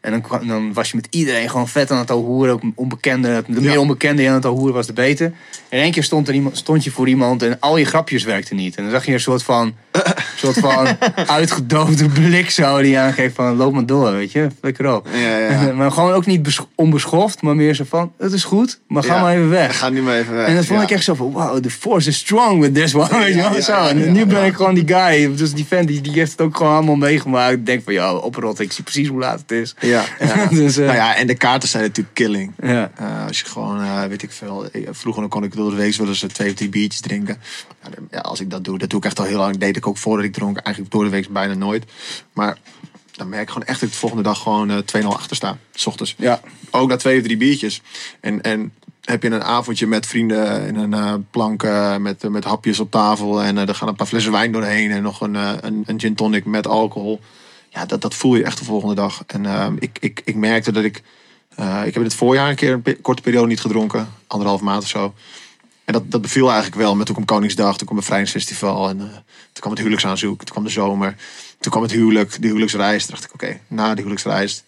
[0.00, 2.54] En dan, kwam- dan was je met iedereen gewoon vet aan het hoeren.
[2.54, 3.44] Ook onbekende.
[3.46, 5.32] De meer onbekende je aan het hoeren was, de beter.
[5.68, 8.56] En één keer stond, er iemand, stond je voor iemand en al je grapjes werkten
[8.56, 8.76] niet.
[8.76, 9.74] En dan zag je een soort van,
[10.42, 10.86] soort van
[11.26, 14.46] uitgedoofde blik zo die aangeeft van loop maar door, weet je.
[14.60, 15.08] Lekker op.
[15.12, 15.72] Ja, ja.
[15.76, 19.20] maar gewoon ook niet besch- onbeschoft, maar meer zo van, het is goed, maar ga
[19.20, 19.78] maar even weg.
[19.78, 20.46] Ga nu maar even weg.
[20.46, 23.18] En dat vond ik echt zo van, wow, the force is strong with this one.
[23.18, 23.74] Weet je wel, zo.
[23.86, 25.36] En nu ben ik gewoon die guy.
[25.36, 27.52] Dus die fan, die, die heeft het ook gewoon allemaal meegemaakt.
[27.52, 29.74] Ik denk van, ja, oprot, ik zie precies hoe laat het is.
[29.80, 30.04] Ja.
[30.50, 32.52] Dus, eh, nou ja, en de kaarten zijn natuurlijk killing.
[32.62, 32.90] Ja.
[32.96, 34.66] Eh, als je gewoon, eh, weet ik veel.
[34.72, 37.36] ik- Vroeger kon ik door de week wel eens twee of drie biertjes drinken.
[38.10, 39.56] Ja, als ik dat doe, dat doe ik echt al heel lang.
[39.58, 40.56] deed ik ook voordat ik dronk.
[40.56, 41.84] Eigenlijk door de week bijna nooit.
[42.32, 42.58] Maar
[43.12, 45.58] dan merk ik gewoon echt dat ik de volgende dag gewoon eh 2-0 achter sta.
[45.74, 46.14] S ochtends.
[46.18, 46.40] Ja.
[46.70, 47.82] Ook na twee of drie biertjes.
[48.20, 48.72] En, en
[49.08, 51.62] heb je een avondje met vrienden in een eh, plank
[51.98, 53.42] met, met hapjes op tafel.
[53.42, 54.90] En eh, er gaan een paar flessen wijn doorheen.
[54.90, 57.20] En nog een, een, een gin tonic met alcohol.
[57.68, 59.22] Ja, dat, dat voel je echt de volgende dag.
[59.26, 60.96] En eh, ik, ik, ik merkte dat ik...
[61.56, 64.08] ik heb in het voorjaar een keer een korte periode niet gedronken.
[64.26, 65.14] Anderhalf maand of zo.
[65.88, 66.94] En dat, dat beviel eigenlijk wel.
[66.96, 68.88] Met toen kwam Koningsdag, toen kwam het Vrijheidsfestival.
[68.88, 70.38] En eh, toen kwam het huwelijksaanzoek.
[70.38, 71.16] Toen kwam de zomer.
[71.60, 73.06] Toen kwam het huwelijk, de huwelijksreis.
[73.06, 74.64] Toen dacht ik, oké, na de huwelijksreis.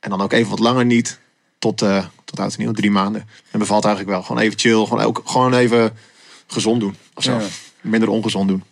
[0.00, 1.18] En dan ook even wat langer niet.
[1.58, 3.28] Tot, eh tot oud en nieuw, drie maanden.
[3.50, 4.24] En bevalt eigenlijk wel.
[4.26, 4.84] Gewoon even chill.
[4.84, 5.96] Gewoon, ook, gewoon even
[6.46, 6.96] gezond doen.
[7.14, 7.38] Of zo.
[7.38, 7.46] Ja.
[7.80, 8.62] Minder ongezond doen.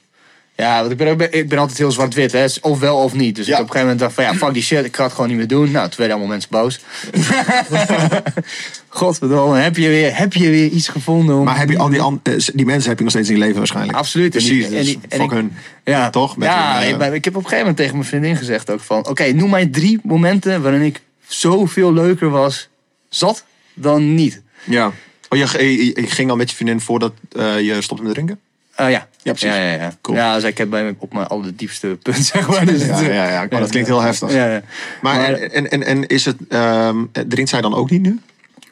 [0.61, 2.47] Ja, want ik ben, ook- ik ben altijd heel zwart-wit, hè.
[2.61, 3.37] Of wel of niet.
[3.37, 3.55] Dus Ja.
[3.57, 5.29] ik op een gegeven moment dacht van, ja, fuck die shit, ik ga het gewoon
[5.29, 5.71] niet meer doen.
[5.71, 6.81] Nou, toen werden allemaal mensen boos.
[8.89, 11.45] Godverdomme, heb je weer, heb je weer iets gevonden om...
[11.45, 13.57] Maar heb je al die, eh, die mensen heb je nog steeds in je leven
[13.59, 13.99] waarschijnlijk.
[13.99, 14.35] Absoluut.
[14.37, 14.77] En die- Precies.
[14.77, 15.53] en dus en fuck ik- hun.
[15.85, 16.37] Ja, Toch?
[16.37, 18.81] Met ja, hun, eh, ik, heb op een gegeven moment tegen mijn vriendin gezegd ook
[18.81, 19.07] van...
[19.09, 22.69] Oké, noem mij drie momenten waarin ik zoveel leuker was
[23.09, 23.45] zat
[23.75, 24.43] dan niet.
[24.65, 24.93] Ja.
[25.29, 25.47] Oh, je,
[25.77, 28.39] je, je ging al met je vriendin voordat eh, je stopte met drinken?
[28.81, 29.09] Ah ja.
[29.23, 29.49] Ja, precies.
[29.51, 29.93] Ja, ja, ja.
[30.01, 30.17] Cool.
[30.17, 32.67] ja dus ik heb bij me op mijn allerdiepste punt, zeg maar.
[32.67, 33.47] Dus Ja, ja, ja.
[33.51, 34.33] Maar dat klinkt heel heftig.
[34.33, 34.63] Ja, ja.
[35.03, 36.97] Maar, Maar- en, en, en, is het, ehm,
[37.29, 38.21] drinkt zij dan ook niet nu?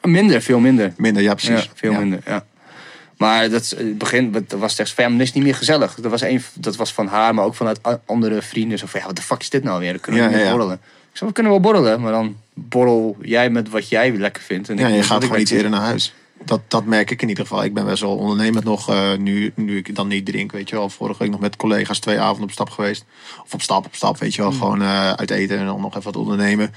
[0.01, 0.93] Minder, veel minder.
[0.97, 1.63] Minder, ja precies.
[1.63, 1.99] Ja, veel Ja.
[1.99, 2.45] minder, ja.
[3.17, 5.95] Maar dat, het begin dat was tegen Fem is niet meer gezellig.
[5.95, 8.77] Dat was, een, dat was van haar, maar ook vanuit andere vrienden.
[8.77, 9.91] Zo van, ja, wat de fuck is dit nou weer?
[9.91, 10.73] Dan kunnen we Ja, niet borrelen.
[11.11, 14.69] Ik zei, we kunnen wel borrelen, maar dan borrel jij met wat jij lekker vindt.
[14.69, 16.13] En Ja, je gaat gewoon iets lekker eerder naar huis.
[16.45, 17.63] Dat, dat merk ik in ieder geval.
[17.63, 20.75] Ik ben best wel ondernemend nog, eh, nu, nu ik dan niet drink, weet je
[20.75, 20.89] wel.
[20.89, 23.05] Vorige week nog met collega's twee avonden op stap geweest.
[23.43, 24.51] Of op stap, op stap, weet je wel.
[24.51, 26.73] Gewoon eh, uit eten en dan nog even wat ondernemen.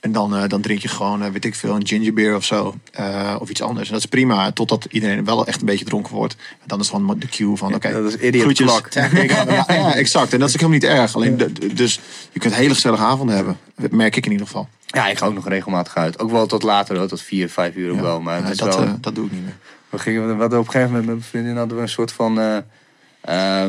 [0.00, 2.44] En dan, eh, dan drink je gewoon, eh, weet ik veel, een ginger beer of
[2.44, 2.74] zo.
[2.92, 3.86] Eh, of iets anders.
[3.86, 6.36] En dat is prima, totdat iedereen wel echt een beetje dronken wordt.
[6.50, 8.66] En dan is gewoon de cue van, oké, Dat is groetjes.
[8.94, 10.32] Ja, ja, exact.
[10.32, 11.14] En dat is ook helemaal niet erg.
[11.14, 12.00] Alleen, de- dus
[12.32, 13.58] je kunt hele gezellige avonden hebben.
[13.76, 14.68] Dat merk ik in ieder geval.
[14.86, 16.18] Ja, ik ga ook nog regelmatig uit.
[16.18, 18.20] Ook wel tot later, hoor, tot vier, vijf uur ook wel.
[18.20, 19.56] Maar dat, wel, dat doe ik niet meer.
[19.88, 22.40] we gingen, hadden op een gegeven moment met mijn vriendin hadden we een soort van
[22.40, 23.64] eh,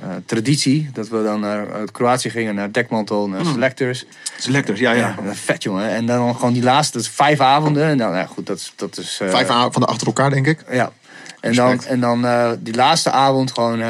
[0.00, 0.90] eh, traditie.
[0.92, 3.98] Dat we dan naar uit Kroatië gingen, naar Dekmantel, naar Selectors.
[4.00, 5.16] Het is lekker, ja, ja.
[5.24, 5.88] Ja, vet jongen.
[5.88, 7.84] En dan gewoon die laatste, dat is vijf avonden.
[7.84, 8.72] En dan, ja, goed, dat is.
[8.76, 10.64] Dat is eh, Vijf avonden van de achter elkaar, denk ik.
[10.70, 10.92] Ja.
[11.40, 11.90] En dan, Respect.
[11.92, 13.82] en dan eh, die laatste avond gewoon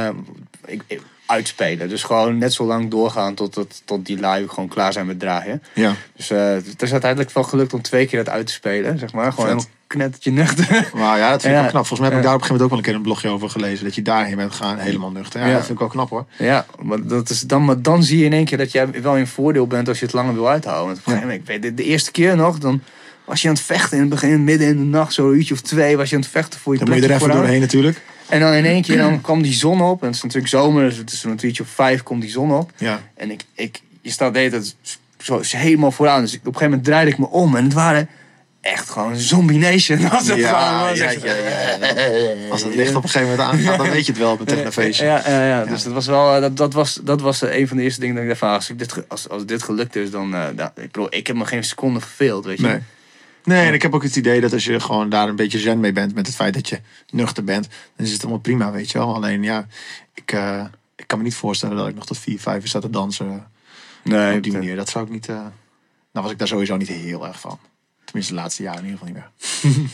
[0.66, 1.88] ik, ik- uitspelen.
[1.88, 5.18] Dus gewoon net zo lang doorgaan tot, tot, tot die lui gewoon klaar zijn met
[5.18, 5.62] draaien.
[5.74, 5.94] Ja.
[6.16, 8.98] Dus het is uiteindelijk wel gelukt om twee keer dat uit te spelen.
[8.98, 9.32] Zeg maar.
[9.32, 9.64] Gewoon
[9.94, 10.90] knettertje nuchter.
[10.94, 11.86] Maar ja, dat vind ik wel knap.
[11.86, 13.28] Volgens mij heb ik daar op een gegeven moment ook wel een keer een blogje
[13.28, 13.84] over gelezen.
[13.84, 15.40] Dat je daarheen bent gegaan, helemaal nuchter.
[15.40, 16.24] Ja, dat vind ik wel knap hoor.
[16.38, 19.16] ja, maar, dat is dan, maar dan zie je in één keer dat jij wel
[19.16, 20.86] in voordeel bent als je het langer wil uithouden.
[20.86, 22.80] Want op een gegeven moment, ik weet, de, de eerste keer nog, dan
[23.24, 25.60] was je aan het vechten in het begin, midden in de nacht, zo'n uurtje of
[25.60, 28.00] twee, was je aan het vechten voor je Dan moet je er even doorheen natuurlijk.
[28.28, 30.00] En dan in één keer dan kwam die zon op.
[30.00, 32.52] En het is natuurlijk zomer, dus het is een uurtje of vijf komt die zon
[32.52, 32.70] op.
[32.76, 33.00] Ja.
[33.14, 34.76] En ik, ik, je staat de hele tijd
[35.18, 36.20] zo, helemaal vooraan.
[36.20, 37.56] Dus ik- op een gegeven moment draaide ik me om.
[37.56, 38.08] En het waren
[38.64, 40.04] echt gewoon zombie nation.
[40.10, 42.50] Als het Ja, gewoon ja, ja.
[42.50, 44.72] Als het licht op een gegeven moment aangaat, dan weet je het wel met een
[44.72, 45.04] feestje.
[45.04, 47.68] Ja, ja, ja, dus dat was wel, eh, dat, dat was, dat was eh, een
[47.68, 49.96] van de eerste dingen dat ik dacht van, als, ik dit, als, als dit gelukt
[49.96, 52.66] is, dan, dan ik, bedoel, ik heb me geen seconde verveeld, weet je.
[52.66, 52.78] Nee.
[53.44, 55.80] Nee, en ik heb ook het idee dat als je gewoon daar een beetje zen
[55.80, 58.90] mee bent met het feit dat je nuchter bent, dan is het allemaal prima, weet
[58.90, 59.14] je wel.
[59.14, 59.66] Alleen ja,
[60.14, 60.32] ik,
[60.96, 63.46] ik kan me niet voorstellen dat ik nog tot vier, vijf uur sta te dansen
[64.02, 64.76] Nee, op die manier.
[64.76, 65.26] Dat zou ik niet.
[65.26, 65.50] nou
[66.12, 67.58] was ik daar sowieso niet heel erg van.
[68.14, 69.90] Tenminste, de laatste jaren in ieder geval niet meer.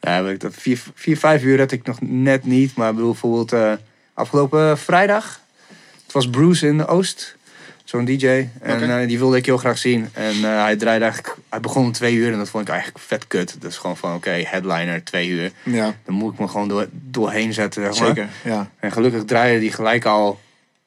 [0.00, 2.74] Ja, ik dat vier, vier, vijf uur had ik nog net niet.
[2.74, 3.72] Maar ik bedoel, bijvoorbeeld eh,
[4.14, 5.40] afgelopen vrijdag.
[6.02, 7.36] Het was Bruce in de Oost.
[7.84, 8.48] Zo'n DJ.
[8.60, 10.08] En eh, die wilde ik heel graag zien.
[10.12, 11.36] En eh, hij draaide eigenlijk...
[11.48, 13.56] Hij begon om twee uur en dat vond ik eigenlijk vet kut.
[13.60, 15.52] Dus gewoon van, oké, headliner, twee uur.
[15.62, 18.08] Ja, Dan moet ik me gewoon door, doorheen zetten, zeg maar.
[18.08, 18.28] zeker.
[18.44, 18.70] Ja.
[18.78, 20.40] En gelukkig draaide die gelijk al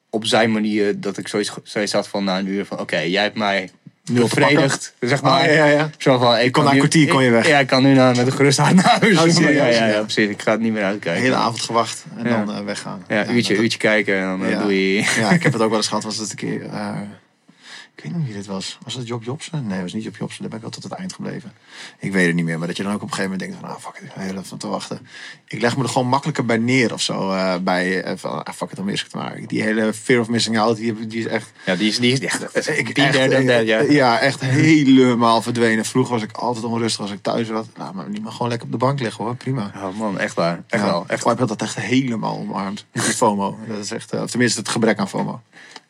[0.10, 1.00] op zijn manier...
[1.00, 2.80] dat ik zoiets, zoiets had van na een uur van...
[2.80, 3.70] oké, jij hebt mij
[4.12, 4.94] bevredigd.
[5.00, 5.40] Zeg maar.
[5.42, 5.90] Oh, ja, ja, ja.
[5.98, 7.48] Zo van, ik kon na een kwartier kon je weg.
[7.48, 9.18] Ja, ik kan nu naar, met een gerust hart naar huis.
[9.18, 9.56] Oh, serieus?
[9.56, 10.30] ja, ja, ja, precies.
[10.30, 11.22] Ik ga het niet meer De uitkijken.
[11.22, 13.04] hele avond gewacht en dan eh, weggaan.
[13.08, 14.62] Ja, uurtje, uurtje kijken en dan eh, Ja.
[14.62, 15.02] doe je...
[15.20, 16.04] Ja, ik heb het ook wel eens gehad.
[16.04, 16.62] Was het een keer...
[16.72, 16.90] eh,
[17.96, 18.78] ik weet niet wie dit was.
[18.84, 19.64] Was het Job Jobsen?
[19.64, 20.40] Nee, het was niet Job Jobsen.
[20.42, 21.54] Daar ben ik wel tot het eind gebleven.
[22.00, 22.58] Ik weet het niet meer.
[22.58, 23.76] Maar dat je dan ook op een gegeven moment denkt van...
[23.76, 24.08] Ah, fuck it.
[24.08, 25.08] Ik heel even te wachten.
[25.48, 27.32] Ik leg me er gewoon makkelijker bij neer of zo.
[27.32, 28.44] eh, bij eh, van...
[28.44, 29.48] Ah, fuck it, om mis ik te maken.
[29.48, 30.78] Die hele fear of missing out.
[30.78, 31.52] Die, die is echt...
[31.66, 32.42] Ja, die is, die is echt...
[32.80, 33.80] Ik, die echt, ja.
[33.80, 35.86] eh, ja, echt helemaal verdwenen.
[35.86, 37.66] Vroeger was ik altijd onrustig als ik thuis was.
[37.78, 39.36] Nou, maar niet maar gewoon lekker op de bank liggen hoor.
[39.36, 39.72] Prima.
[39.76, 40.64] Oh man, echt waar.
[40.68, 41.04] Echt Ja, wel.
[41.08, 42.86] Echt Ik heb dat echt helemaal omarmd.
[42.92, 43.58] Die FOMO.
[43.68, 45.42] Dat is echt, of tenminste het gebrek aan FOMO.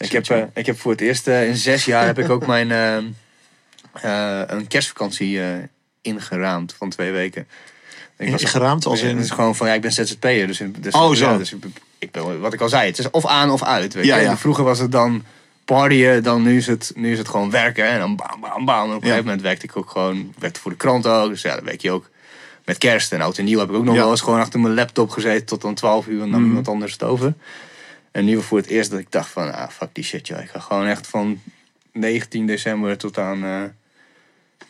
[0.04, 2.46] Ik heb, eh, ik heb voor het eerst eh, in zes jaar heb ik ook
[2.48, 2.98] mijn eh,
[4.02, 5.40] eh, een kerstvakantie
[6.02, 7.48] ingeraamd van twee weken.
[8.18, 9.16] Ik was- Geraamd als in...
[9.16, 10.48] Het is gewoon van, ja, ik ben ZZP'er.
[10.48, 11.26] Dus, dus, Oh, zo.
[11.32, 11.56] ja, dus
[12.00, 13.94] ik, ben, wat ik al zei, het is of aan of uit.
[13.94, 14.24] Weet Ja, je?
[14.24, 14.38] ja.
[14.38, 15.24] Vroeger was het dan
[15.66, 17.86] partyen, dan nu is het, nu is het gewoon werken.
[17.88, 18.84] En dan bam, bam, bam.
[18.90, 21.30] En op een gegeven moment werkte ik ook gewoon, werkte voor de krant ook.
[21.30, 22.10] Dus ja, dan werk je ook
[22.66, 24.02] met kerst en oud en nieuw heb ik ook nog Ja.
[24.02, 26.48] wel eens gewoon achter mijn laptop gezeten tot dan 12 uur en dan Mhm.
[26.50, 27.34] iemand anders het over.
[28.14, 30.40] En nu voor het eerst dat ik dacht van, ah, fuck die shit, joh.
[30.42, 31.42] Ik ga gewoon echt van
[31.92, 33.62] 19 december tot aan, eh,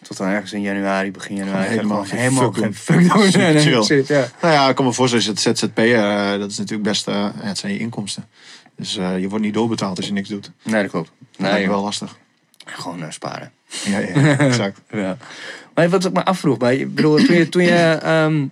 [0.02, 1.68] tot aan ergens in januari, begin januari.
[1.70, 4.06] helemaal geen helemaal fuck geen fuck doen.
[4.08, 4.28] Ja.
[4.42, 7.58] Nou ja, ik kan me voorstellen, het ZZP'er, eh, dat is natuurlijk best, ja, het
[7.58, 8.28] zijn je inkomsten.
[8.78, 10.52] Dus je wordt niet doorbetaald als je niks doet.
[10.64, 11.12] Nee, dat klopt.
[11.20, 11.70] Dat Nee, me joh.
[11.70, 12.18] wel lastig.
[12.66, 13.52] Gewoon sparen.
[13.86, 14.82] Ja, ja, exact.
[14.92, 15.18] Ja.
[15.76, 18.46] Maar wat ik me afvroeg, bij, ik bedoel, toen je, toen je ehm,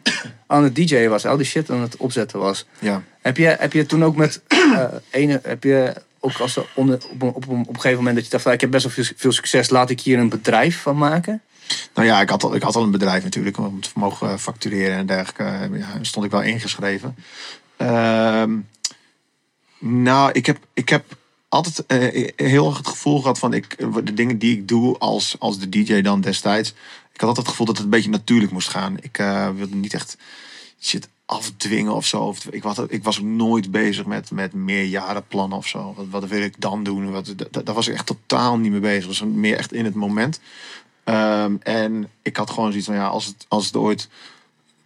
[0.48, 3.04] aan het DJ was, al die shit aan het opzetten was, Ja.
[3.22, 7.00] heb je, heb je toen ook met eh, ene, heb je ook als er onder,
[7.12, 8.94] op, een, op, een, op een gegeven moment dat je dacht, ik heb best wel
[8.94, 11.42] veel, veel succes, laat ik hier een bedrijf van maken?
[11.94, 14.38] Nou ja, ik had, al, ik had al een bedrijf natuurlijk om te mogen eh,
[14.38, 15.44] factureren en dergelijke.
[15.44, 17.16] Eh, Ja, stond ik wel ingeschreven.
[17.78, 18.58] Ehm,
[19.80, 21.04] nou, ik heb, ik heb
[21.50, 21.84] altijd
[22.36, 25.70] heel erg het gevoel gehad van ik, de dingen die ik doe als, als de
[25.70, 26.74] DJ dan destijds.
[27.14, 28.98] Ik had altijd het gevoel dat het een beetje natuurlijk moest gaan.
[29.02, 30.18] Ik eh, wilde niet echt
[30.80, 32.36] shit afdwingen of zo.
[32.50, 35.94] Ik, was, ik was ook nooit bezig met, met meerjarenplannen of zo.
[35.98, 37.12] Wat, wat wil ik dan doen?
[37.12, 39.06] Wat, da- daar was ik echt totaal niet mee bezig.
[39.06, 40.40] Was meer echt in het moment.
[41.04, 44.10] Ehm, en ik had gewoon zoiets van ja, als het, als het ooit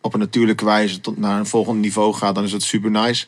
[0.01, 3.25] op een natuurlijke wijze tot naar een volgend niveau gaat, dan is het super nice.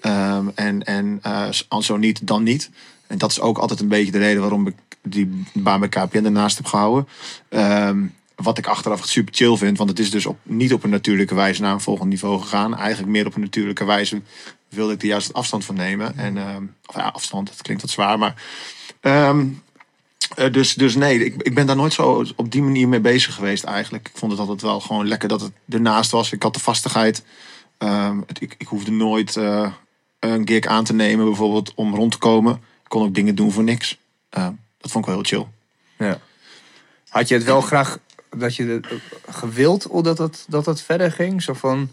[0.00, 2.70] Ehm, en en eh, als zo niet, dan niet.
[3.06, 6.24] En dat is ook altijd een beetje de reden waarom ik die baan bij KPN
[6.24, 7.08] ernaast heb gehouden.
[7.48, 8.06] Ehm,
[8.42, 11.34] wat ik achteraf super chill vind, want het is dus op, niet op een natuurlijke
[11.34, 12.76] wijze naar een volgend niveau gegaan.
[12.76, 14.22] Eigenlijk meer op een natuurlijke wijze
[14.68, 16.16] wilde ik er juist afstand van nemen.
[16.18, 18.42] En, ehm, of ja, afstand, dat klinkt wat zwaar, maar.
[19.00, 19.46] ehm,
[20.36, 23.34] eh, dus, dus nee, ik, ik ben daar nooit zo op die manier mee bezig
[23.34, 24.08] geweest eigenlijk.
[24.08, 26.32] Ik vond het altijd wel gewoon lekker dat het ernaast was.
[26.32, 27.24] Ik had de vastigheid.
[27.78, 29.72] Ehm, het, ik, ik hoefde nooit eh,
[30.18, 32.54] een gig aan te nemen bijvoorbeeld om rond te komen.
[32.54, 33.98] Ik kon ook dingen doen voor niks.
[34.80, 35.46] Dat vond ik wel heel chill.
[36.06, 36.20] Ja.
[37.08, 37.98] Had je het wel graag
[38.36, 38.86] dat je het
[39.28, 41.42] gewild of dat het, dat het verder ging?
[41.42, 41.90] Zo van,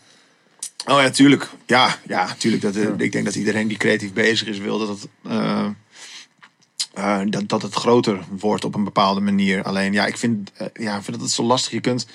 [0.87, 1.49] Oh ja, tuurlijk.
[1.65, 2.61] Ja, ja tuurlijk.
[2.61, 2.93] Dat, eh, Ja.
[2.97, 5.67] Ik denk dat iedereen die creatief bezig is wil dat het, eh,
[6.93, 9.63] eh, dat, dat het groter wordt op een bepaalde manier.
[9.63, 11.71] Alleen ja, ik vind, eh, ja, ik vind dat het zo lastig.
[11.71, 12.07] Je kunt,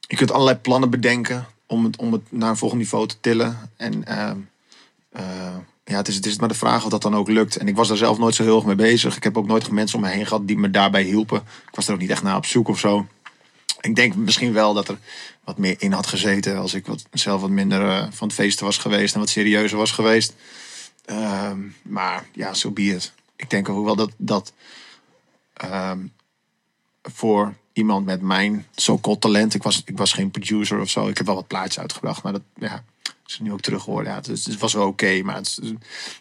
[0.00, 3.70] je kunt allerlei plannen bedenken om het, om het naar een volgend niveau te tillen.
[3.76, 7.56] En eh, ja, het is, het is maar de vraag of dat dan ook lukt.
[7.56, 9.16] En ik was daar zelf nooit zo heel erg mee bezig.
[9.16, 11.38] Ik heb ook nooit mensen om me heen gehad die me daarbij hielpen.
[11.38, 13.06] Ik was er ook niet echt naar op zoek of zo.
[13.80, 14.98] Ik denk misschien wel dat er
[15.44, 18.66] wat meer in had gezeten als ik wat, zelf wat minder eh, van het feesten
[18.66, 20.34] was geweest en wat serieuzer was geweest.
[21.04, 23.12] Ehm, maar ja, zo be it.
[23.36, 24.52] Ik denk ook wel dat, dat
[25.52, 25.98] ehm,
[27.02, 31.16] voor iemand met mijn so-called talent, ik was, ik was geen producer of zo, ik
[31.16, 32.84] heb wel wat plaatjes uitgebracht, maar dat ja,
[33.32, 34.12] is nu ook terug geworden.
[34.12, 35.60] Ja, het, het was wel oké, maar het,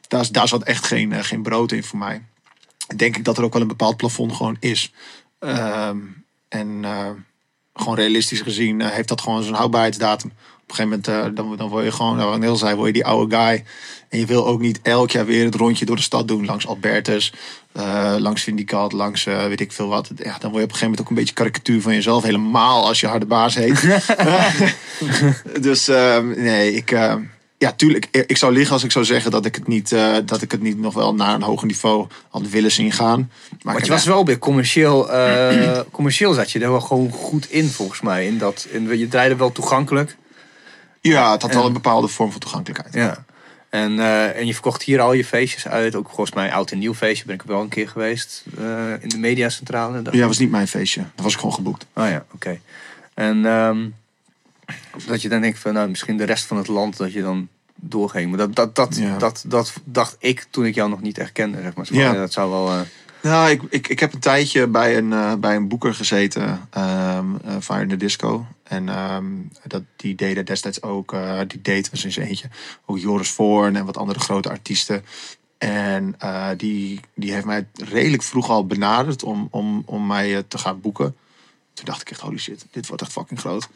[0.07, 2.23] daar, daar zat echt geen, eh, geen brood in voor mij.
[2.95, 4.91] Denk ik dat er ook wel een bepaald plafond gewoon is.
[5.39, 5.97] Ehm,
[6.47, 7.09] en eh,
[7.73, 10.29] gewoon realistisch gezien eh, heeft dat gewoon zo'n houdbaarheidsdatum.
[10.29, 12.93] Op een gegeven moment dan, dan word je gewoon, nou, wat al zei, word je
[12.93, 13.63] die oude guy.
[14.09, 16.45] En je wil ook niet elk jaar weer het rondje door de stad doen.
[16.45, 17.33] Langs Albertus,
[17.71, 20.09] eh, langs Vindicat, langs eh, weet ik veel wat.
[20.15, 22.23] Ja, dan word je op een gegeven moment ook een beetje karikatuur van jezelf.
[22.23, 23.81] Helemaal als je harde baas heet.
[25.67, 27.15] dus ehm, nee, ik, eh,
[27.57, 28.07] ja, tuurlijk.
[28.11, 30.61] Ik zou liggen als ik zou zeggen dat ik het niet, eh, dat ik het
[30.61, 33.31] niet nog wel naar een hoger niveau had willen zien gaan.
[33.61, 35.09] Maar Want je was wel weer commercieel,
[35.91, 38.27] commercieel zat je er wel gewoon goed in volgens mij.
[38.27, 40.17] In dat, in, je draaide wel toegankelijk.
[41.01, 42.93] Ja, het had wel een bepaalde vorm van toegankelijkheid.
[42.93, 43.23] Ja.
[43.71, 45.95] En, eh, en je verkocht hier al je feestjes uit.
[45.95, 48.43] Ook volgens mij oud en nieuw feestje ben ik wel een keer geweest.
[48.57, 50.01] eh, in de mediacentrale.
[50.11, 51.01] Ja, was niet mijn feestje.
[51.15, 51.85] Dat was ik gewoon geboekt.
[51.93, 52.59] Oh ja, oké.
[53.13, 53.87] En ehm,
[55.07, 57.47] dat je dan denkt van nou, misschien de rest van het land dat je dan
[57.75, 58.29] doorging.
[58.29, 59.17] Maar dat, dat, dat, Ja.
[59.17, 61.61] dat, dat dacht ik toen ik jou nog niet echt kende.
[61.61, 61.85] Zeg maar.
[61.85, 62.13] Zo Ja.
[62.13, 62.69] Dat zou wel...
[62.69, 62.79] eh,
[63.21, 67.19] Nou, ik, ik, ik heb een tijdje bij een, bij een boeker gezeten, eh,
[67.61, 68.45] Fire in the Disco.
[68.71, 69.25] En ehm,
[69.67, 72.49] dat, die deden destijds ook, eh, die deed was in eentje,
[72.85, 75.05] ook Joris Voorn en wat andere grote artiesten.
[75.57, 80.43] En eh, die, die heeft mij redelijk vroeg al benaderd om, om, om mij eh,
[80.47, 81.15] te gaan boeken.
[81.73, 83.67] Toen dacht ik echt, holy shit, dit wordt echt fucking groot.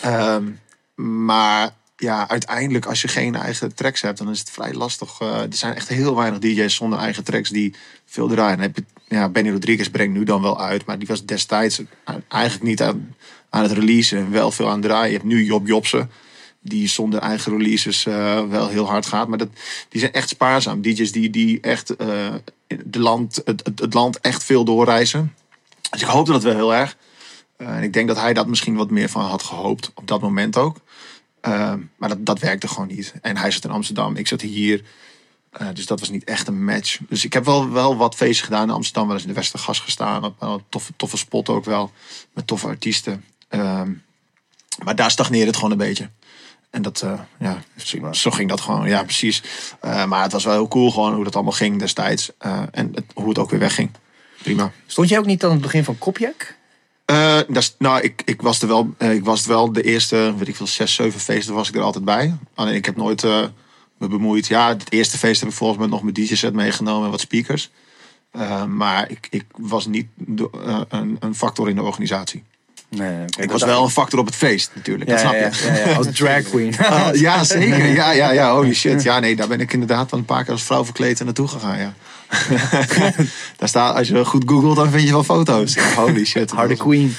[0.00, 0.50] Ehm,
[0.94, 5.20] maar ja, uiteindelijk als je geen eigen tracks hebt, dan is het vrij lastig.
[5.20, 7.74] Er zijn echt heel weinig DJ's zonder eigen tracks die
[8.04, 8.60] veel draaien.
[8.60, 11.82] Heb je, ja, Benny Rodriguez brengt nu dan wel uit, maar die was destijds
[12.28, 13.14] eigenlijk niet aan,
[13.50, 15.10] aan het releasen en wel veel aan draaien.
[15.10, 16.10] Je hebt nu Job Jobsen,
[16.60, 19.28] die zonder eigen releases eh, wel heel hard gaat.
[19.28, 19.48] Maar dat,
[19.88, 20.82] die zijn echt spaarzaam.
[20.82, 22.34] DJ's die, die echt eh,
[22.84, 25.34] de land, het, het, land echt veel doorreizen.
[25.90, 26.96] Dus ik hoopte dat wel heel erg.
[27.56, 30.20] Eh, en ik denk dat hij dat misschien wat meer van had gehoopt op dat
[30.20, 30.76] moment ook.
[31.96, 33.14] Maar dat, dat werkte gewoon niet.
[33.22, 34.82] En hij zat in Amsterdam, ik zat hier.
[35.74, 36.98] Dus dat was niet echt een match.
[37.08, 39.06] Dus ik heb wel, wel wat feesten gedaan in Amsterdam.
[39.06, 40.24] Wel eens in de Westergas gestaan.
[40.24, 41.92] Op een toffe, toffe spot ook wel.
[42.32, 43.24] Met toffe artiesten.
[43.50, 43.90] Ehm,
[44.84, 46.08] maar daar stagneerde het gewoon een beetje.
[46.70, 48.88] En dat, eh, ja, zo, zo ging dat gewoon.
[48.88, 49.42] Ja, precies.
[49.80, 52.30] Eh, maar het was wel heel cool gewoon hoe dat allemaal ging destijds.
[52.38, 53.90] Eh, en het- hoe het ook weer wegging.
[54.42, 54.72] Prima.
[54.86, 56.56] Stond jij ook niet aan het begin van Kopjak?
[57.04, 60.34] Eh, dat nou, ik, ik, was er wel, eh, ik was er wel de eerste,
[60.38, 62.36] weet ik veel, zes, zeven feesten was ik er altijd bij.
[62.54, 63.44] Alleen ik heb nooit eh,
[63.98, 64.46] me bemoeid.
[64.46, 67.70] Ja, het eerste feest heb ik volgens mij nog mijn DJ-set meegenomen en wat speakers.
[68.68, 72.44] Maar ik, ik was niet de- een, een factor in de organisatie.
[72.90, 75.10] Nee, ik was wel een factor op het feest natuurlijk.
[75.10, 75.80] ja, dat snap ja, je.
[75.84, 76.74] ja, ja, als drag queen.
[76.90, 77.86] Ah, ja, zeker.
[77.86, 78.54] Ja, ja, ja.
[78.54, 79.02] Holy shit.
[79.02, 81.78] Ja, nee, daar ben ik inderdaad wel een paar keer als vrouw verkleed naartoe gegaan.
[81.78, 81.92] Ja.
[83.58, 85.74] daar staat, als je goed googelt, dan vind je wel foto's.
[85.74, 86.50] Ja, holy shit.
[86.60, 87.16] Harde queen.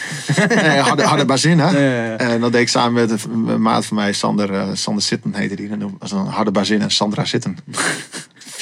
[0.50, 1.70] Nee, harde, harde bazin, hè?
[1.70, 2.18] Ja, ja, ja.
[2.18, 5.56] En dat deed ik samen met een, maat van mij, Sander, eh, Sander Sitten heette
[5.56, 5.78] die.
[5.78, 7.58] Dat was een harde bazin en Sandra Sitten.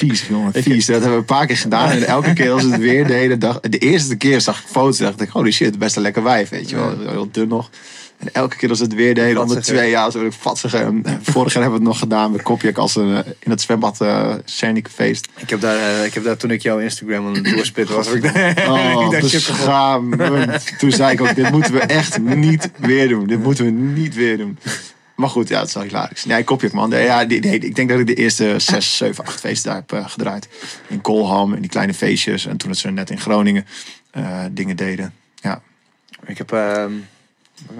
[0.00, 0.86] Vies, jongen, vies.
[0.86, 1.90] Dat hebben we een paar keer gedaan.
[1.90, 4.98] En elke keer als we het weer deden, dacht, de eerste keer zag ik foto's
[4.98, 6.98] en dacht ik, holy shit, best een lekker wijf, weet je wel.
[6.98, 7.70] Heel dun nog.
[8.18, 9.78] En elke keer als we het weer deden, om de Vatsiger.
[9.78, 10.80] twee jaar, zo werd ik vatsiger.
[10.80, 13.50] En eh, vorig jaar hebben we het nog gedaan met Kopjak als een, eh, in
[13.50, 14.34] het zwembad uh,
[14.90, 15.28] feest.
[15.36, 18.12] Ik heb, daar, eh, ik heb daar toen ik jouw Instagram aan het doorspitten was.
[18.12, 18.24] Ik,
[18.56, 20.78] ik Oh, dacht.
[20.78, 23.26] Toen zei ik ook, dit moeten we echt niet weer doen.
[23.26, 24.58] Dit moeten we niet weer doen.
[25.20, 26.24] Maar goed, ja, het is wel hilarisch.
[26.24, 26.90] Nee, kopje man.
[26.90, 30.08] Ja, die, ik denk dat ik de eerste zes, zeven, acht feesten daar heb eh,
[30.08, 30.48] gedraaid.
[30.88, 32.46] In Colham, in die kleine feestjes.
[32.46, 33.66] En toen het ze net in Groningen
[34.10, 35.14] eh, dingen deden.
[35.34, 35.62] Ja.
[36.26, 37.02] Ik heb, kan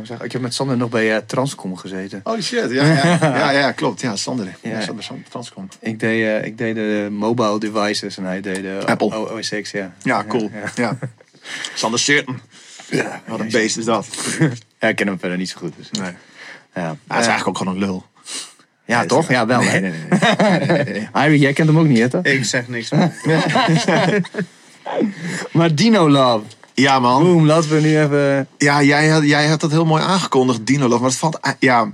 [0.01, 0.26] ik zeggen?
[0.26, 2.20] ik heb met Sander nog bij eh, Transcom gezeten.
[2.24, 4.01] Oh shit, ja, ja, ja, ja klopt.
[4.01, 4.57] Ja, Sander.
[4.62, 4.80] Ja.
[4.80, 5.68] Sander Transcom.
[5.80, 9.32] Ik deed, ik deed de mobile devices en hij deed de Apple.
[9.32, 9.95] OS X, ja.
[10.03, 10.51] Ja, cool.
[10.53, 10.99] Ja, Ja.
[11.74, 12.41] Sander Seerten.
[12.91, 13.22] ja.
[13.26, 14.07] Wat een beest is dat.
[14.80, 15.72] Ja, ik ken hem verder niet zo goed.
[15.76, 15.91] Dus.
[15.91, 16.12] Nee.
[16.75, 18.05] Ja, Hij is eigenlijk ook gewoon een lul.
[18.85, 19.29] ja toch?
[19.29, 19.61] Ja, wel.
[19.61, 20.18] Nee, nee, nee.
[20.59, 21.27] nee, nee, nee.
[21.27, 22.09] Ivy, jij kent hem ook niet, hè?
[22.09, 22.25] toch?
[22.25, 22.91] Ik zeg niks.
[25.53, 26.45] Maar Dino Love.
[26.75, 27.23] Ja, man.
[27.23, 28.49] Boom, laten we nu even...
[28.59, 31.01] Ja, jij had, jij had dat heel mooi aangekondigd, Dino Love.
[31.01, 31.93] Maar het valt, ja,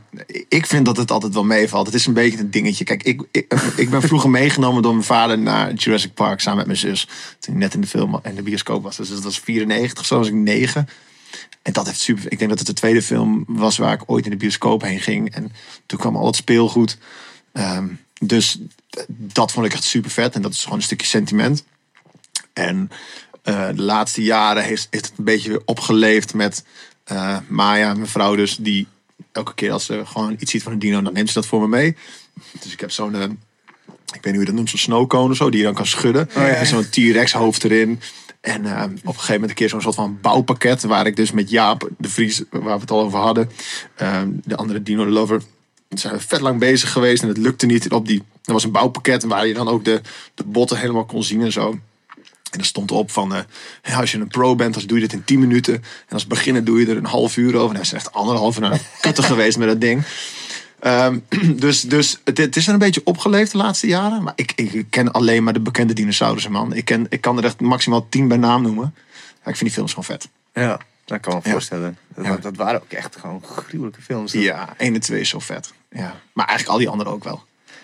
[0.49, 1.87] ik vind dat het altijd wel meevalt.
[1.87, 2.85] Het is een beetje een dingetje.
[2.85, 6.67] Kijk, ik, ik, ik ben vroeger meegenomen door mijn vader naar Jurassic Park samen met
[6.67, 7.09] mijn zus.
[7.39, 8.97] Toen hij net in de film en de bioscoop was.
[8.97, 10.89] Dus dat was 94, zo was ik 9.
[11.67, 12.33] En dat heeft super.
[12.33, 15.01] Ik denk dat het de tweede film was waar ik ooit in de bioscoop heen
[15.01, 15.35] ging.
[15.35, 15.53] En
[15.87, 16.99] toen kwam al het speelgoed.
[17.53, 17.87] Ehm,
[18.21, 18.59] dus
[19.09, 20.35] dat vond ik echt super vet.
[20.35, 21.65] En dat is gewoon een stukje sentiment.
[22.53, 22.91] En
[23.43, 26.65] eh, de laatste jaren heeft, heeft het een beetje weer opgeleefd met
[27.05, 28.87] eh, Maya, mijn vrouw dus, die
[29.33, 31.61] elke keer als ze gewoon iets ziet van een dino, dan neemt ze dat voor
[31.61, 31.97] me mee.
[32.61, 33.29] Dus ik heb zo'n, eh, ik
[34.13, 36.31] weet niet hoe je dat noemt, zo'n snowcone of zo, die je dan kan schudden.
[36.31, 38.01] En zo'n T-Rex hoofd erin.
[38.47, 41.33] En eh, op een gegeven moment een keer zo'n soort van bouwpakket, waar ik dus
[41.33, 43.51] met Jaap, de Vries, waar we het al over hadden,
[43.95, 45.43] eh, de andere dino lover,
[45.89, 47.93] zijn we vet lang bezig geweest en het lukte niet.
[47.93, 50.01] Op die, er was een bouwpakket waar je dan ook de,
[50.35, 51.79] de botten helemaal kon zien en zo.
[52.51, 53.35] En er stond op van,
[53.83, 55.75] eh, als je een pro bent, dan doe je dit in 10 minuten.
[55.75, 57.69] En als beginner doe je er een half uur over.
[57.69, 60.05] En hij is echt anderhalf uur naar de kutten geweest met dat ding.
[60.81, 61.19] Ehm,
[61.65, 64.23] dus dus het, het is er een beetje opgeleefd de laatste jaren.
[64.23, 66.73] Maar ik, ik ken alleen maar de bekende dinosaurussen, man.
[66.73, 68.95] Ik, ken, ik kan er echt maximaal 10 bij naam noemen.
[69.15, 70.29] Ja, ik vind die films gewoon vet.
[70.55, 71.99] Ja, dat kan ik me voorstellen.
[72.15, 72.37] Dat, Ja.
[72.37, 74.33] dat waren ook echt gewoon gruwelijke films.
[74.33, 75.73] Ja, 1 en 2 is zo vet.
[75.91, 76.21] Ja.
[76.33, 77.43] Maar eigenlijk al die anderen ook wel.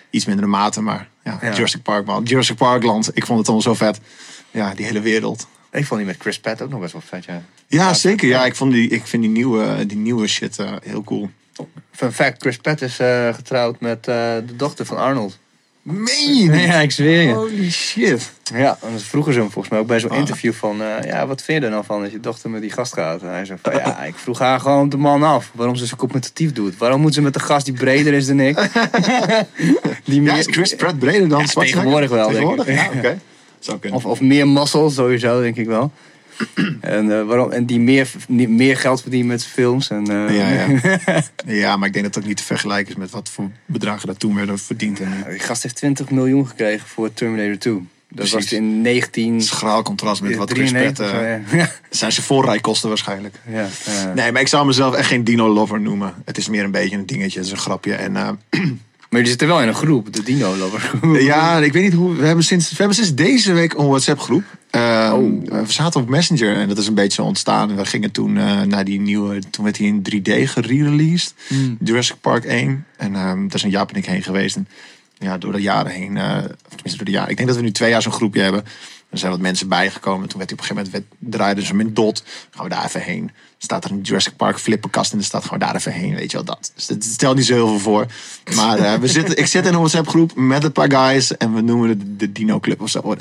[0.09, 1.53] iets mindere mate, maar ja, Ja.
[1.53, 2.23] Jurassic Park, man.
[2.23, 3.99] Jurassic Parkland, ik vond het allemaal zo vet.
[4.51, 5.47] Ja, die hele wereld.
[5.71, 7.41] Ik vond die met Chris Pratt ook nog best wel vet, ja.
[7.67, 8.27] Ja, zeker.
[8.27, 11.29] Ja, ik, vond die, ik vind die nieuwe, die nieuwe shit eh, heel cool.
[11.91, 14.15] Fun fact, Chris Pratt is eh, getrouwd met eh,
[14.47, 15.37] de dochter van Arnold.
[15.81, 16.61] Meen je niet?
[16.63, 17.33] Ja, ik zweer je.
[17.33, 18.31] Holy shit.
[18.53, 20.17] Ja, en dat vroegen ze hem volgens mij ook bij zo'n Ah.
[20.17, 20.81] interview van...
[20.81, 23.21] eh, ja, wat vind je er nou van dat je dochter met die gast gaat?
[23.21, 25.51] En hij zei van, ja, ik vroeg haar gewoon de man af.
[25.53, 26.77] Waarom ze zo competitief doet.
[26.77, 28.69] Waarom moet ze met een gast die breder is dan ik?
[30.05, 32.67] die Ja, is Chris Pratt breder dan Ja, tegenwoordig wel, denk ik.
[32.67, 32.89] Ja.
[33.59, 33.97] Zou kunnen.
[33.99, 35.91] Of, of meer muscle, sowieso, denk ik wel.
[36.81, 39.89] En, eh, waarom, en die meer, meer geld verdient met zijn films.
[39.89, 41.23] En, eh, Ja, ja.
[41.63, 44.19] ja, maar ik denk dat ook niet te vergelijken is met wat voor bedragen dat
[44.19, 44.99] toen werden verdiend.
[44.99, 45.25] En.
[45.29, 47.73] Die gast heeft 20 miljoen gekregen voor Terminator 2.
[47.73, 48.33] Dat Precies.
[48.33, 49.41] was in 19...
[49.41, 50.95] Schraal contrast met wat Chris Pratt...
[50.95, 51.69] 93, eh, ja.
[51.89, 53.35] zijn zijn voorrijkosten waarschijnlijk.
[53.47, 53.67] ja.
[54.15, 56.13] Nee, maar ik zou mezelf echt geen dino-lover noemen.
[56.25, 57.93] Het is meer een beetje een dingetje, het is een grapje.
[57.93, 58.39] En
[59.13, 60.91] Maar je zit er wel in een groep, de Dino Lover.
[61.31, 62.15] ja, ik weet niet hoe...
[62.15, 64.43] We hebben sinds, we hebben sinds deze week een WhatsApp-groep.
[64.69, 65.43] Eh, Oh.
[65.49, 67.75] We zaten op Messenger en dat is een beetje zo ontstaan.
[67.75, 69.41] We gingen toen eh, naar die nieuwe...
[69.49, 71.33] Toen werd hij in 3D gereleased.
[71.47, 71.77] Hmm.
[71.83, 72.85] Jurassic Park 1.
[72.97, 74.55] En ehm daar zijn Jaap en ik heen geweest.
[74.55, 74.67] En
[75.17, 76.17] ja, door de jaren heen...
[76.17, 77.29] eh, of tenminste door de jaren...
[77.29, 78.63] Ik denk dat we nu twee jaar zo'n groepje hebben.
[79.13, 80.27] Er zijn wat mensen bijgekomen.
[80.27, 81.17] Toen werd hij op een gegeven moment...
[81.19, 82.23] Werd, draaiden ze hem in dot.
[82.49, 83.31] Gaan we daar even heen.
[83.57, 85.45] Staat er een Jurassic Park flipperkast in de stad.
[85.45, 86.15] Gaan we daar even heen.
[86.15, 86.71] Weet je wel, dat.
[86.75, 88.05] Dus dat stelt niet zo heel veel voor.
[88.55, 91.37] Maar eh, we zitten, ik zit in een WhatsApp groep met een paar guys.
[91.37, 93.15] En we noemen het de, de Dino Club of zo.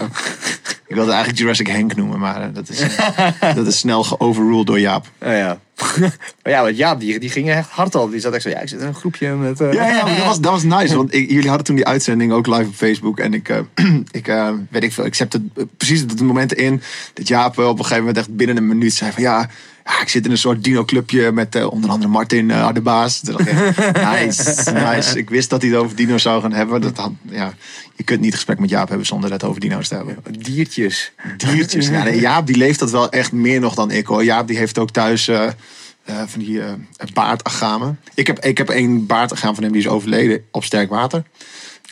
[0.87, 2.19] Ik wilde eigenlijk Jurassic Henk noemen.
[2.19, 2.81] Maar eh, dat, is,
[3.55, 5.07] dat is snel geoverruled door Jaap.
[5.23, 5.61] Oh ja.
[6.43, 8.11] maar ja, want Jaap, die, die ging echt hard op.
[8.11, 9.61] Die zat echt zo, ja, ik zit in een groepje met...
[9.61, 10.97] eh, Ja, ja dat was, dat was nice.
[10.97, 13.19] Want jullie hadden toen die uitzending ook live op Facebook.
[13.19, 13.59] En ik, eh,
[14.11, 15.43] ik eh, weet ik veel, ik zette
[15.77, 16.83] precies het moment in
[17.15, 19.49] dat Jaap op een gegeven moment echt binnen een minuut zei van ja.
[19.85, 22.69] Ja, ik zit in een soort dino-clubje met eh, onder andere Martin uh,
[24.13, 25.19] nice, nice.
[25.19, 26.81] Ik wist dat hij het over dino's zou gaan hebben.
[26.81, 27.55] Dat had, ja,
[27.97, 30.17] je kunt niet een gesprek met Jaap hebben zonder het over dino's te hebben.
[30.39, 31.13] Diertjes.
[31.37, 31.89] Diertjes.
[31.89, 34.25] Ja, nee, Jaap die leeft dat wel echt meer nog dan ik hoor.
[34.25, 35.49] Jaap die heeft ook thuis eh,
[36.05, 36.61] van die
[37.13, 38.01] baardagamen.
[38.15, 41.23] Ik heb, ik heb één baardagaam van hem die is overleden op sterk water.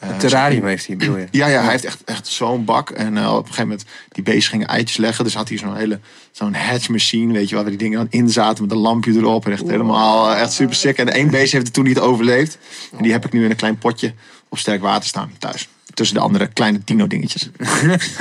[0.01, 1.27] Een terrarium heeft hij, bedoel je?
[1.41, 2.91] Ja, ja, hij heeft echt, echt zo'n bak.
[2.91, 5.25] En eh, op een gegeven moment, die beesten gingen eitjes leggen.
[5.25, 6.01] Dus had hij zo'n hele,
[6.31, 9.47] zo'n hatch machine, weet je waar die dingen dan in zaten met een lampje erop.
[9.47, 10.97] En echt helemaal, eh, echt super sick.
[10.99, 12.59] En één beest heeft het toen niet overleefd.
[12.97, 14.15] En die heb ik nu in een klein potje
[14.49, 15.69] op sterk water staan thuis.
[15.95, 17.51] Tussen de andere kleine dino dingetjes.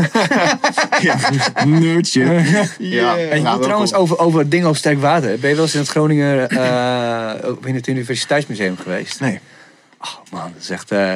[1.01, 1.17] ja,
[1.65, 2.43] nerdje.
[2.79, 4.03] Ja, En trouwens cool.
[4.03, 5.39] over, over dingen op sterk water.
[5.39, 9.19] Ben je wel eens in het Groningen, eh, in het Universiteitsmuseum geweest?
[9.19, 9.39] Nee.
[10.01, 11.13] Oh man, dat is echt, eh,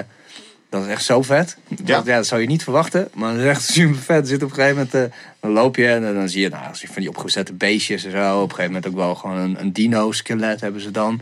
[0.73, 1.57] dat is echt zo vet.
[1.67, 1.75] Ja.
[1.75, 4.27] Dat, ja, dat zou je niet verwachten, maar dat is echt super vet.
[4.27, 7.01] Zit op een gegeven moment, eh, dan loop je en dan zie je, nou, van
[7.01, 8.35] die opgezette beestjes en zo.
[8.35, 11.21] Op een gegeven moment ook wel gewoon een, een dino-skelet hebben ze dan.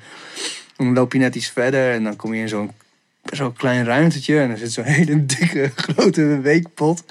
[0.78, 2.72] En dan loop je net iets verder en dan kom je in zo'n
[3.24, 4.40] zo'n klein ruimtetje.
[4.40, 7.04] En er zit zo'n hele dikke, grote weekpot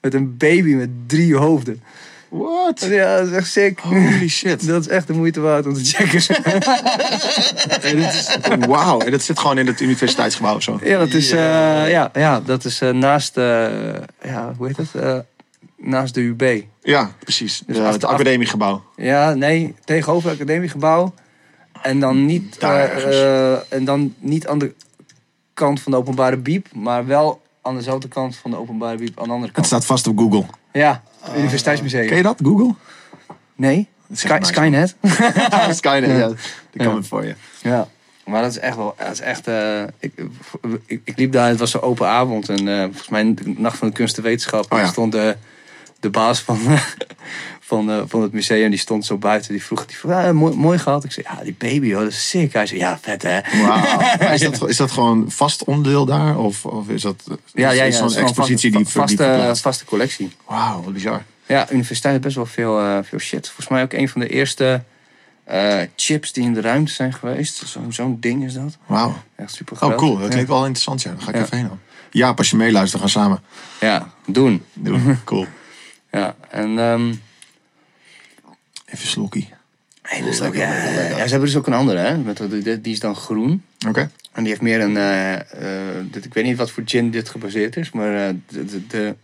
[0.00, 1.82] met een baby met drie hoofden.
[2.38, 2.80] What?
[2.90, 3.78] Ja, dat is echt sick.
[3.78, 4.66] Holy shit.
[4.68, 6.22] Dat is echt de moeite waard om te checken.
[7.82, 8.36] En dit is-
[8.66, 8.98] Wauw.
[9.00, 10.78] En dat zit gewoon in het universiteitsgebouw of zo.
[10.82, 11.38] Ja, dat is, eh,
[11.90, 13.66] ja, ja, dat is eh, naast, eh,
[14.22, 14.94] ja, hoe heet het?
[14.94, 15.18] Eh,
[15.76, 16.62] naast de UB.
[16.82, 17.62] Ja, precies.
[17.66, 18.82] Dus Ja, het academiegebouw.
[18.96, 21.14] Ja, nee, tegenover het academiegebouw.
[21.82, 23.64] En dan niet, Daar ergens.
[23.68, 24.74] en dan niet aan de
[25.54, 29.24] kant van de openbare biep, maar wel aan dezelfde kant van de openbare biep aan
[29.24, 29.66] de andere Het kant.
[29.66, 30.44] staat vast op Google.
[30.72, 31.02] Ja,
[31.36, 32.06] Universiteitsmuseum.
[32.06, 32.74] Ken je dat, Google?
[33.54, 33.88] Nee?
[34.12, 34.96] Sky, Skynet?
[35.70, 36.28] Skynet, ja.
[36.70, 37.34] Die kan het voor je.
[37.62, 37.88] Ja,
[38.24, 38.94] maar dat is echt wel.
[38.98, 40.12] Dat is echt, eh, ik,
[40.86, 42.48] ik, ik liep daar, het was een open avond.
[42.48, 44.72] En eh, volgens mij de Nacht van de Kunst en Wetenschap.
[44.72, 44.86] Oh ja.
[44.86, 45.36] Stond de,
[46.00, 46.58] de baas van,
[47.66, 49.52] van, eh, van het museum, die stond zo buiten.
[49.52, 51.04] Die vroeg, die vroeg ah, mooi, mooi gehad.
[51.04, 52.52] Ik zei, ja, die baby, hoor, dat is sick.
[52.52, 53.40] Hij zei, ja, vet hè.
[53.62, 56.38] Maar Is dat, is dat gewoon vast onderdeel daar?
[56.38, 57.22] Of, of is dat
[57.52, 57.90] Ja, ja, ja.
[58.08, 59.62] zo'n expositie die, vaste, die vaste, verplaatst?
[59.62, 60.32] vaste collectie.
[60.46, 61.22] Wauw, wat bizar.
[61.46, 63.46] Ja, universiteit heeft best wel veel, eh, veel shit.
[63.46, 64.82] Volgens mij ook een van de eerste
[65.44, 67.62] eh, chips die in de ruimte zijn geweest.
[67.66, 68.78] Zo- Zo'n ding is dat.
[68.86, 69.14] Wauw.
[69.36, 69.90] Echt super groot.
[69.92, 70.12] Oh, cool.
[70.14, 70.28] Dat Ja.
[70.28, 71.10] klinkt wel interessant, ja.
[71.10, 71.42] Daar ga ik Ja.
[71.42, 71.78] even heen dan.
[72.10, 73.42] Ja, als je meeluistert, gaan samen
[73.80, 74.64] Ja, doen.
[74.72, 75.18] doen.
[75.24, 75.46] Cool.
[76.10, 76.78] Ja, en...
[76.78, 77.14] ehm,
[78.94, 79.48] Even slokkie.
[80.10, 80.72] Lekker, ook, ja,
[81.08, 82.18] ja, ze hebben dus ook een andere, hè?
[82.18, 83.64] Met, die, die is dan groen.
[83.88, 84.10] Oké.
[84.32, 84.96] En die heeft meer een.
[84.96, 88.86] eh, eh, dit, ik weet niet wat voor gin dit gebaseerd is, maar eh, de,
[88.86, 89.14] de,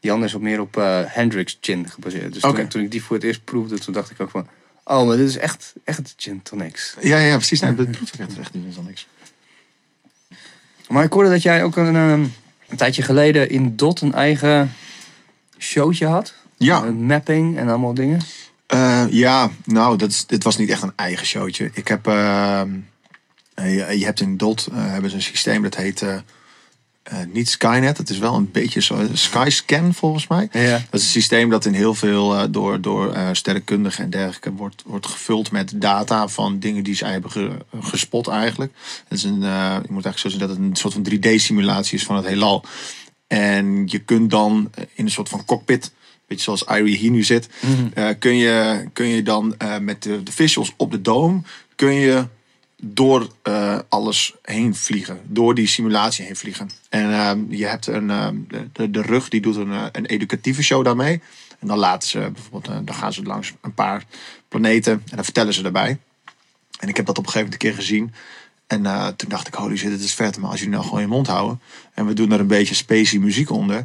[0.00, 0.74] die andere is op meer op
[1.06, 2.32] Hendrix gin gebaseerd.
[2.32, 4.46] Dus toen, toen ik die voor het eerst proefde, toen dacht ik ook van.
[4.84, 6.96] Oh, maar dit is echt, echt gin tonics.
[7.00, 7.60] Ja, ja, precies.
[7.60, 8.36] Nee, dat proef ik echt
[8.76, 9.06] al niks.
[10.88, 12.24] Maar ik hoorde dat jij ook een, ehm,
[12.68, 14.72] een tijdje geleden in Dot een eigen
[15.58, 16.34] showtje had.
[16.56, 16.80] Ja.
[16.80, 18.20] Met mapping en allemaal dingen.
[18.66, 21.70] Eh, ja, nou, dat is, dit was niet echt een eigen showtje.
[21.74, 22.70] Ik heb, ehm,
[23.54, 26.04] eh, je, je hebt in DOT eh, hebben ze een systeem dat heet
[27.32, 30.48] niet Skynet, het is wel een beetje zo Skyscan volgens mij.
[30.52, 30.70] Ja.
[30.90, 35.06] Dat is een systeem dat in heel veel door, door sterrenkundigen en dergelijke wordt, wordt
[35.06, 38.72] gevuld met data van dingen die zij hebben ge- gespot eigenlijk.
[39.08, 42.04] Het is een, je moet eigenlijk zo zeggen dat het een soort van 3D-simulatie is
[42.04, 42.64] van het heelal.
[43.26, 45.92] En je kunt dan in een soort van cockpit,
[46.26, 47.48] beetje zoals Irie hier nu zit,
[47.94, 51.40] eh, kun, je, kun je dan eh, met de, de visuals op de dome,
[51.74, 52.26] kun je
[52.82, 55.20] door eh, alles heen vliegen.
[55.24, 56.70] Door die simulatie heen vliegen.
[56.88, 58.36] En ehm, je hebt een, ehm,
[58.72, 61.22] de, de, rug die doet een, een educatieve show daarmee.
[61.58, 64.04] En dan laten ze bijvoorbeeld, dan gaan ze langs een paar
[64.48, 65.98] planeten en dan vertellen ze daarbij.
[66.78, 68.14] En ik heb dat op een gegeven moment een keer gezien.
[68.66, 68.82] En
[69.16, 70.38] toen dacht ik, holy shit, dit is vet.
[70.38, 71.60] Maar als jullie nou gewoon je mond houden
[71.94, 73.84] en we doen er een beetje spacey muziek onder,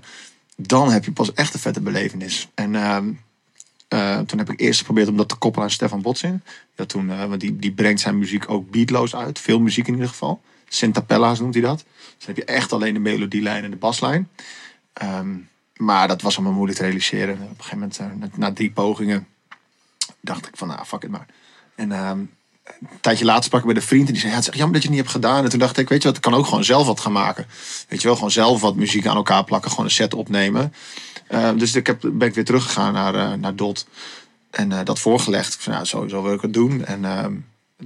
[0.67, 2.49] dan heb je pas echt een vette belevenis.
[2.53, 3.11] En ehm,
[3.87, 6.43] eh, toen heb ik eerst geprobeerd om dat te koppelen aan Stefan Botzin.
[6.75, 9.39] Ja, toen, eh, want die, die brengt zijn muziek ook beatloos uit.
[9.39, 10.41] Veel muziek in ieder geval.
[10.67, 11.77] Syntapella's noemt hij dat.
[11.77, 14.29] Dus dan heb je echt alleen de melodielijn en de baslijn.
[14.93, 15.37] Ehm,
[15.75, 17.35] maar dat was allemaal moeilijk te realiseren.
[17.35, 19.27] Op een gegeven moment, eh, na, na drie pogingen,
[20.19, 21.27] dacht ik van, nou, fuck it maar.
[21.75, 22.19] En ehm,
[22.63, 24.73] een tijdje later sprak ik met een vriend en die zei, ja, het is jammer
[24.73, 25.43] dat je het niet hebt gedaan.
[25.43, 27.45] En toen dacht ik, weet je wat, ik kan ook gewoon zelf wat gaan maken.
[27.87, 30.73] Weet je wel, gewoon zelf wat muziek aan elkaar plakken, gewoon een set opnemen.
[31.27, 33.87] Eh, dus ik heb, ben ik weer teruggegaan naar, eh, naar Dot.
[34.49, 35.53] En eh, dat voorgelegd.
[35.53, 36.85] Ik zei, nou, sowieso wil ik het doen.
[36.85, 37.33] En ehm,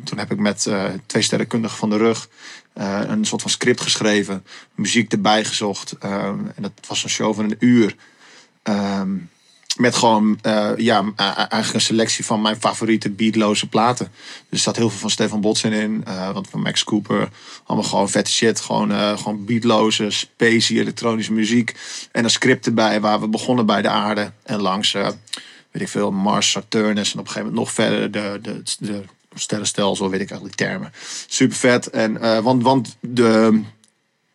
[0.03, 0.69] toen heb ik met
[1.05, 2.29] twee sterrenkundigen van de rug
[2.73, 4.45] een soort van script geschreven.
[4.75, 5.91] Muziek erbij gezocht.
[5.99, 7.95] Ehm, en dat was een show van een uur.
[8.63, 9.09] Ehm,
[9.75, 14.07] met gewoon eh, ja, eigenlijk een selectie van mijn favoriete beatloze platen.
[14.15, 16.03] Dus er staat heel veel van Stefan Botsen in.
[16.05, 17.29] eh wat van Max Cooper.
[17.65, 18.59] Allemaal gewoon vette shit.
[18.59, 21.75] Gewoon, eh, gewoon beatloze, spacey, elektronische muziek.
[22.11, 24.31] En een script erbij waar we begonnen bij de aarde.
[24.43, 27.13] En langs, weet ik veel, Mars, Saturnus.
[27.13, 29.03] En op een gegeven moment nog verder de, de, de
[29.35, 30.91] sterrenstelsel, weet ik eigenlijk die termen.
[31.27, 31.89] Super vet.
[31.89, 33.61] En, want, want de,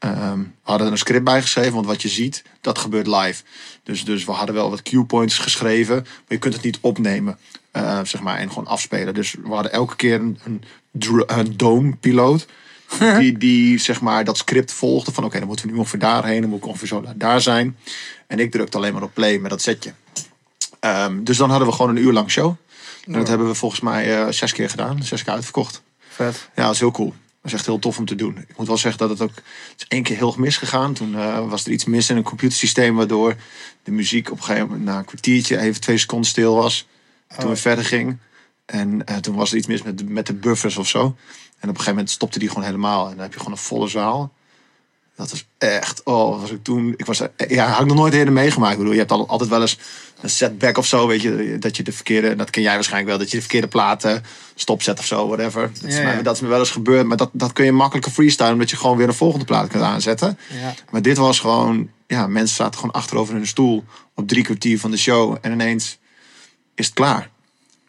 [0.01, 3.43] Ehm, we hadden er een script bij geschreven, want wat je ziet, dat gebeurt live.
[3.83, 7.39] Dus, dus we hadden wel wat cue points geschreven, maar je kunt het niet opnemen,
[7.71, 9.15] eh, zeg maar, en gewoon afspelen.
[9.15, 10.63] Dus we hadden elke keer een, een,
[11.27, 12.47] een dome-piloot,
[13.19, 16.41] die, die zeg maar dat script volgde van oké, dan moeten we nu ongeveer daarheen,
[16.41, 17.77] dan moet ik ongeveer zo daar- daar zijn.
[18.27, 19.93] En ik drukte alleen maar op play met dat setje.
[20.81, 22.55] Ehm, dus dan hadden we gewoon een uur lang show.
[23.07, 25.83] En dat hebben we volgens mij eh, zes keer gedaan, zes keer uitverkocht.
[26.09, 26.49] Vet.
[26.57, 27.15] Ja, dat is heel cool.
[27.43, 28.37] Dat is echt heel tof om te doen.
[28.49, 29.35] Ik moet wel zeggen dat het ook...
[29.35, 30.93] Het is één keer heel misgegaan.
[30.95, 32.97] Toen eh, was er iets mis in een computersysteem...
[32.97, 33.37] waardoor
[33.83, 34.85] de muziek op een gegeven moment...
[34.85, 36.87] na een kwartiertje even twee seconden stil was.
[37.29, 37.51] Toen Oh.
[37.51, 38.19] we verder ging.
[38.67, 41.01] En eh, toen was er iets mis met de, met de buffers of zo.
[41.01, 41.17] En op
[41.61, 43.05] een gegeven moment stopte die gewoon helemaal.
[43.05, 44.33] En dan heb je gewoon een volle zaal.
[45.17, 46.03] Dat is echt...
[46.05, 46.95] Oh, was ik toen...
[46.97, 48.73] Ik was, ja, had ik nog nooit eerder meegemaakt.
[48.73, 49.79] Ik bedoel, je hebt al, altijd wel eens
[50.21, 51.57] een setback of zo, weet je.
[51.59, 52.29] Dat je de verkeerde...
[52.29, 53.19] en Dat ken jij waarschijnlijk wel.
[53.19, 54.25] Dat je de verkeerde platen
[54.61, 55.71] stopzet of zo, whatever.
[55.81, 56.23] Dat is, mij- ja.
[56.23, 57.07] dat is me wel eens gebeurd.
[57.07, 58.53] Maar dat, dat kun je makkelijker freestylen.
[58.53, 60.39] Omdat je gewoon weer een volgende plaat kunt aanzetten.
[60.61, 60.75] Ja.
[60.91, 61.91] Maar dit was gewoon...
[62.07, 63.85] Ja, mensen zaten gewoon achterover in hun stoel.
[64.15, 65.37] Op drie kwartier van de show.
[65.41, 65.99] En ineens
[66.75, 67.31] is het klaar.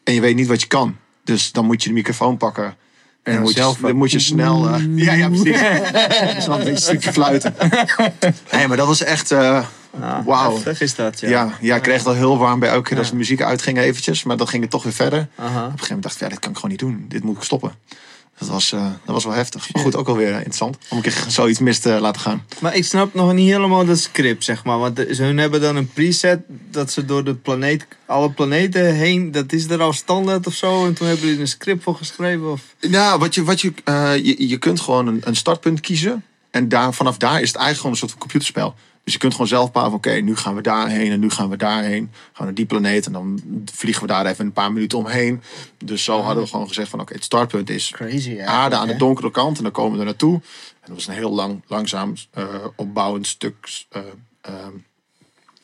[0.04, 0.98] En je weet niet wat je kan.
[1.24, 2.76] Dus dan moet je de microfoon pakken.
[3.24, 4.68] En dan moet, je, dan moet je snel...
[4.68, 5.60] eh, ja, ja, precies.
[6.28, 7.56] Dat is wel een beetje een stukje fluiten.
[8.52, 9.32] Nee, maar dat was echt...
[9.32, 9.66] eh,
[10.00, 10.54] Ah, Wauw.
[10.54, 11.30] heftig is dat, ja.
[11.30, 11.58] ja.
[11.62, 14.24] Ja, ik kreeg het al heel warm bij elke keer als de muziek uitging eventjes.
[14.24, 15.20] Maar dan ging het toch weer verder.
[15.20, 17.06] Op een gegeven moment dacht ik, ja, dit kan ik gewoon niet doen.
[17.08, 17.74] Dit moet ik stoppen.
[18.38, 19.74] Dat was, eh, dat was wel heftig.
[19.74, 20.78] Maar goed, ook alweer interessant.
[20.90, 22.46] Om een keer zoiets mis te laten gaan.
[22.60, 24.80] Maar ik snap nog niet helemaal dat script, zeg maar.
[24.80, 26.40] Want ze hun hebben dan een preset
[26.70, 30.86] dat ze door de planeet, alle planeten heen, dat is er al standaard of zo.
[30.86, 32.52] En toen hebben jullie een script voor geschreven.
[32.52, 32.62] Of...
[32.80, 36.24] Nou, wat je, wat je, eh, je, je kunt gewoon een, een startpunt kiezen.
[36.52, 38.76] En daar, vanaf daar is het eigenlijk gewoon een soort van computerspel.
[39.04, 41.50] Dus je kunt gewoon zelf bepalen van oké, nu gaan we daarheen en nu gaan
[41.50, 42.10] we daarheen.
[42.12, 43.42] Gaan we naar die planeet en dan
[43.72, 45.42] vliegen we daar even een paar minuten omheen.
[45.86, 48.96] Dus zo hadden we gewoon gezegd van oké, het startpunt is Crazy, aarde aan de
[48.96, 50.34] donkere kant en dan komen we er naartoe.
[50.34, 52.46] En dat was een heel lang, langzaam eh,
[52.76, 54.02] opbouwend stuk, eh,
[54.42, 54.74] ehm,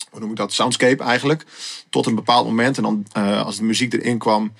[0.10, 1.46] hoe noem ik dat, soundscape eigenlijk.
[1.90, 4.54] Tot een bepaald moment en dan eh, als de muziek erin kwam,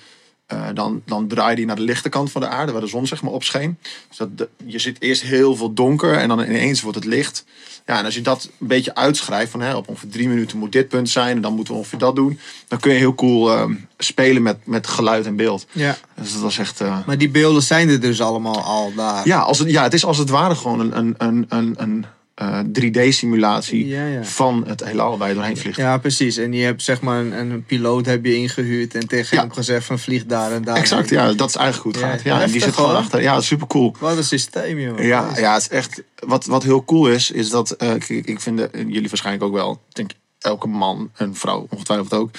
[0.48, 3.06] eh, dan, dan draaide hij naar de lichte kant van de aarde, waar de zon
[3.06, 3.78] zeg maar op scheen.
[4.08, 7.44] Dus dat, de- je zit eerst heel veel donker en dan ineens wordt het licht.
[7.86, 10.72] Ja, en als je dat een beetje uitschrijft, van hè, op ongeveer drie minuten moet
[10.72, 12.38] dit punt zijn en dan moeten we ongeveer dat doen.
[12.68, 15.66] Dan kun je heel cool ehm, spelen met, met geluid en beeld.
[15.72, 15.96] Ja.
[16.20, 16.80] Dus dat was echt...
[16.80, 19.26] eh, Maar die beelden zijn er dus allemaal al daar.
[19.26, 22.06] ja, als het, ja, het is als het ware gewoon een, een, een, een,
[22.38, 24.24] een eh, 3D-simulatie Ja, ja.
[24.24, 25.76] van het heelal waar je doorheen vliegt.
[25.76, 26.36] Ja, precies.
[26.36, 29.42] En je hebt zeg maar een, een piloot heb je ingehuurd en tegen Ja.
[29.42, 30.76] hem gezegd van vlieg daar en daar.
[30.76, 32.22] Exact, ja, dat is eigenlijk Ja, gaat.
[32.22, 32.98] Ja, en die zit gewoon hoor.
[32.98, 33.22] achter.
[33.22, 33.94] Ja, super cool.
[34.00, 34.98] Wat een systeem, joh.
[34.98, 36.02] Ja, ja, het is echt.
[36.26, 37.70] Wat, wat heel cool is, is dat.
[37.70, 39.72] eh, kijk, ik vind de- jullie waarschijnlijk ook wel.
[39.88, 42.30] Ik denk elke man en vrouw ongetwijfeld ook.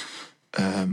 [0.49, 0.89] ehm,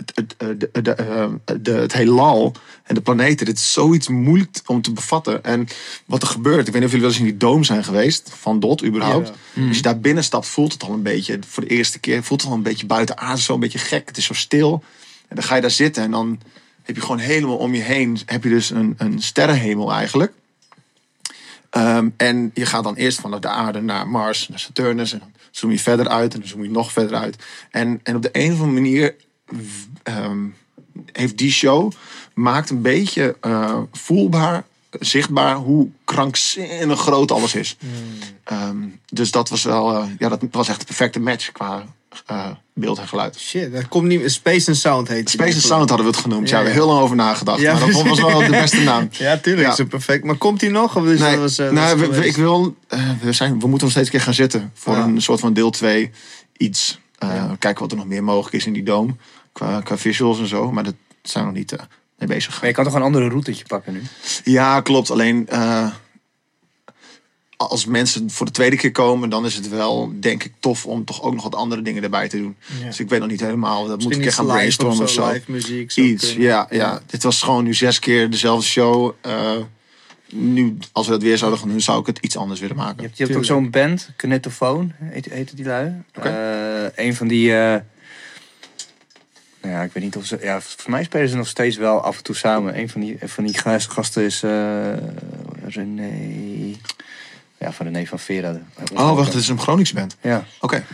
[0.00, 1.28] het, het, eh, de, de, eh,
[1.60, 2.54] de, het heelal
[2.84, 5.44] en de planeten, dit is zoiets moeilijk om te bevatten.
[5.44, 5.68] En
[6.06, 8.30] wat er gebeurt, ik weet niet of jullie wel eens in die doom zijn geweest,
[8.38, 9.32] van Dot überhaupt.
[9.68, 12.40] Als je daar binnen stapt, voelt het al een beetje, voor de eerste keer, voelt
[12.40, 14.08] het al een beetje buiten aarde, zo een beetje gek.
[14.08, 14.84] Het is zo stil.
[15.28, 16.40] En dan ga je daar zitten en dan
[16.82, 20.32] heb je gewoon helemaal om je heen, heb je dus een, een sterrenhemel eigenlijk.
[21.70, 25.12] Ehm, en je gaat dan eerst vanuit de aarde naar Mars, naar Saturnus.
[25.12, 27.36] En dan zoom je verder uit en dan zoom je nog verder uit.
[27.70, 29.14] En, en op de een of andere manier
[30.02, 30.46] ehm,
[31.12, 31.92] heeft die show
[32.34, 37.76] maakt een beetje eh, voelbaar, zichtbaar hoe krankzinnig groot alles is.
[38.44, 38.76] Ehm,
[39.12, 41.84] dus dat was wel, eh, ja, dat was echt de perfecte match qua
[42.26, 43.38] eh, beeld en geluid.
[43.38, 44.32] Shit, dat komt niet...
[44.32, 45.28] Space and Sound heet die.
[45.28, 46.48] Space and Sound hadden we het genoemd.
[46.48, 47.60] Ja, Ja, we hebben heel lang over nagedacht.
[47.60, 49.08] Ja, maar dat was wel de beste naam.
[49.18, 49.66] Ja, tuurlijk.
[49.66, 49.82] Ja.
[49.82, 50.24] Is perfect.
[50.24, 50.96] Maar komt hij nog?
[50.96, 52.76] Of is Nee, dat was, nou, we, ik wil,
[53.20, 55.70] we, zijn, we moeten nog steeds een keer gaan zitten voor een soort van deel
[55.70, 56.10] 2
[56.56, 57.00] iets.
[57.58, 59.18] Kijken wat er nog meer mogelijk is in die doom.
[59.52, 60.72] Qua, qua visuals en zo.
[60.72, 61.84] Maar dat zijn we nog niet eh,
[62.18, 62.60] mee bezig.
[62.60, 64.02] Maar je kan toch een andere routetje pakken nu?
[64.44, 65.10] Ja, klopt.
[65.10, 65.90] Alleen eh,
[67.56, 71.04] als mensen voor de tweede keer komen, dan is het wel, denk ik, tof om
[71.04, 72.56] toch ook nog wat andere dingen erbij te doen.
[72.80, 72.86] Ja.
[72.86, 73.86] Dus ik weet nog niet helemaal.
[73.86, 75.32] Dat moet ik echt gaan brainstormen of zo.
[75.32, 75.90] Live muziek.
[75.90, 77.00] zou Iets, ja, ja.
[77.06, 79.14] Dit was gewoon nu zes keer dezelfde show.
[79.20, 79.52] Eh,
[80.32, 82.96] nu, als we dat weer zouden gaan doen, zou ik het iets anders willen maken.
[82.96, 86.02] Je hebt, je hebt ook zo'n band, Kinetofoon, heet, heet die lui.
[86.12, 87.56] Eh, een van die...
[87.56, 87.80] eh,
[89.62, 90.38] nou ja, ik weet niet of ze...
[90.42, 92.78] Ja, voor mij spelen ze nog steeds wel af en toe samen.
[92.78, 94.92] Een van die, van die gast- gasten is eh
[95.66, 96.10] René...
[97.58, 98.60] Ja, van René van Vera.
[98.94, 100.16] Oh, wacht, het is een Groningse band.
[100.20, 100.84] Ja, Oké.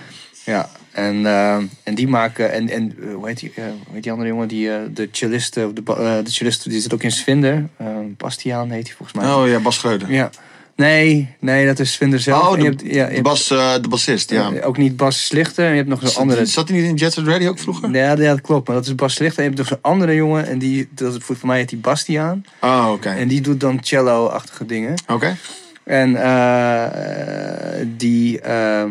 [0.44, 0.68] ja.
[0.92, 2.52] En, eh, en die maken...
[2.52, 4.48] En, en eh, hoe, heet die, hoe heet die andere jongen?
[4.48, 5.82] Die, de cellist, eh, de,
[6.24, 7.68] de cellist, die zit ook in Svinder.
[8.16, 9.34] Bastiaan heet hij volgens mij.
[9.34, 10.12] Oh ja, Bas Schreuder.
[10.12, 10.30] Ja.
[10.76, 12.48] Nee, nee, dat is Svinder zelf.
[12.48, 14.52] Oh, de, hebt- ja, de, bas, eh, de bassist, ja.
[14.52, 15.64] eh, Ook niet Bas Slichter.
[15.64, 16.46] En je hebt nog zo'n Zat, andere.
[16.46, 17.90] zat hij niet in Jet Set Ready ook vroeger?
[17.94, 18.66] Ja, dat klopt.
[18.66, 19.44] Maar dat is Bas Slichter.
[19.44, 20.46] En je hebt nog zo'n andere jongen.
[20.46, 22.44] En die, dat is, voor mij heet die Bastiaan.
[22.60, 23.08] Oh, oké.
[23.08, 24.94] En die doet dan cello-achtige dingen.
[25.08, 25.36] Oké.
[25.84, 28.84] En eh, die, eh,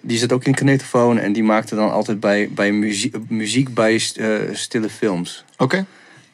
[0.00, 1.18] die zit ook in Knetofoon.
[1.18, 3.98] En die maakte dan altijd bij, bij muziek, muziek bij
[4.52, 5.44] stille films.
[5.56, 5.84] Oké.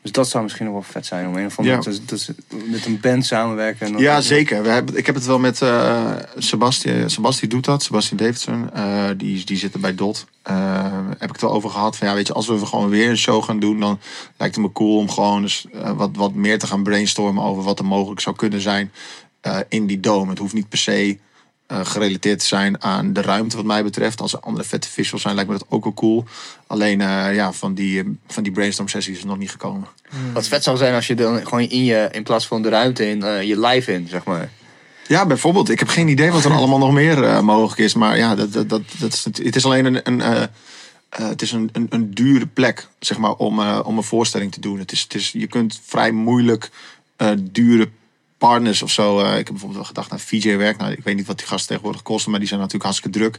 [0.07, 1.27] Dus dat zou misschien nog wel vet zijn.
[1.27, 1.83] Om een of andere Ja.
[1.83, 2.31] dat, dat,
[2.67, 3.87] met een band samenwerken.
[3.87, 4.63] En dan- Ja, zeker.
[4.63, 7.11] We hebben, ik heb het wel met eh Sebastian.
[7.11, 7.83] Sebastian doet dat.
[7.83, 8.71] Sebastian Davidson.
[8.73, 10.27] eh, die, die zit er bij Dot.
[10.43, 11.97] Eh, heb ik het wel over gehad.
[11.97, 13.99] Van, ja, weet je, als we gewoon weer een show gaan doen, dan
[14.37, 15.67] lijkt het me cool om gewoon eens,
[15.97, 18.93] wat, wat meer te gaan brainstormen over wat er mogelijk zou kunnen zijn
[19.69, 20.31] in die dome.
[20.31, 21.19] Het hoeft niet per se
[21.67, 24.21] eh, gerelateerd te zijn aan de ruimte, wat mij betreft.
[24.21, 26.25] Als er andere vette visuals zijn, lijkt me dat ook wel cool.
[26.67, 29.89] Alleen eh, ja, van die, eh, van die brainstorm sessies is het nog niet gekomen.
[30.33, 33.09] Wat vet zou zijn als je dan gewoon in je, in plaats van de ruimte
[33.09, 34.51] in, je live in, zeg maar.
[35.07, 35.69] Ja, bijvoorbeeld.
[35.69, 37.95] Ik heb geen idee wat er allemaal nog meer mogelijk is.
[37.95, 40.49] Maar ja, dat, dat, dat, dat is, het is alleen een, een,
[41.09, 44.79] het is een, een, een dure plek zeg maar, om, om een voorstelling te doen.
[44.79, 46.71] Het is, het is, je kunt vrij moeilijk
[47.17, 47.89] eh, dure
[48.39, 49.21] partners of zo.
[49.21, 50.77] eh, ik heb bijvoorbeeld wel gedacht aan VJ-werk.
[50.77, 53.39] Nou, ik weet niet wat die gasten tegenwoordig kosten, maar die zijn natuurlijk hartstikke druk.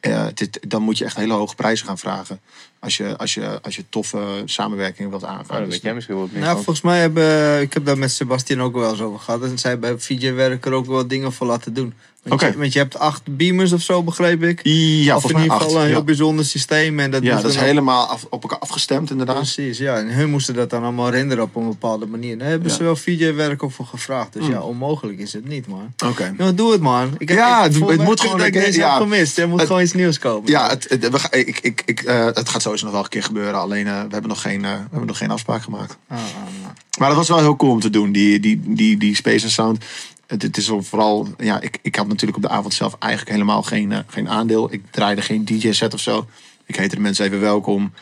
[0.00, 2.40] Eh, dit, dan moet je echt hele hoge prijzen gaan vragen.
[2.80, 5.42] Als je, als je, als je toffe samenwerkingen wilt aangaan.
[5.42, 6.64] Oh, dat Dus- weet jij misschien wel wat meer Nou, van.
[6.64, 9.42] volgens mij hebben ik heb daar met Sebastian ook wel eens over gehad.
[9.42, 11.94] En zij bij VJ Werker ook wel dingen voor laten doen.
[12.22, 12.50] Want, Oké.
[12.52, 14.60] je, want je hebt acht beamers of zo, begreep ik.
[14.64, 15.64] ja, of volgens in mij ieder acht.
[15.66, 16.98] geval een heel Ja, bijzonder systeem.
[16.98, 19.36] En dat ja dat is helemaal af- op elkaar afgestemd inderdaad.
[19.36, 19.96] Precies, ja.
[19.96, 22.38] En hun moesten dat dan allemaal renderen op een bepaalde manier.
[22.38, 22.74] Daar hebben Ja.
[22.74, 24.32] ze wel VJ-werk voor gevraagd.
[24.32, 24.52] Dus Hmm.
[24.52, 25.92] ja, onmogelijk is het niet, man.
[26.06, 26.34] Oké.
[26.38, 27.14] Ja, doe het, man.
[27.18, 28.90] Ik heb, Ja, ik, het- moet gewoon ik deze ja.
[28.92, 29.38] heb gemist.
[29.38, 30.50] Er moet Het- gewoon iets nieuws komen.
[30.50, 30.86] Ja, het,
[31.30, 33.60] we ik, ik, ik, eh, het gaat sowieso nog wel een keer gebeuren.
[33.60, 35.98] Alleen eh, we, hebben nog geen, eh, we hebben nog geen afspraak gemaakt.
[36.08, 36.70] Ah, ah, ah.
[36.98, 39.52] Maar dat was wel heel cool om te doen, die, die, die, die Space and
[39.52, 39.84] Sound.
[40.26, 43.32] Het, het is wel vooral, ja, ik, ik had natuurlijk op de avond zelf eigenlijk
[43.32, 44.72] helemaal geen, eh, geen aandeel.
[44.72, 46.26] Ik draaide geen DJ-set of zo.
[46.66, 47.92] Ik heette de mensen even welkom.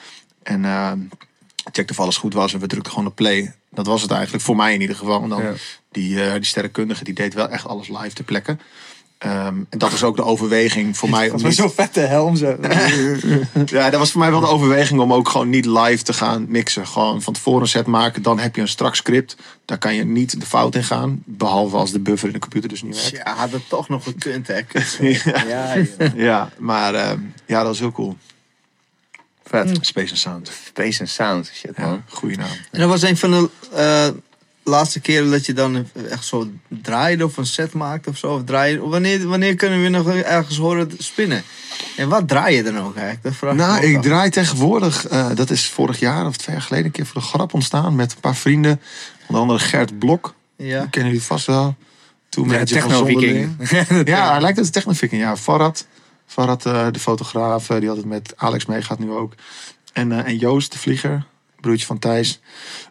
[0.42, 0.92] En eh
[1.72, 3.54] checkte of alles goed was en we drukten gewoon op play.
[3.70, 5.22] Dat was het eigenlijk, voor mij in ieder geval.
[5.22, 5.52] En dan Ja.
[5.92, 8.56] die, eh die sterrenkundige, die deed wel echt alles live ter plekke.
[9.18, 11.24] Ehm, en dat was ook de overweging voor mij.
[11.30, 12.46] om Dat was niet- zo'n vette helm zo.
[13.66, 16.46] ja, dat was voor mij wel de overweging om ook gewoon niet live te gaan
[16.48, 16.86] mixen.
[16.86, 18.22] Gewoon van tevoren een set maken.
[18.22, 19.36] Dan heb je een strak script.
[19.64, 21.22] Daar kan je niet de fout in gaan.
[21.24, 23.16] Behalve als de buffer in de computer dus niet werkt.
[23.26, 24.60] Ja, had het toch nog gekund, hè.
[25.00, 25.84] Ja, ja.
[26.14, 28.16] Ja, maar ehm, ja, dat was heel cool.
[29.44, 29.78] Vet.
[29.80, 30.50] Space and Sound.
[30.66, 31.50] Space and Sound.
[31.54, 32.02] Shit, Ja, man.
[32.08, 32.48] goede naam.
[32.70, 34.08] En dat was een van de eh,
[34.68, 38.34] laatste keren dat je dan echt zo draaide of een set maakte of zo.
[38.34, 38.80] Of draaide.
[38.80, 41.42] Wanneer, wanneer kunnen we nog ergens horen spinnen?
[41.96, 43.22] En wat draai je dan ook eigenlijk?
[43.22, 46.86] Dat vraag Nou, ik draai tegenwoordig, eh, dat is vorig jaar of twee jaar geleden
[46.86, 48.80] een keer voor de grap ontstaan met een paar vrienden.
[49.26, 50.80] Onder andere Gert Blok, Ja.
[50.80, 51.76] die kennen jullie vast wel.
[52.28, 53.56] Toen Ja, techno-viking.
[53.58, 54.08] Zonderling.
[54.14, 55.22] Ja, hij lijkt het technoviking.
[55.22, 55.86] Ja, Farad,
[56.26, 59.32] Farad eh, de fotograaf, eh, die altijd met Alex meegaat nu ook.
[59.92, 61.24] En, eh, en Joost, de vlieger,
[61.60, 62.40] broertje van Thijs.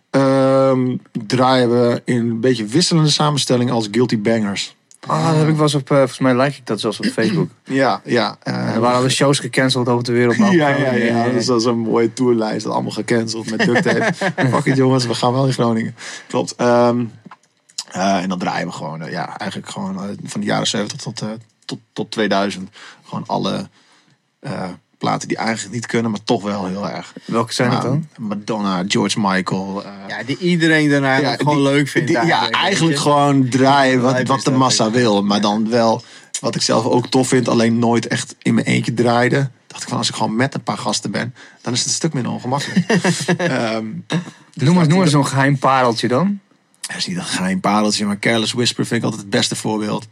[0.09, 4.75] Ehm, draaien we in een beetje wisselende samenstelling als Guilty Bangers.
[5.07, 7.05] Ah, dat heb ik wel eens op, eh, volgens mij like ik dat zelfs op
[7.05, 7.49] Facebook.
[7.63, 8.37] Ja, ja.
[8.43, 10.37] eh, er waren alle shows gecanceld over de wereld.
[10.37, 11.23] maar- Ja, ja, ja.
[11.23, 12.63] Dat is, dat is een mooie tourlijst.
[12.63, 14.13] Dat allemaal gecanceld met duct tape.
[14.51, 15.95] Fuck it jongens, we gaan wel in Groningen.
[16.27, 16.55] Klopt.
[16.55, 17.05] Ehm,
[17.91, 20.97] eh, en dan draaien we gewoon, eh, ja, eigenlijk gewoon eh, van de jaren 70
[21.01, 21.27] tot, eh,
[21.65, 22.69] tot, tot 2000.
[23.03, 23.69] Gewoon alle
[24.39, 24.63] eh,
[24.97, 27.13] platen die eigenlijk niet kunnen, maar toch wel heel erg.
[27.25, 28.07] Welke zijn het dan?
[28.17, 29.83] Madonna, George Michael.
[29.85, 32.07] eh, Ja, die iedereen dan eigenlijk ja, gewoon die- leuk vindt.
[32.07, 35.23] die- ja, eigenlijk gewoon draaien wat, wat de massa wil.
[35.23, 36.03] Maar dan wel
[36.39, 39.49] wat ik zelf ook tof vind, alleen nooit echt in mijn eentje draaide.
[39.67, 41.93] Dacht ik van als ik gewoon met een paar gasten ben, dan is het een
[41.93, 42.85] stuk minder ongemakkelijk.
[43.37, 43.85] Ehm
[44.53, 46.39] Noem eens, noem eens zo'n geheim pareltje dan.
[46.81, 50.07] dat is niet een geheim pareltje, maar Careless Whisper vind ik altijd het beste voorbeeld.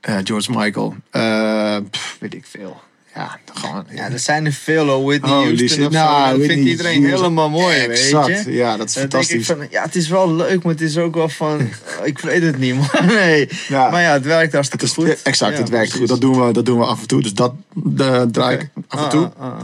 [0.00, 0.94] Eh, George Michael.
[1.10, 2.80] Eh, pff, weet ik veel.
[3.14, 3.84] Ja, gewoon.
[3.90, 5.04] Ja, er zijn er veel hoor.
[5.04, 5.90] Whitney Houston shit.
[5.90, 7.20] Nou, Dat vindt iedereen Houston.
[7.22, 8.44] helemaal mooi, weet Exact.
[8.44, 8.52] je.
[8.52, 9.46] Ja, dat is fantastisch.
[9.46, 11.68] van, ja, het is wel leuk, maar het is ook wel van,
[12.04, 12.88] ik weet het niet, man.
[13.14, 13.48] Nee.
[13.68, 13.90] Ja.
[13.90, 15.22] Maar ja, het werkt Het hartstikke is, goed.
[15.22, 15.98] exact, Ja, het werkt precies.
[15.98, 16.08] goed.
[16.08, 17.22] Dat doen, we, dat doen we af en toe.
[17.22, 17.54] Dus dat
[17.98, 19.30] eh, draai ik af en Ah, toe.
[19.38, 19.60] ah, ah.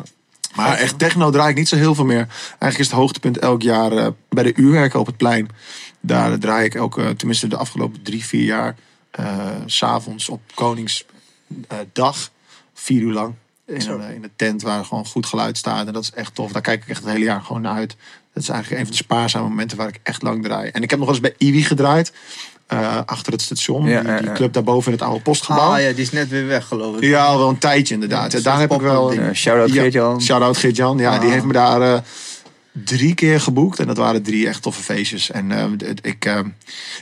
[0.55, 2.27] Maar echt techno draai ik niet zo heel veel meer.
[2.49, 5.49] Eigenlijk is het hoogtepunt elk jaar eh, bij de uurwerken op het plein.
[6.01, 8.75] Daar draai ik ook, tenminste de afgelopen drie, vier jaar,
[9.11, 12.31] eh, s s'avonds op Koningsdag,
[12.89, 13.35] vier uur lang.
[13.67, 15.87] In een, eh, in een tent waar gewoon goed geluid staat.
[15.87, 16.53] En dat is echt tof.
[16.53, 17.97] Daar kijk ik echt het hele jaar gewoon naar uit.
[18.33, 20.71] Dat is eigenlijk een van de spaarzame momenten waar ik echt lang draai.
[20.71, 22.13] En ik heb nog eens bij Iwi gedraaid.
[22.67, 23.87] eh, achter het station.
[23.87, 24.33] Ja, die, die ja.
[24.33, 25.73] club daarboven in het oude postgebouw.
[25.75, 27.03] Ah ja, die is net weer weg, geloof ik.
[27.03, 28.33] Ja, al wel een tijdje inderdaad.
[28.33, 29.09] Ja, Ja, daar heb ik wel.
[29.09, 29.23] ding.
[29.23, 30.23] Ja, shout-out Geert-Jan.
[30.23, 30.99] Shout-out Geert-Jan.
[30.99, 31.33] Ja, die Ah.
[31.33, 32.01] heeft me daar eh,
[32.85, 33.79] drie keer geboekt.
[33.79, 35.31] En dat waren drie echt toffe feestjes.
[35.31, 35.65] En eh,
[36.03, 36.39] ik, eh,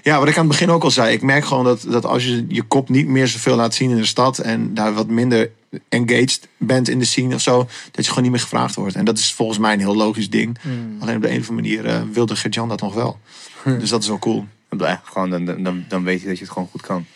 [0.03, 1.13] ja, wat ik aan het begin ook al zei.
[1.13, 3.97] Ik merk gewoon dat, dat als je je kop niet meer zoveel laat zien in
[3.97, 4.39] de stad.
[4.39, 5.51] En daar wat minder
[5.89, 7.69] engaged bent in de scene of zo.
[7.91, 8.95] Dat je gewoon niet meer gevraagd wordt.
[8.95, 10.59] En dat is volgens mij een heel logisch ding.
[10.61, 10.97] Hmm.
[11.01, 13.19] Alleen op de een of andere manier eh, wilde Geert-Jan dat nog wel.
[13.65, 14.47] Dus dat is wel cool.
[14.69, 17.07] Blij, Gewoon, dan, dan, dan weet je dat je het gewoon goed kan.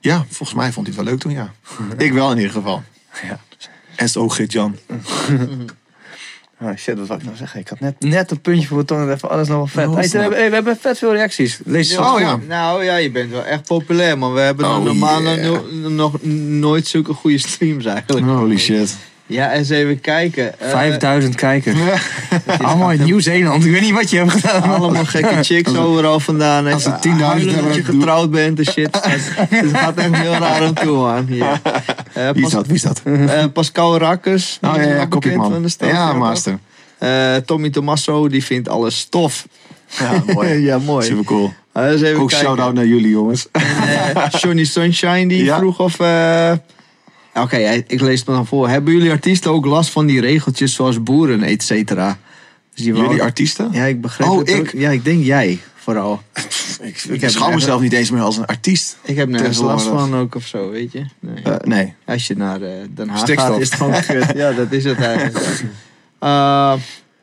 [0.00, 1.52] Ja, volgens mij vond hij het wel leuk toen, ja.
[1.96, 2.82] ik wel in ieder geval.
[3.22, 3.40] Ja.
[3.96, 4.76] En het ook Geert-Jan.
[6.62, 7.60] Oh shit, wat wil ik nou zeggen?
[7.60, 9.10] Ik had net, net een puntje voor mijn tong.
[9.10, 9.94] Even alles nog wel vet.
[9.94, 11.60] Hey, we, hebben, we hebben vet veel reacties.
[11.64, 12.38] Lees ze Oh, ja.
[12.48, 14.34] Nou ja, je bent wel echt populair, man.
[14.34, 15.42] We hebben Oh, normaal yeah.
[15.72, 18.26] no- nog nooit zulke goede streams eigenlijk.
[18.26, 18.96] Holy shit.
[19.30, 20.60] Ja, eens even kijken.
[20.60, 21.76] Eh, 5000 kijkers.
[22.62, 23.64] Allemaal uit Nieuw-Zeeland.
[23.64, 24.62] Ik weet niet wat je hebt gedaan.
[24.62, 26.66] Allemaal gekke chicks overal vandaan.
[26.66, 28.98] als er Even 10.000 huilen hebben, dat je getrouwd bent en shit.
[29.48, 31.28] Het gaat echt heel raar aan toe, man.
[32.12, 32.66] Eh, Wie is dat?
[32.66, 33.02] Wie is dat?
[33.04, 34.58] eh, Pascal Rakkers.
[34.62, 35.88] Oh ja, ja, van de stad.
[35.88, 36.58] Ja, master.
[36.98, 39.46] Eh, Tommy Tommaso, die vindt alles stof.
[39.98, 40.58] Ja, mooi.
[40.68, 41.06] ja, mooi.
[41.06, 41.52] Super cool.
[41.72, 43.46] Eh, Ook shout-out naar jullie, jongens.
[43.52, 43.62] Eh,
[44.30, 45.96] Johnny Sunshine die vroeg of.
[47.42, 47.56] Oké,
[47.86, 48.68] ik lees het dan voor.
[48.68, 52.18] Hebben jullie artiesten ook last van die regeltjes zoals boeren, et cetera?
[52.74, 53.68] Dus Jullie artiesten?
[53.72, 54.58] Ja, ik begrijp Oh, het ik?
[54.58, 54.70] ook.
[54.70, 56.22] Ja, ik denk jij vooral.
[56.82, 58.96] Ik, ik schouw mezelf niet eens meer als een artiest.
[59.02, 61.04] Ik heb nergens last van ook of zo, weet je.
[61.20, 61.42] Nee.
[61.44, 61.94] Eh, nee.
[62.06, 63.48] Als je naar eh, Den Haag Stikstof.
[63.48, 64.32] gaat, is het gewoon kut.
[64.36, 65.62] Ja, dat is het eigenlijk.
[66.18, 66.72] Eh,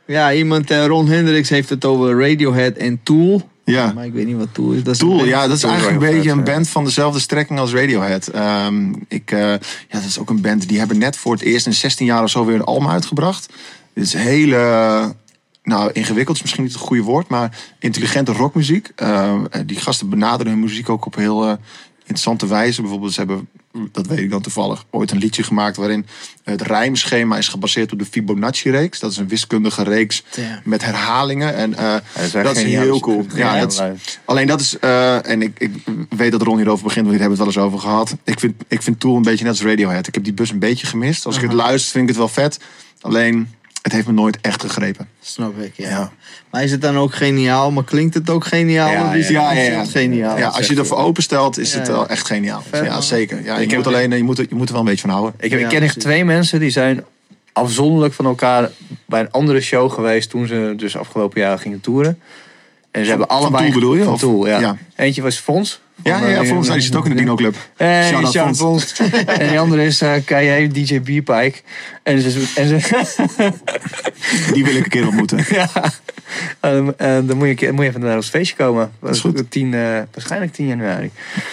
[0.06, 3.50] ja, iemand, Ron Hendricks heeft het over Radiohead en Tool.
[3.72, 3.92] Ja.
[3.94, 4.84] Maar ik weet niet wat Tool is.
[4.84, 7.74] Dat is Tool, ja, dat is eigenlijk een beetje een band van dezelfde strekking als
[7.74, 8.28] Radiohead.
[8.28, 11.66] Ehm, ik, eh, ja, dat is ook een band, die hebben net voor het eerst
[11.66, 13.54] in 16 jaar of zo weer een album uitgebracht.
[13.94, 15.16] Dit is hele,
[15.64, 18.92] nou ingewikkeld is misschien niet het goede woord, maar intelligente rockmuziek.
[18.96, 21.54] Ehm, die gasten benaderen hun muziek ook op heel eh,
[22.08, 22.82] interessante wijze.
[22.82, 23.50] Bijvoorbeeld, ze hebben,
[23.92, 26.06] dat weet ik dan toevallig, ooit een liedje gemaakt waarin
[26.44, 29.00] het rijmschema is gebaseerd op de Fibonacci-reeks.
[29.00, 30.62] Dat is een wiskundige reeks Ja.
[30.64, 31.56] met herhalingen.
[31.56, 31.96] En eh,
[32.44, 33.26] dat is heel cool.
[33.36, 33.82] Ja, dat is.
[34.26, 35.72] Alleen dat is, eh, en ik, ik
[36.10, 38.16] weet dat Ron hierover begint, want hier hebben we het wel eens over gehad.
[38.24, 40.08] Ik vind, ik vind Tool een beetje net als Radiohead.
[40.08, 41.26] Ik heb die bus een beetje gemist.
[41.26, 42.60] Als ik het luister, vind ik het wel vet.
[43.02, 43.50] Alleen,
[43.88, 45.08] het heeft me nooit echt gegrepen.
[45.22, 45.90] Snap ik, ja.
[45.90, 46.12] Ja.
[46.52, 47.72] Maar is het dan ook geniaal?
[47.72, 48.92] Maar klinkt het ook geniaal?
[48.92, 50.38] Ja, is ja, het ontzettend geniaal?
[50.38, 51.94] Ja, als je ervoor openstelt, is Ja, het ja.
[51.94, 52.64] wel echt geniaal.
[52.72, 53.44] Ja, zeker.
[53.44, 55.02] Ja, je, Ik moet heb- alleen, je, moet, er- je moet er wel een beetje
[55.08, 55.34] van houden.
[55.40, 57.04] Ik, heb, Ja, ik ken echt twee mensen die zijn
[57.54, 58.70] afzonderlijk van elkaar
[59.06, 62.20] bij een andere show geweest toen ze dus afgelopen jaar gingen toeren.
[62.92, 64.18] En ze hebben van allebei Tool bedoel je, Van?
[64.18, 64.60] Tool, ja.
[64.60, 64.78] Ja.
[64.96, 65.82] Eentje was Fons.
[66.04, 67.56] Ja, ja, ja voor ons die zit ook in de Dino Club.
[67.78, 68.60] Shout Fons.
[68.60, 69.00] Fons.
[69.26, 71.60] en die andere is uh, KJ, DJ Bierpike.
[72.04, 73.06] En ze, en ze,
[74.54, 75.46] Die wil ik een keer ontmoeten.
[75.50, 75.70] ja.
[76.60, 78.92] En, en dan moet je, moet je even naar ons feestje komen.
[79.02, 79.52] Dat is goed.
[79.52, 79.80] 10, eh,
[80.14, 81.12] waarschijnlijk 10 januari.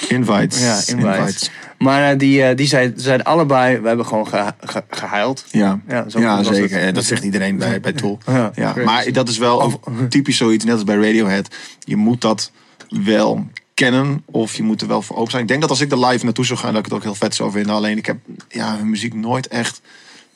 [0.09, 0.61] Invites.
[0.61, 1.51] Ja, invites.
[1.79, 5.45] Maar eh, die, eh, die zijn, zijn allebei, we hebben gewoon ge, ge, gehuild.
[5.51, 6.81] Ja, Ja, zo zeker.
[6.81, 6.95] het.
[6.95, 8.19] Dat zegt iedereen bij, bij Tool.
[8.55, 11.49] Ja, maar dat is wel ook typisch zoiets, net als bij Radiohead.
[11.85, 12.51] Je moet dat
[12.89, 15.43] wel kennen of je moet er wel voor open zijn.
[15.43, 17.15] Ik denk dat als ik er live naartoe zou gaan, dat ik het ook heel
[17.15, 17.75] vet zou vinden.
[17.75, 18.17] Alleen ik heb
[18.49, 19.81] ja, hun muziek nooit echt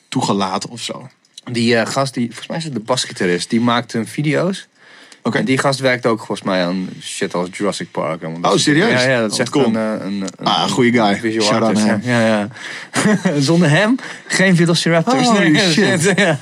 [0.07, 1.09] toegelaten of zo.
[1.51, 4.67] Die eh, gast, die, volgens mij is het de basgitarist, die maakt hun video's.
[5.23, 5.37] Oké.
[5.37, 8.23] En die gast werkt ook volgens mij aan shit als Jurassic Park.
[8.23, 9.03] Oh, serieus?
[9.03, 9.65] Ja, ja dat is Oh, echt cool.
[9.65, 11.01] een, eh, een, een, Ah, een goeie guy.
[11.01, 12.49] artist, naar Ja, ja.
[13.03, 13.39] ja.
[13.39, 13.95] Zonder hem
[14.27, 15.31] geen Velociraptors.
[15.31, 16.13] Nee, shit.
[16.15, 16.37] Ja.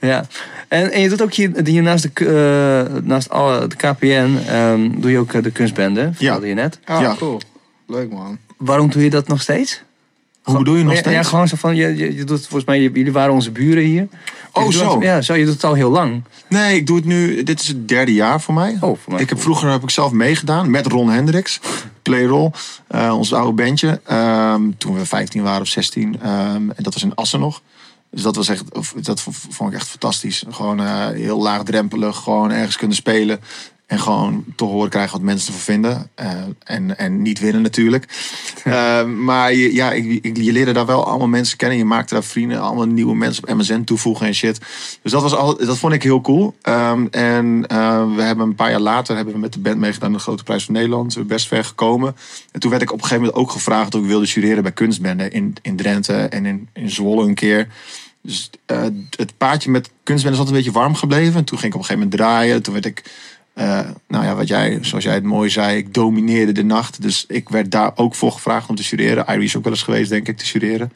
[0.00, 0.26] ja.
[0.70, 2.24] En, en je doet ook hier, hier naast, de,
[2.94, 6.78] eh, naast alle, de KPN, ehm, doe je ook eh, de kunstbende, vertelde je net.
[6.84, 7.14] Ah, Ja.
[7.18, 7.40] cool.
[7.86, 8.38] Leuk man.
[8.56, 9.82] Waarom doe je dat nog steeds?
[10.42, 11.14] Hoe bedoel je nog steeds?
[11.16, 14.08] Ja, gewoon zo van, je, je, je doet volgens mij, jullie waren onze buren hier.
[14.52, 14.94] Oh, Je zo.
[14.94, 16.22] het- ja, zo, je doet het al heel lang.
[16.48, 17.42] Nee, ik doe het nu.
[17.42, 18.70] Dit is het derde jaar voor mij.
[18.80, 19.22] Oh, voor mij.
[19.22, 21.60] Ik heb, vroeger heb ik zelf meegedaan met Ron Hendricks.
[22.02, 22.52] Playrol.
[22.88, 24.00] eh ons oude bandje.
[24.06, 26.16] Ehm, toen we 15 waren of 16.
[26.22, 27.62] Ehm, en dat was in Assen nog.
[28.10, 28.64] Dus dat was echt,
[29.04, 30.44] dat vond ik echt fantastisch.
[30.48, 32.16] Gewoon eh, heel laagdrempelig.
[32.16, 33.40] Gewoon ergens kunnen spelen.
[33.90, 36.10] En gewoon te horen krijgen wat mensen ervan vinden.
[36.14, 36.32] Eh,
[36.64, 38.04] en, en niet winnen natuurlijk.
[38.64, 41.78] Eh, maar je, ja, ik, ik- je leerde daar wel allemaal mensen kennen.
[41.78, 42.60] Je maakte daar vrienden.
[42.60, 44.58] Allemaal nieuwe mensen op MSN toevoegen en shit.
[45.02, 46.54] Dus dat, was al, dat vond ik heel cool.
[46.62, 50.08] Ehm, en eh, we hebben een paar jaar later hebben we met de band meegedaan
[50.08, 51.14] aan de Grote Prijs van Nederland.
[51.14, 52.16] We best ver gekomen.
[52.52, 54.72] En toen werd ik op een gegeven moment ook gevraagd of ik wilde jureren bij
[54.72, 57.68] kunstbenden in, in Drenthe en in, in Zwolle een keer.
[58.22, 58.50] Dus
[59.16, 61.34] het paadje met kunstbenden is altijd een beetje warm gebleven.
[61.34, 62.62] En toen ging ik op een gegeven moment draaien.
[62.62, 63.02] Toen werd ik,
[63.54, 67.02] eh, nou ja, wat jij, zoals jij het mooi zei, ik domineerde de nacht.
[67.02, 69.24] Dus ik werd daar ook voor gevraagd om te jureren.
[69.28, 70.92] Irie is ook wel eens geweest, denk ik, te jureren.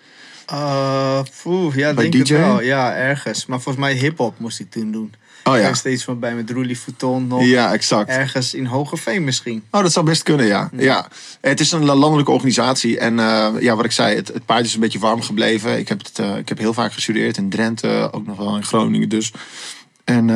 [0.52, 2.34] Uh, poeh, ja, Bij denk DJ?
[2.34, 2.62] het wel.
[2.62, 3.46] Ja, ergens.
[3.46, 5.14] Maar volgens mij hip-hop moest ik toen doen.
[5.44, 7.44] Oh ja, steeds van bij met Roelie Fouton nog.
[7.44, 8.08] ja exact.
[8.08, 9.64] Ergens in Hogeveen misschien.
[9.70, 10.70] Oh, dat zou best kunnen, ja.
[10.76, 11.08] ja.
[11.40, 12.98] Het is een landelijke organisatie.
[12.98, 15.78] En eh, ja, wat ik zei, het, het paard is een beetje warm gebleven.
[15.78, 18.64] Ik heb, het, eh, ik heb heel vaak gestudeerd in Drenthe, ook nog wel in
[18.64, 19.32] Groningen dus.
[20.04, 20.30] En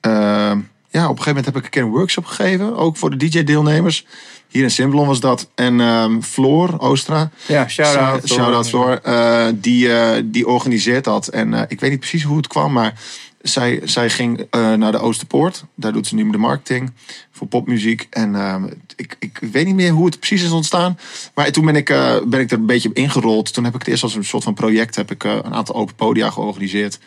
[0.00, 0.60] ehm,
[0.90, 2.76] ja, op een gegeven moment heb ik een keer een workshop gegeven.
[2.76, 4.06] Ook voor de DJ-deelnemers.
[4.48, 5.48] Hier in Simplon was dat.
[5.54, 7.30] En ehm Floor Oostra.
[7.46, 8.28] Ja, shout-out.
[8.28, 8.98] Shout-out Floor.
[9.02, 11.28] eh, die, eh, die organiseert dat.
[11.28, 13.00] En eh, ik weet niet precies hoe het kwam, maar
[13.42, 15.64] zij, zij ging naar de Oosterpoort.
[15.74, 16.92] Daar doet ze nu de marketing
[17.30, 18.06] voor popmuziek.
[18.10, 18.64] En ehm,
[18.96, 20.98] ik, ik weet niet meer hoe het precies is ontstaan.
[21.34, 21.86] Maar toen ben ik,
[22.26, 23.52] ben ik er een beetje op ingerold.
[23.52, 25.94] Toen heb ik het eerst als een soort van project heb ik, een aantal open
[25.94, 26.98] podia georganiseerd.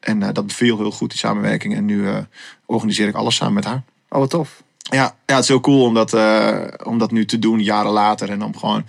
[0.00, 1.74] En eh, dat beviel heel goed, die samenwerking.
[1.74, 2.18] En nu eh,
[2.66, 3.82] organiseer ik alles samen met haar.
[4.08, 4.62] Oh, wat tof.
[4.78, 7.92] Ja, ja, het is heel cool om dat, eh, om dat nu te doen, jaren
[7.92, 8.30] later.
[8.30, 8.84] En om gewoon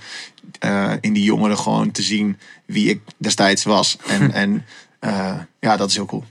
[1.01, 3.97] in die jongeren gewoon te zien wie ik destijds was.
[4.07, 4.65] En, en
[5.59, 6.23] ja, dat is heel cool.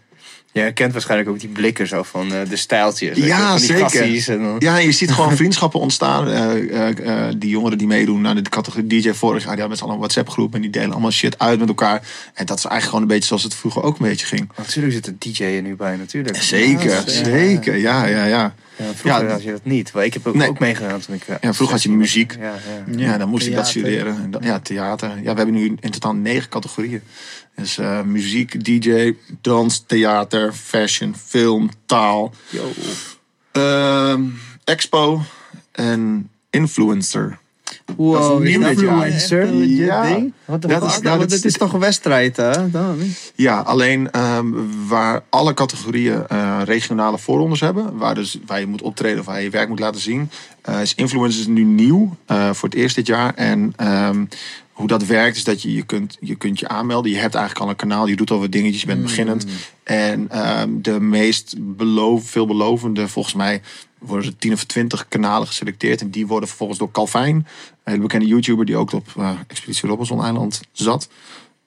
[0.52, 3.08] Je herkent waarschijnlijk ook die blikken zo van eh, de stijltjes.
[3.08, 3.82] weet je, Ja, van die zeker.
[3.82, 6.28] gassies En dan, Ja, je ziet gewoon vriendschappen ontstaan.
[6.28, 9.68] Eh, eh, eh, die jongeren die meedoen naar de categorie DJ vorig jaar, die hadden
[9.68, 10.54] met z'n allen een WhatsApp groep.
[10.54, 12.02] En die delen allemaal shit uit met elkaar.
[12.34, 14.50] En dat is eigenlijk gewoon een beetje zoals het vroeger ook een beetje ging.
[14.56, 16.42] Natuurlijk zit een DJ er nu bij, natuurlijk.
[16.42, 17.76] Zeker, Ja, zeker.
[17.76, 18.54] Ja, ja, ja.
[18.80, 19.30] Ja, vroeger Ja.
[19.30, 19.92] had je dat niet.
[19.92, 20.48] Maar ik heb ook, Nee.
[20.48, 21.22] ook meegedaan toen ik...
[21.22, 22.00] eh, Ja, vroeger had je 16 was.
[22.00, 22.36] muziek.
[22.38, 22.54] Ja,
[22.96, 23.10] ja.
[23.12, 24.22] Ja, dan moest ik dat studeren.
[24.22, 25.08] En dan- Ja, theater.
[25.08, 27.02] Ja, we hebben nu in totaal negen categorieën.
[27.56, 32.72] Dus eh, muziek, DJ, dans, theater, fashion, film, taal, Yo.
[33.52, 34.22] ehm,
[34.64, 35.22] expo
[35.72, 37.38] en influencer.
[37.96, 39.54] Wow, Dat is influencer.
[39.54, 40.02] Ja.
[40.02, 40.32] ding?
[40.44, 42.70] Wat de Dat is- Nou, nou, dat is toch een wedstrijd, hè?
[42.70, 42.98] Dan.
[43.34, 44.46] Ja, alleen ehm,
[44.88, 49.42] waar alle categorieën eh, regionale voorrondes hebben, waar, dus, waar je moet optreden of waar
[49.42, 50.30] je werk moet laten zien,
[50.62, 53.34] eh, is influencers nu nieuw eh, voor het eerst dit jaar.
[53.34, 54.24] En ehm,
[54.72, 57.10] hoe dat werkt is dat je je kunt, je kunt je aanmelden.
[57.10, 59.46] Je hebt eigenlijk al een kanaal, je doet al wat dingetjes, je bent beginnend.
[59.82, 63.60] En ehm, de meest beloof, veelbelovende, volgens mij,
[64.00, 66.00] worden er 10 of 20 kanalen geselecteerd.
[66.00, 67.46] En die worden vervolgens door Calvijn,
[67.84, 71.08] een bekende YouTuber die ook op eh, Expeditie Robinson Eiland zat.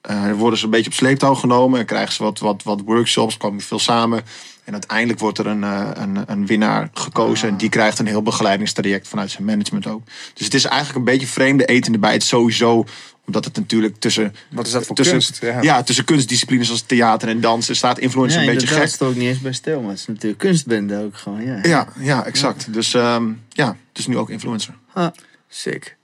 [0.03, 3.37] Eh, worden ze een beetje op sleeptouw genomen en krijgen ze wat, wat, wat workshops,
[3.37, 4.21] komen veel samen.
[4.63, 7.49] En uiteindelijk wordt er een, eh, een, een winnaar gekozen.
[7.49, 10.01] En die krijgt een heel begeleidingstraject vanuit zijn management ook.
[10.33, 12.13] Dus het is eigenlijk een beetje vreemde eten erbij.
[12.13, 12.85] Het sowieso,
[13.25, 15.39] omdat het natuurlijk tussen, Wat is dat voor tussen, kunst?
[15.41, 15.61] Ja.
[15.61, 15.83] ja.
[15.83, 18.87] tussen kunstdisciplines als theater en dansen staat influencer Ja, een beetje gek.
[18.87, 21.59] staat ook niet eens bij stil, maar het is natuurlijk kunstbende ook gewoon, ja.
[21.61, 22.73] Ja, ja, exact.
[22.73, 24.73] Dus ehm, ja, dus nu ook influencer.
[24.93, 25.07] Ah,
[25.47, 25.97] Sick.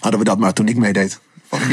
[0.00, 1.20] Hadden we dat maar toen ik meedeed.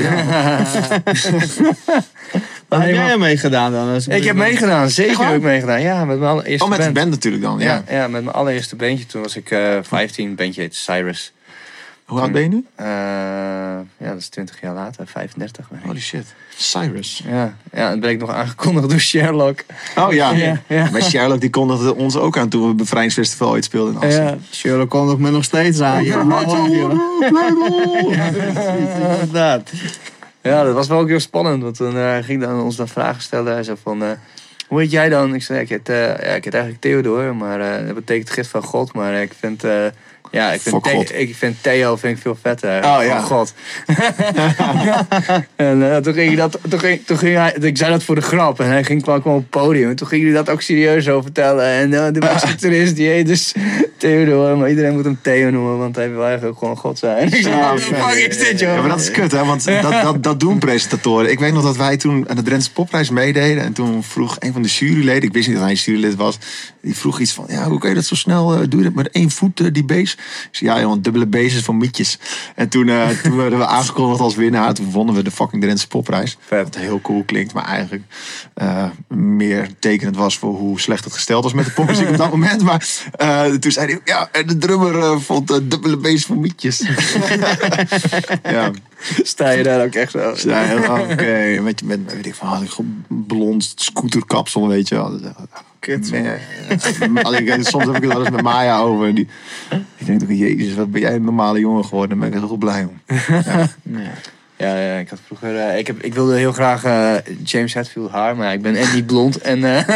[2.68, 3.96] Waar heb Nee, jij maar- aan meegedaan dan?
[4.08, 5.82] Ik heb meegedaan, zeker heb ik meegedaan.
[5.82, 6.96] Ja, met mijn allereerste Oh, met de band.
[6.98, 7.60] band natuurlijk dan.
[7.60, 7.84] Ja.
[7.90, 9.06] Ja, ja, met mijn allereerste bandje.
[9.06, 11.34] Toen was ik eh 15, bandje heet Cyrus.
[12.06, 12.66] Hoe oud ben je nu?
[12.76, 12.86] Eh,
[13.98, 15.70] ja, dat is 20 jaar later, 35.
[15.70, 15.86] ben ik.
[15.86, 16.26] Holy shit.
[16.56, 17.24] Cyrus.
[17.28, 19.64] Ja, ja, en ben ik nog aangekondigd door Sherlock.
[19.96, 20.32] Oh ja.
[20.32, 20.90] Ja, ja.
[20.92, 24.10] Maar Sherlock die kondigde ons ook aan toen we het Bevrijdingsfestival ooit speelden in.
[24.10, 26.04] Ja, Sherlock komt ook me nog steeds aan.
[26.04, 26.22] Ja,
[29.12, 29.72] inderdaad.
[30.42, 31.64] ja, dat was wel ook heel spannend.
[31.64, 33.54] Want toen eh, ging dan ons dan vragen stellen.
[33.54, 34.12] Hij zei van, eh,
[34.74, 35.36] hoe heet jij dan?
[35.36, 37.36] Ik zei, ik heet, eh, ja, ik heet eigenlijk Theodor.
[37.36, 38.94] Maar eh, dat betekent gift van God.
[38.94, 39.86] Maar ik vind, eh,
[40.34, 42.78] Ja, ik vind, Theo, ik vind Theo vind ik veel vetter.
[42.78, 43.20] Oh, ja.
[43.20, 43.54] god.
[45.56, 48.16] en eh, toen ging hij dat, toen ging, toen ging hij, ik zei dat voor
[48.16, 49.90] de grap en hij ging kwam, kwam op het podium.
[49.90, 51.66] En toen ging hij dat ook serieus zo vertellen.
[51.66, 53.54] En eh, de basketbalist die heet dus
[53.98, 57.28] Theodor, maar iedereen moet hem Theo noemen, want hij wil eigenlijk gewoon god zijn.
[57.34, 58.74] Ik zei, wat fuck is dit joh?
[58.74, 59.46] Ja, maar dat is kut, hè?
[59.46, 61.32] Want dat, dat, dat doen presentatoren.
[61.32, 63.64] Ik weet nog dat wij toen aan de Drentse Popprijs meededen.
[63.64, 66.38] En toen vroeg een van de juryleden, ik wist niet dat hij een jurylid was.
[66.82, 68.96] Die vroeg iets van, ja, hoe kun je dat zo snel, eh, doe je dat
[68.96, 70.16] met één voet, die base?
[70.52, 72.20] Ik zei, ja joh, dubbele bases voor mietjes.
[72.56, 74.74] En toen, eh, toen werden we aangekondigd als winnaar.
[74.74, 76.38] Toen wonnen we de fucking Drentse Popprijs.
[76.50, 78.04] Wat heel cool klinkt, maar eigenlijk
[78.54, 82.32] eh, meer tekenend was voor hoe slecht het gesteld was met de popmuziek op dat
[82.32, 82.62] moment.
[82.64, 86.78] Maar eh, toen zei hij, ja, en de drummer vond dubbele bases voor mietjes.
[88.44, 88.72] ja.
[89.24, 90.34] Sta je daar ook echt zo?
[90.36, 91.60] Ja, oké.
[91.62, 92.68] Met, met, weet ik van,
[93.08, 95.20] blond scooterkapsel, weet je wel.
[95.84, 96.12] Kut.
[96.12, 97.24] Nee.
[97.24, 99.16] Alleen, ik- Soms heb ik het wel eens met Maya over.
[99.16, 99.28] Die,
[99.98, 102.20] ik denk ook, jezus, wat ben jij een normale jongen geworden.
[102.20, 103.02] Daar ben ik heel blij om.
[104.58, 105.56] Ja, ja, ik had vroeger.
[105.60, 108.94] eh, ik, heb, ik wilde heel graag eh, James Hetfield haar, maar ik ben en
[108.94, 109.38] niet blond.
[109.42, 109.88] En, eh,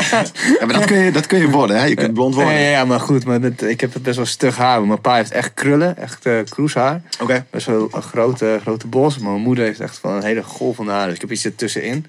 [0.60, 1.86] Ja, maar dat kun je, dat kun je worden, hè.
[1.86, 2.60] Je kunt blond ja, worden.
[2.62, 4.82] ja, ja, maar goed, maar dat, ik heb het best wel stug haar.
[4.88, 7.02] Mijn pa heeft echt krullen, echt eh kroeshaar.
[7.22, 7.46] Oké.
[7.50, 9.18] Best wel een grote, grote bos.
[9.18, 11.06] Maar mijn moeder heeft echt van een hele golf van haar.
[11.06, 12.06] Dus ik heb iets ertussenin.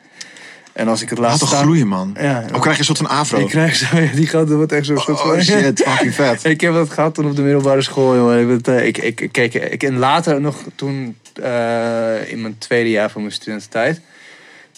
[0.79, 1.63] En als ik het Laat laat toch staan...
[1.63, 2.17] groeien, man.
[2.21, 2.45] Ja.
[2.55, 3.39] Of krijg je een soort van afro?
[3.39, 5.43] Ik krijg zo, ja, die gaat, wordt echt zo'n soort Oh van...
[5.43, 6.45] shit, fucking vet.
[6.45, 8.51] Ik heb dat gehad toen op de middelbare school, jongen.
[8.51, 13.11] Ik, eh, ik, ik, keek, ik, en later nog toen, eh, in mijn tweede jaar
[13.11, 14.01] van mijn studententijd,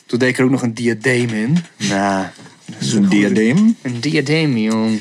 [0.06, 1.64] toen deed ik er ook nog een diadeem in.
[1.76, 2.26] Nou,
[2.66, 3.76] Dat is een diadeem.
[3.82, 5.00] een diadeem, jong.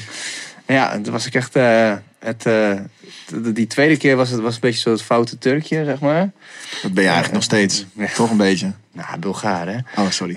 [0.67, 2.45] Ja, toen was ik echt, eh, het,
[3.53, 6.31] die tweede keer was het was een beetje zo het foute Turkje, zeg maar.
[6.81, 7.85] Dat ben je eigenlijk nog steeds.
[8.15, 8.71] Toch een beetje.
[9.07, 9.77] Nou, Bulgaar, hè.
[10.01, 10.33] Oh, sorry.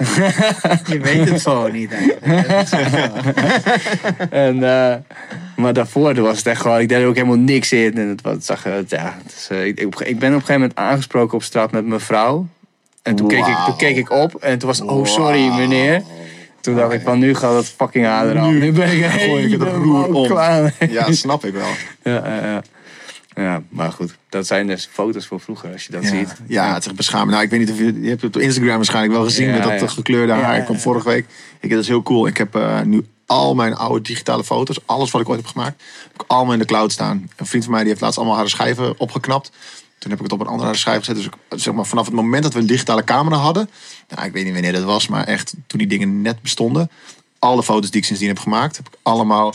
[0.92, 2.68] Je weet het gewoon niet eigenlijk.
[4.30, 4.94] En, eh,
[5.56, 7.98] maar daarvoor was het echt gewoon, ik deed er ook helemaal niks in.
[7.98, 9.16] En het, was- het zag, het, ja,
[9.48, 12.46] eh, ik, ik, ik ben op een gegeven moment aangesproken op straat met mijn vrouw.
[13.02, 16.02] En toen, keek ik, toen keek ik op en toen was oh sorry meneer.
[16.60, 18.46] Toen dacht ik van, nu gaat het fucking eraf.
[18.50, 20.26] Nu Nu ben ik gooi ik het roer helemaal om.
[20.26, 20.74] klaar.
[20.90, 21.68] Ja, snap ik wel.
[22.02, 22.62] Ja, ja, ja.
[23.34, 24.16] Ja, maar goed.
[24.28, 26.36] Dat zijn dus foto's van vroeger, als je dat Ja, ziet.
[26.46, 27.30] ja, het is echt beschamend.
[27.30, 28.00] Nou, ik weet niet of je...
[28.00, 29.86] Je hebt het op Instagram waarschijnlijk wel gezien Ja, met dat ja.
[29.86, 30.56] gekleurde haar.
[30.58, 31.26] Ik kwam vorige week.
[31.60, 32.26] Ik, dat is heel cool.
[32.26, 35.82] Ik heb eh, nu al mijn oude digitale foto's, alles wat ik ooit heb gemaakt,
[36.12, 37.30] heb ik allemaal in de cloud staan.
[37.36, 39.50] Een vriend van mij die heeft laatst allemaal haar schijven opgeknapt.
[39.98, 41.16] Toen heb ik het op een andere harde schijf gezet.
[41.16, 43.70] Dus ik, zeg maar, vanaf het moment dat we een digitale camera hadden,
[44.08, 46.90] nou, ik weet niet wanneer dat was, maar echt toen die dingen net bestonden,
[47.38, 49.54] alle foto's die ik sindsdien heb gemaakt, heb ik allemaal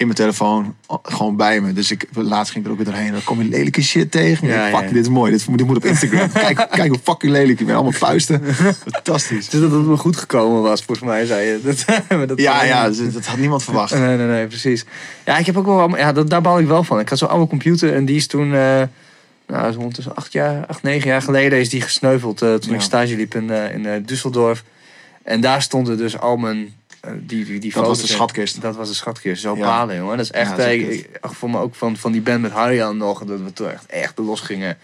[0.00, 1.72] in mijn telefoon gewoon bij me.
[1.72, 3.12] Dus ik, laatst ging ik er ook weer doorheen.
[3.12, 4.48] Dan kom je lelijke shit tegen.
[4.48, 4.92] Ja, fuck, ja.
[4.92, 5.30] dit is mooi.
[5.30, 6.32] Dit, dit moet op Instagram.
[6.54, 7.74] kijk, kijk hoe fucking lelijk ik ben.
[7.74, 8.42] Allemaal vuisten.
[8.92, 9.48] Fantastisch.
[9.48, 11.60] Dus dat het me goed gekomen was, volgens mij, zei je.
[11.62, 13.94] Dat, Ja, ja, dat, dat had niemand verwacht.
[13.98, 14.84] Nee, nee, nee, precies.
[15.24, 17.00] Ja, ik heb ook wel, ja, dat, daar baal ik wel van.
[17.00, 18.82] Ik had zo'n oude computer en die is toen, eh
[19.46, 22.76] nou, zo ondertussen acht jaar, acht, negen jaar geleden is die gesneuveld eh, toen Ja.
[22.76, 24.62] ik stage liep in, eh, in Düsseldorf.
[25.22, 26.74] En daar stonden dus al mijn,
[27.20, 28.60] die, die, die Dat was de schatkist.
[28.60, 29.42] Dat was de schatkist.
[29.42, 29.66] Zo Ja.
[29.66, 30.16] palen, jongen.
[30.16, 32.50] Dat is echt, Ja, eh, ik- ach, voor me ook van, van die band met
[32.50, 34.78] Harjan nog, dat we toen echt, echt los gingen.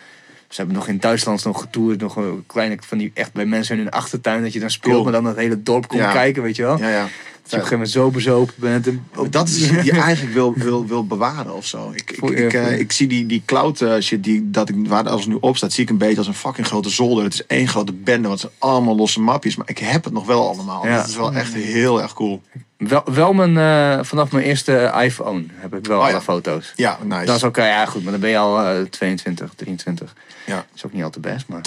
[0.49, 3.77] Ze hebben nog in Duitsland nog getoerd, nog een kleine van die echt bij mensen
[3.77, 5.05] in hun achtertuin dat je dan speelt, Cool.
[5.05, 6.13] maar dan het hele dorp komt Ja.
[6.13, 6.79] kijken, weet je wel.
[6.79, 7.07] Ja, ja.
[7.47, 8.87] Dat je op een gegeven moment zo bezopen bent.
[8.87, 11.91] En, Dat is die je eigenlijk wil, wil, wil bewaren of zo.
[11.95, 15.09] Ik, ik, ik, eh, ik zie die, die cloud eh, shit die, dat ik, waar
[15.09, 17.25] als het nu op staat, zie ik een beetje als een fucking grote zolder.
[17.25, 19.57] Het is één grote bende, want het zijn allemaal losse mapjes.
[19.57, 20.87] Maar ik heb het nog wel allemaal.
[20.87, 20.97] Ja.
[20.97, 22.43] Dat is wel echt heel erg cool.
[22.79, 26.13] Wel, wel mijn, eh, vanaf mijn eerste iPhone heb ik wel Oh ja.
[26.13, 26.73] alle foto's.
[26.77, 27.25] Ja, nice.
[27.25, 30.15] Dat is ook, eh, ja goed, maar dan ben je al eh, 22, 23.
[30.47, 30.55] Ja.
[30.55, 31.61] Dat is ook niet al te best, maar...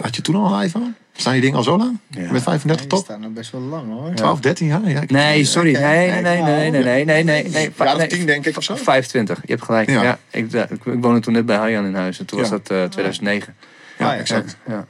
[0.00, 0.92] Had je toen al een iPhone?
[1.16, 1.98] Staan die dingen al zo lang?
[2.08, 2.32] Ja.
[2.32, 3.04] Met 35 Die top?
[3.04, 4.14] staan nog best wel lang hoor.
[4.14, 4.88] 12, 13 jaar?
[4.88, 5.72] Ja, Nee, sorry.
[5.72, 7.48] Nee, nee, nee, nee, nee, nee, nee, nee.
[7.48, 8.76] nee, Ja, of nee, 10 denk ik of zo.
[8.76, 9.90] 25, je hebt gelijk.
[9.90, 10.02] Ja.
[10.02, 10.18] Ja.
[10.30, 12.48] ik, eh, ik, woonde toen net bij Harjan in huis en toen Ja.
[12.48, 13.54] was dat eh, 2009.
[13.98, 14.18] Ja, Ah, ja.
[14.18, 14.56] exact.
[14.66, 14.86] Ja.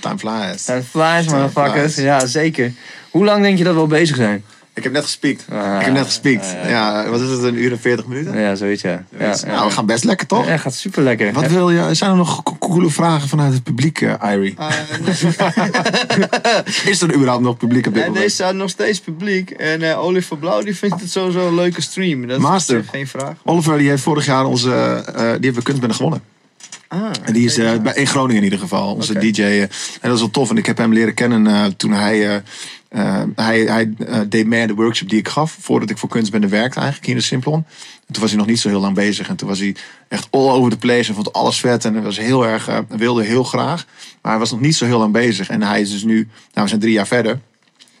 [0.00, 0.68] Time flies.
[0.68, 1.92] En flies, motherfuckers.
[1.92, 2.04] flies.
[2.04, 2.72] Ja, zeker.
[3.10, 4.44] Hoe lang denk je dat we al bezig zijn?
[4.74, 5.44] Ik heb net gespiekt.
[5.50, 6.44] Ah, ik heb net gespiekt.
[6.62, 7.42] ah, ja, wat is het?
[7.42, 8.38] Een uur en 40 minuten?
[8.38, 9.04] Ja, zoiets, ja.
[9.18, 10.46] ja, ja, nou, we gaan best lekker, toch?
[10.46, 11.32] Ja, gaat super lekker.
[11.32, 11.94] Wat wil je?
[11.94, 14.54] Zijn er nog co- coole vragen vanuit het publiek, eh Irie?
[14.58, 14.72] Ah,
[16.84, 18.24] Is er überhaupt nog publiek op dit en moment?
[18.24, 19.50] deze staat nog steeds publiek.
[19.50, 22.26] En eh Oliver Blauw die vindt het sowieso een leuke stream.
[22.26, 22.80] Dat is Master.
[22.82, 23.34] zich geen vraag.
[23.44, 24.72] Oliver die heeft vorig jaar onze,
[25.14, 26.22] eh, die heeft we kunstbende gewonnen.
[26.88, 29.18] Ah, En die is eh, bij, in Groningen in ieder geval, onze.
[29.18, 29.42] DJ.
[29.42, 29.68] eh, en
[30.00, 30.50] dat is wel tof.
[30.50, 32.42] En ik heb hem leren kennen eh, toen hij,
[32.90, 35.56] eh, hij, hij eh, deed mee aan de workshop die ik gaf.
[35.60, 37.64] Voordat ik voor kunstbende werkte eigenlijk hier in de Simplon.
[38.06, 39.28] En toen was hij nog niet zo heel lang bezig.
[39.28, 39.76] En toen was hij
[40.08, 41.84] echt all over the place en vond alles vet.
[41.84, 43.86] En was heel erg, eh, wilde heel graag.
[44.22, 45.48] Maar hij was nog niet zo heel lang bezig.
[45.48, 46.28] En hij is dus nu, nou
[46.62, 47.32] we zijn drie jaar verder.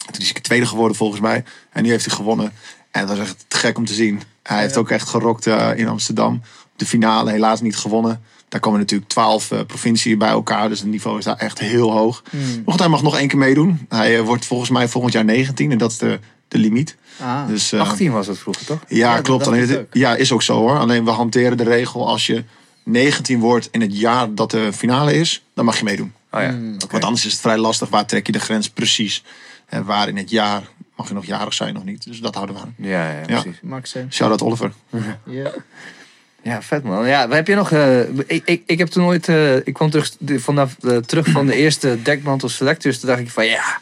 [0.06, 1.44] En toen is hij tweede geworden volgens mij.
[1.72, 2.52] En nu heeft hij gewonnen.
[2.90, 4.20] En het was echt gek om te zien.
[4.42, 5.46] Hij heeft ook echt gerokt
[5.76, 6.42] in Amsterdam.
[6.76, 8.22] De finale helaas niet gewonnen.
[8.50, 10.68] Daar komen natuurlijk twaalf uh, provinciën bij elkaar.
[10.68, 12.22] Dus het niveau is daar echt heel hoog.
[12.32, 13.86] Maar goed, hij mag nog één keer meedoen.
[13.88, 15.70] Hij eh, wordt volgens mij volgend jaar 19.
[15.72, 16.18] En dat is de,
[16.48, 16.96] de limiet.
[17.20, 17.46] Ah.
[17.46, 18.78] Dus, eh, 18 was het vroeger, toch?
[18.88, 19.46] ja, klopt.
[19.46, 20.78] Alleen, het- ja, is ook zo hoor.
[20.78, 22.44] Alleen we hanteren de regel als je
[22.84, 26.12] 19 wordt in het jaar dat de finale is, dan mag je meedoen.
[26.30, 26.48] Oh ja.
[26.48, 26.76] Hmm.
[26.90, 27.88] Want anders is het vrij lastig.
[27.88, 29.24] Waar trek je de grens precies?
[29.66, 30.62] En waar in het jaar
[30.96, 32.04] mag je nog jarig zijn of niet?
[32.04, 32.74] Dus dat houden we aan.
[32.78, 33.58] Ja, ja, precies.
[33.62, 34.16] Maakt sense.
[34.16, 34.72] Shout-out Oliver.
[35.24, 35.50] Ja.
[36.42, 37.06] Ja, vet man.
[37.06, 37.72] Ja, heb je nog...
[37.72, 39.28] eh, ik, ik, ik heb toen ooit...
[39.28, 43.00] eh, ik kwam terug, vanaf, eh, terug van de eerste Dekmantel Selectors.
[43.00, 43.80] Toen dacht ik van ja,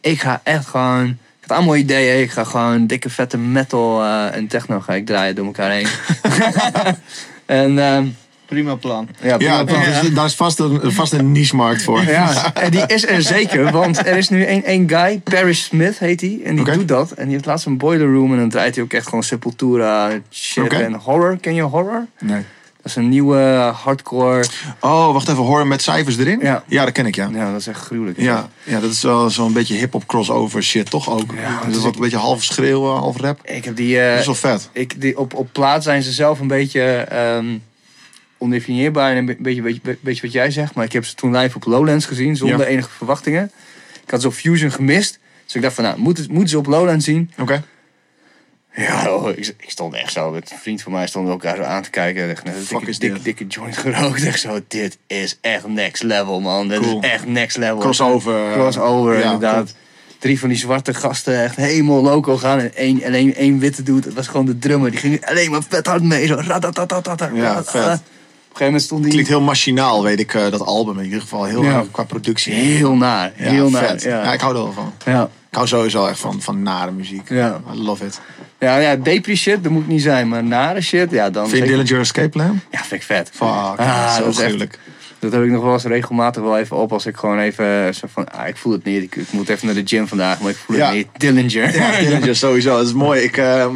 [0.00, 1.06] ik ga echt gewoon...
[1.40, 2.22] Ik had allemaal ideeën.
[2.22, 5.86] Ik ga gewoon dikke vette metal en techno ga ik draaien door elkaar heen.
[7.46, 8.06] en ehm,
[8.46, 9.08] Prima plan.
[9.22, 12.02] ja, daar is, daar is vast een, vast een niche-markt voor.
[12.04, 13.70] Ja, en die is er zeker.
[13.72, 16.40] Want er is nu één één guy, Paris Smith heet hij.
[16.44, 17.10] En die doet dat.
[17.10, 18.32] En die heeft laatst een boiler room.
[18.32, 21.36] En dan draait hij ook echt gewoon Sepultura shit en horror.
[21.40, 22.06] Ken je horror?
[22.20, 22.42] Nee.
[22.82, 23.38] Dat is een nieuwe
[23.82, 24.44] hardcore...
[24.80, 25.42] Oh, wacht even.
[25.42, 26.38] Horen met cijfers erin?
[26.42, 26.62] Ja.
[26.66, 27.28] ja dat ken ik, ja.
[27.32, 28.20] Ja, dat is echt gruwelijk.
[28.20, 31.32] Ja, ja dat is wel zo'n beetje hip-hop crossover shit, toch ook?
[31.40, 33.40] Ja, dus dus wat ik- een beetje half schreeuwen, half rap.
[33.44, 34.00] Ik heb die...
[34.00, 34.68] eh, Dat is wel vet.
[34.72, 37.44] ik, die op, op plaat zijn ze zelf een beetje ehm,
[38.38, 39.10] ondefinieerbaar.
[39.10, 40.74] En een be- beetje, beetje, beetje wat jij zegt.
[40.74, 42.36] Maar ik heb ze toen live op Lowlands gezien.
[42.36, 42.64] Zonder Ja.
[42.66, 43.50] enige verwachtingen.
[44.04, 45.18] Ik had ze op Fusion gemist.
[45.44, 47.30] Dus ik dacht van, nou, moeten, moeten ze op Lowlands zien?
[47.38, 47.62] Oké.
[48.74, 50.30] Ja, oh, ik, ik stond echt zo.
[50.30, 52.30] Met een vriend van mij stonden we elkaar zo aan te kijken.
[52.30, 53.24] Echt, Fuck dikke, is dikke, dit?
[53.24, 54.24] dikke joint gerookt.
[54.24, 56.68] Echt zo, dit is echt next level, man.
[56.68, 57.00] Dit Cool.
[57.02, 57.78] is echt next level.
[57.78, 58.52] Crossover.
[58.52, 59.74] Crossover, Ja, inderdaad.
[60.18, 62.58] Drie van die zwarte gasten echt helemaal loco gaan.
[62.58, 64.04] En één, alleen één witte doet.
[64.04, 64.90] Het was gewoon de drummer.
[64.90, 66.26] Die ging alleen maar vet hard mee.
[66.26, 66.40] Zo.
[67.34, 68.00] Ja, vet.
[68.56, 70.98] Gegeven moment stond die Klinkt heel machinaal, weet ik, eh, dat album.
[70.98, 71.84] In ieder geval heel Ja.
[71.90, 72.52] qua productie.
[72.52, 73.32] heel naar.
[73.36, 73.84] Ja, heel naar.
[73.86, 74.02] vet.
[74.02, 74.22] Ja.
[74.22, 74.32] Ja.
[74.32, 74.92] ik hou er wel van.
[75.04, 75.22] Ja.
[75.22, 77.28] Ik hou sowieso echt van, van nare muziek.
[77.28, 77.60] Ja.
[77.74, 78.20] I love it.
[78.58, 80.28] Ja, ja, depri shit, dat moet niet zijn.
[80.28, 81.48] Maar nare shit, ja, dan...
[81.48, 82.60] Vind je zeker- Dillinger Escape Plan?
[82.70, 83.30] Ja, vind ik vet.
[83.32, 84.78] Fuck, Ah, zo dat echt-.
[85.18, 88.06] Dat heb ik nog wel eens regelmatig wel even op als ik gewoon even zo
[88.12, 89.02] van, ah, ik voel het niet.
[89.02, 90.86] Ik, ik moet even naar de gym vandaag, maar ik voel Ja.
[90.86, 91.06] het niet.
[91.16, 91.74] Dillinger.
[91.74, 92.76] Ja, Dillinger sowieso.
[92.76, 93.22] Dat is mooi.
[93.22, 93.74] Ik, ehm,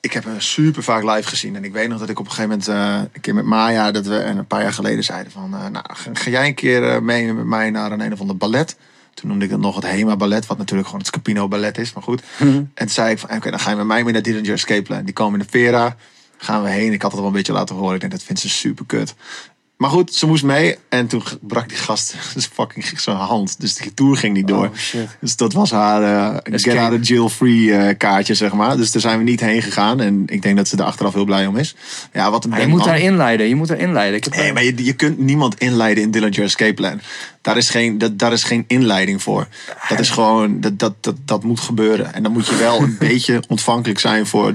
[0.00, 1.56] ik heb hem super vaak live gezien.
[1.56, 3.90] En ik weet nog dat ik op een gegeven moment eh, een keer met Maya,
[3.90, 6.54] dat we en een paar jaar geleden zeiden van, eh, nou, ga, ga jij een
[6.54, 8.76] keer eh, mee met mij naar een een of ander ballet?
[9.14, 11.92] Toen noemde ik dat nog het Hema Ballet, wat natuurlijk gewoon het Scapino Ballet is,
[11.92, 12.22] maar goed.
[12.38, 14.82] En toen zei ik van, oké, dan ga je met mij mee naar Dillinger Escape
[14.82, 15.04] Plan.
[15.04, 15.96] Die komen in de Vera,
[16.36, 16.92] gaan we heen.
[16.92, 17.94] Ik had het wel een beetje laten horen.
[17.94, 19.14] Ik denk, dat vindt ze super kut.
[19.80, 20.76] Maar goed, ze moest mee.
[20.88, 23.60] En toen brak die gast dus fucking zijn hand.
[23.60, 24.64] Dus die tour ging niet door.
[24.64, 25.00] Oh.
[25.20, 28.76] Dus dat was haar eh, get out of jail free eh, kaartje, zeg maar.
[28.76, 30.00] Dus daar zijn we niet heen gegaan.
[30.00, 31.74] En ik denk dat ze er achteraf heel blij om is.
[32.12, 34.30] Ja, wat een Maar je moet daar inleiden, je moet daar inleiden.
[34.30, 37.00] Nee, maar je, je kunt niemand inleiden in Dillinger Escape Plan.
[37.40, 39.48] Daar is geen, dat, daar is geen inleiding voor.
[39.88, 42.14] Dat is gewoon, dat, dat, dat, dat moet gebeuren.
[42.14, 44.54] En dan moet je wel een beetje ontvankelijk zijn voor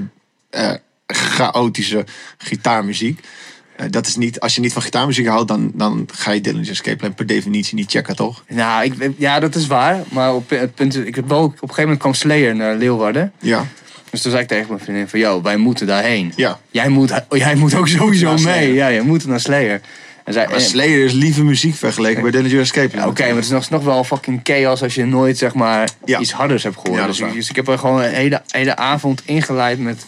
[0.50, 0.72] eh,
[1.06, 2.04] chaotische
[2.38, 3.20] gitaarmuziek.
[3.76, 6.70] Eh, dat is niet, als je niet van gitaarmuziek houdt, dan, dan ga je Dillinger
[6.70, 8.44] Escape Plan per definitie niet checken, toch?
[8.48, 10.02] Nou, ik, ja, dat is waar.
[10.08, 13.32] Maar op het punt, ik heb wel, op een gegeven moment kwam Slayer naar Leeuwarden.
[13.40, 13.66] Ja,
[14.10, 16.32] Dus toen zei ik tegen mijn vriendin van, yo, wij moeten daarheen.
[16.36, 16.60] ja.
[16.70, 18.42] Jij moet, jij moet ook sowieso Naar mee.
[18.42, 18.74] Slayer.
[18.74, 19.80] Ja, je moet naar Slayer.
[20.24, 23.02] En zij, Maar en- Slayer is lieve muziek vergeleken bij Dillinger Escape Plan.
[23.02, 25.88] Ja, Oké, maar het is nog, nog wel fucking chaos als je nooit zeg maar
[26.04, 26.18] Ja.
[26.18, 27.00] iets harders hebt gehoord.
[27.00, 30.04] Ja, dus, ik, dus ik heb er gewoon een hele, hele avond ingeleid met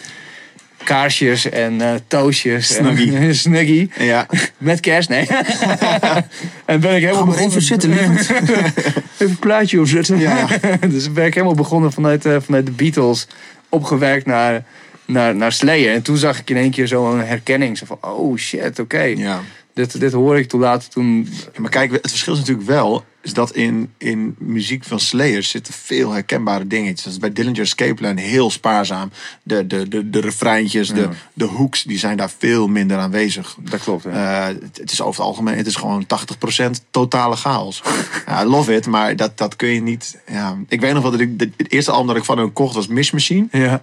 [0.88, 2.74] kaarsjes en eh toastjes.
[2.74, 3.16] Snuggie.
[3.16, 3.90] En, snuggie.
[3.98, 4.26] Ja,
[4.58, 5.26] Met kerst, nee.
[6.66, 8.30] en ben ik helemaal begonnen- even zitten, lieverd.
[8.30, 8.72] even
[9.18, 10.18] een plaatje opzetten.
[10.18, 10.46] Ja,
[10.88, 13.26] dus ben ik helemaal begonnen vanuit, eh, vanuit de Beatles.
[13.68, 14.64] Opgewerkt naar,
[15.06, 15.94] naar, naar Slayer.
[15.94, 17.78] En toen zag ik in één keer zo'n herkenning.
[17.78, 19.02] Zo van, oh shit, oké.
[19.02, 19.40] ja.
[19.74, 21.28] Dit, dit hoor ik toen later toen...
[21.52, 23.04] Ja, maar kijk, het verschil is natuurlijk wel...
[23.28, 27.02] is dat in, in muziek van Slayer zitten veel herkenbare dingetjes.
[27.04, 29.10] Dat is bij Dillinger Escape Plan heel spaarzaam.
[29.42, 33.56] De, de, de, de refreintjes, de, de hooks, die zijn daar veel minder aanwezig.
[33.60, 34.48] Dat klopt, ja.
[34.48, 37.82] Eh, het, het is over het algemeen, het is gewoon 80% totale chaos.
[38.26, 40.18] ja, I love it, maar dat, dat kun je niet...
[40.30, 40.56] Ja.
[40.68, 41.38] Ik weet nog wel dat ik...
[41.38, 43.46] de- Het eerste album dat ik van hun kocht was Mish Machine.
[43.52, 43.82] ja.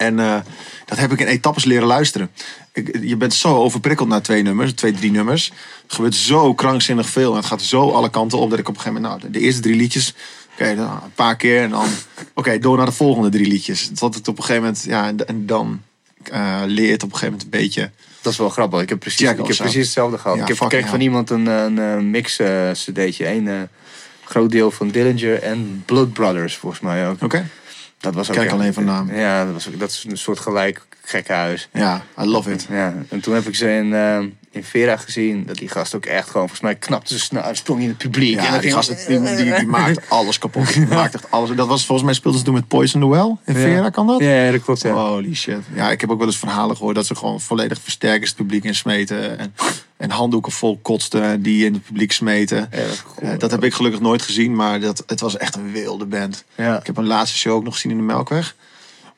[0.00, 0.40] En eh,
[0.84, 2.30] dat heb ik in etappes leren luisteren.
[2.72, 5.48] Ik, je bent zo overprikkeld na twee nummers, twee, drie nummers.
[5.88, 7.30] Er gebeurt zo krankzinnig veel.
[7.30, 9.22] En het gaat zo alle kanten op dat ik op een gegeven moment...
[9.22, 10.14] Nou, de, eerste drie liedjes,
[10.52, 11.62] oké, een paar keer.
[11.62, 11.86] En dan,
[12.34, 13.90] oké, door naar de volgende drie liedjes.
[13.94, 14.84] Tot het op een gegeven moment...
[14.84, 15.82] Ja, en, dan
[16.22, 17.90] eh leer je het op een gegeven moment een beetje...
[18.22, 18.80] Dat is wel grappig.
[18.80, 20.36] Ik heb precies, Jack ik heb precies hetzelfde gehad.
[20.36, 23.28] Ja, ik heb gekregen van iemand een, een, eh, mix eh, cd'tje.
[23.28, 23.54] Een eh,
[24.24, 27.22] Groot deel van Dillinger en Blood Brothers, volgens mij ook.
[27.22, 27.48] Oké.
[28.00, 29.14] Dat was ook Kijk alleen van naam.
[29.14, 31.68] Ja, dat, was ook, dat is een soort gelijk gekke huis.
[31.72, 32.66] Ja, I love it.
[32.70, 34.18] Ja, en toen heb ik ze in, eh,
[34.50, 35.44] in Vera gezien.
[35.46, 38.36] Dat die gast ook echt gewoon, volgens mij knapte ze snel, sprong in het publiek.
[38.36, 40.72] en Ja, dat die, gast, die, die, die maakt alles kapot.
[40.72, 41.50] Die maakt echt alles.
[41.50, 43.36] Dat was volgens mij speelden ze toen met Poison the Well.
[43.44, 43.60] In Ja.
[43.60, 44.20] Vera kan dat?
[44.20, 44.80] Ja, ja, dat klopt.
[44.80, 44.92] Ja.
[44.92, 45.58] Holy shit.
[45.74, 48.64] Ja, ik heb ook wel eens verhalen gehoord dat ze gewoon volledig versterkers het publiek
[48.64, 49.38] insmeten.
[49.38, 49.54] En,
[50.00, 52.68] en handdoeken vol kotsten die in het publiek smeten.
[52.70, 53.04] Ja, dat.
[53.18, 56.44] Eh, dat heb ik gelukkig nooit gezien, maar dat, het was echt een wilde band.
[56.54, 56.78] Ja.
[56.78, 58.54] Ik heb een laatste show ook nog gezien in de Melkweg.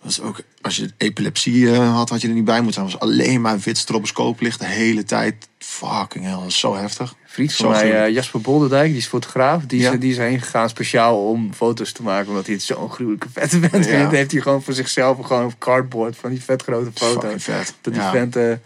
[0.02, 2.86] Dat was ook, als je epilepsie eh, had, had je er niet bij moeten zijn.
[2.86, 5.48] Was alleen maar wit stroboscooplicht de hele tijd.
[5.58, 7.14] Fucking hell, dat is zo heftig.
[7.26, 9.62] Vriend Zo van mij, eh, Jasper Bolderdijk, die is fotograaf.
[9.66, 9.92] Die, Ja.
[9.92, 12.28] is, die is heen gegaan speciaal om foto's te maken.
[12.28, 16.16] Omdat hij het zo'n gruwelijke vette vent heeft hij gewoon voor zichzelf gewoon op cardboard
[16.16, 17.44] van die vet grote foto's.
[17.44, 17.74] Vet.
[17.80, 18.10] Dat die Ja.
[18.10, 18.34] vent...
[18.34, 18.58] maar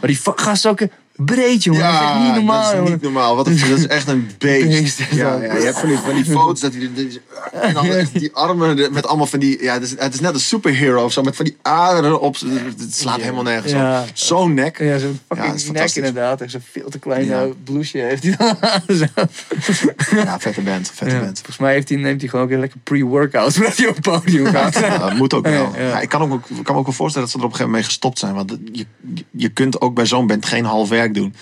[0.00, 0.80] die va- gast is ook
[1.16, 1.82] breed, jongen.
[1.82, 2.92] dat is echt niet normaal, dat is jongen.
[2.92, 3.36] niet normaal.
[3.36, 4.98] Wat een, dat is echt een beest.
[5.10, 6.90] Ja, ja, je hebt van die, van die foto's dat hij-
[7.52, 9.62] En dan die armen met allemaal van die...
[9.62, 11.22] Ja, het is, het is net een superhero of zo.
[11.22, 12.36] Met van die aderen op.
[12.78, 14.10] Het slaat helemaal nergens op.
[14.14, 14.78] Zo'n nek.
[14.78, 16.40] Ja, zo'n fucking nek inderdaad.
[16.40, 18.82] Echt zo'n veel te klein eh, blouseje heeft hij dan aan.
[20.24, 20.90] Ja, vette band.
[20.94, 21.36] Vette band.
[21.36, 24.04] Volgens mij heeft hij, neemt hij gewoon ook een lekker pre-workout voordat hij op het
[24.04, 25.14] podium gaat.
[25.14, 25.72] Moet ook wel.
[26.00, 27.64] Ik, kan ook, ik kan me ook wel voorstellen dat ze er op een gegeven
[27.64, 28.34] moment mee gestopt zijn.
[28.34, 31.34] Want je, je- je kunt ook bij zo'n band geen half werk doen.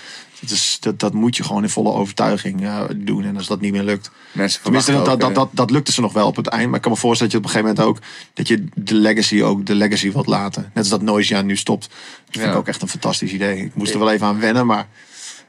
[0.47, 3.23] Dus dat, dat moet je gewoon in volle overtuiging eh, doen.
[3.23, 4.11] En als dat niet meer lukt.
[4.31, 6.65] Mensen Tenminste, dat, ook, dat, eh, dat, dat lukte ze nog wel op het eind.
[6.67, 8.07] Maar ik kan me voorstellen dat je op een gegeven moment ook...
[8.33, 10.61] dat je de legacy ook de legacy wilt laten.
[10.61, 11.81] Net als dat Noisia nu stopt.
[11.81, 11.89] Dat
[12.29, 12.51] vind Ja.
[12.51, 13.57] ik ook echt een fantastisch idee.
[13.57, 14.87] Ik moest er wel even aan wennen, maar...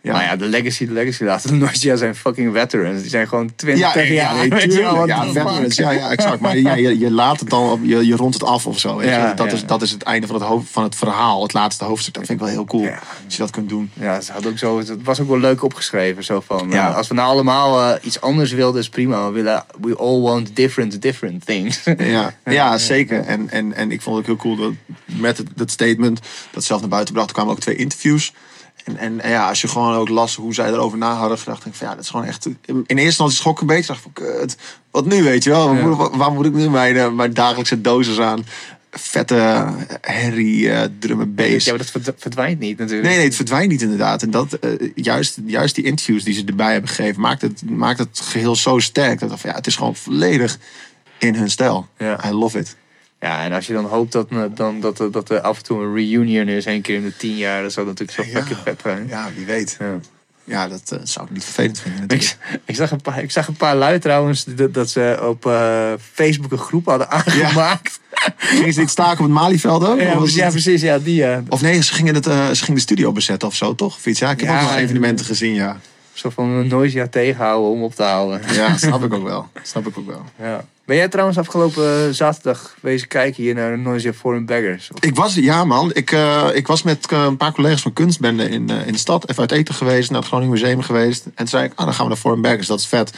[0.03, 1.51] Ja, Nou ja, de legacy, de legacy laten.
[1.51, 3.01] De Noisia zijn fucking veterans.
[3.01, 4.13] Die zijn gewoon 20 ja, jaar.
[4.13, 5.07] ja, nee, tuurlijk.
[5.07, 6.41] ja, veterans, ja, ja, exact.
[6.41, 9.03] Maar ja, je, je laat het dan, op, je, je rondt het af of zo.
[9.03, 9.35] Ja?
[9.35, 12.15] Dat, is, dat is het einde van het, hoofd, van het verhaal, het laatste hoofdstuk.
[12.15, 12.89] Dat vind ik wel heel cool.
[13.25, 13.91] Als je dat kunt doen.
[13.95, 16.25] Ja, ze had ook zo, het was ook wel leuk opgeschreven.
[16.25, 16.89] Zo van, Ja.
[16.89, 19.27] eh, als we nou allemaal eh, iets anders wilden, is prima.
[19.27, 21.81] We, willen, we all want different, different things.
[21.99, 23.25] Ja, ja zeker.
[23.25, 26.21] En, en, en ik vond het ook heel cool dat met het, dat statement
[26.51, 28.33] dat zelf naar buiten bracht, kwamen ook twee interviews.
[28.85, 31.63] En, en, en ja, als je gewoon ook las hoe zij erover na hadden gedacht,
[31.63, 32.47] denk ik van ja, dat is gewoon echt.
[32.47, 33.83] In eerste instantie schrok ik een beetje.
[33.83, 34.57] Ik dacht van, kut,
[34.91, 35.69] wat nu, weet je wel?
[35.69, 35.87] Waar, Ja.
[35.87, 38.45] moet- waar moet ik nu mijn, eh, mijn dagelijkse dosis aan?
[38.91, 39.67] Vette
[40.01, 41.65] herrie, eh drummen, bass.
[41.65, 43.09] ja, maar dat verd- verdwijnt niet natuurlijk.
[43.09, 44.23] Nee, nee, het verdwijnt niet inderdaad.
[44.23, 47.99] En dat, eh, juist, juist die interviews die ze erbij hebben gegeven, maakt het, maakt
[47.99, 49.21] het geheel zo sterk.
[49.21, 50.59] Dat, van, ja, het is gewoon volledig
[51.19, 51.87] in hun stijl.
[51.99, 52.25] Ja.
[52.29, 52.77] I love it.
[53.23, 55.63] Ja, en als je dan hoopt dat, eh, dan, dat, er- dat er af en
[55.65, 58.31] toe een reunion is, één keer in de tien jaar, dat zou natuurlijk zo Ja.
[58.39, 59.07] fucking vet zijn.
[59.09, 59.77] Ja, wie weet.
[59.79, 59.99] Ja.
[60.45, 62.19] Ja, dat eh, zou ik niet vervelend vinden.
[62.65, 65.93] Ik, zag een paar, ik zag een paar lui trouwens dat, dat ze op eh,
[66.13, 68.01] Facebook een groep hadden aangemaakt.
[68.37, 70.01] Gingen ze niet staken op het Malieveld ook?
[70.01, 70.81] Ja, ja, precies.
[70.83, 71.43] Ja, die, ja.
[71.49, 73.97] of nee, ze gingen, het, eh, ze gingen de studio bezetten of zo, toch?
[73.97, 74.19] Of iets?
[74.19, 75.81] Ja, ik heb Ja, ook wel evenementen gezien, ja.
[76.13, 78.41] Zo van noisia tegenhouden om op te houden.
[78.55, 79.49] Ja, snap ik ook wel.
[79.63, 80.23] Snap ik ook wel.
[80.41, 80.65] Ja.
[80.85, 84.91] Ben jij trouwens afgelopen zaterdag wezen kijken hier naar Noisia Foreign Beggars?
[84.93, 87.93] Of- Ik was, ja man, ik, eh, ik was met eh, een paar collega's van
[87.93, 89.29] kunstbende in, eh, in de stad.
[89.31, 91.25] Even uit eten geweest, naar het Groningen Museum geweest.
[91.25, 93.13] En toen zei ik, ah, dan gaan we naar Foreign Baggers, dat is vet.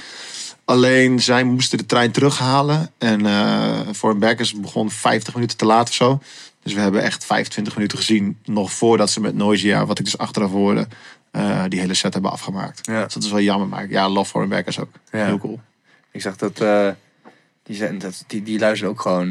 [0.64, 2.90] Alleen, zij moesten de trein terughalen.
[2.98, 6.20] En eh Foreign Baggers begon 50 minuten te laat of zo.
[6.62, 10.18] Dus we hebben echt 25 minuten gezien, nog voordat ze met Noisia, wat ik dus
[10.18, 10.86] achteraf hoorde,
[11.34, 12.80] eh, die hele set hebben afgemaakt.
[12.82, 13.04] Ja.
[13.04, 14.90] Dus dat is wel jammer, maar ja, love Foreign Baggers ook.
[15.10, 15.24] Ja.
[15.24, 15.60] Heel cool.
[16.10, 16.88] Ik zag dat, eh,
[17.62, 19.30] die, zijn, dat die, die luisteren ook gewoon.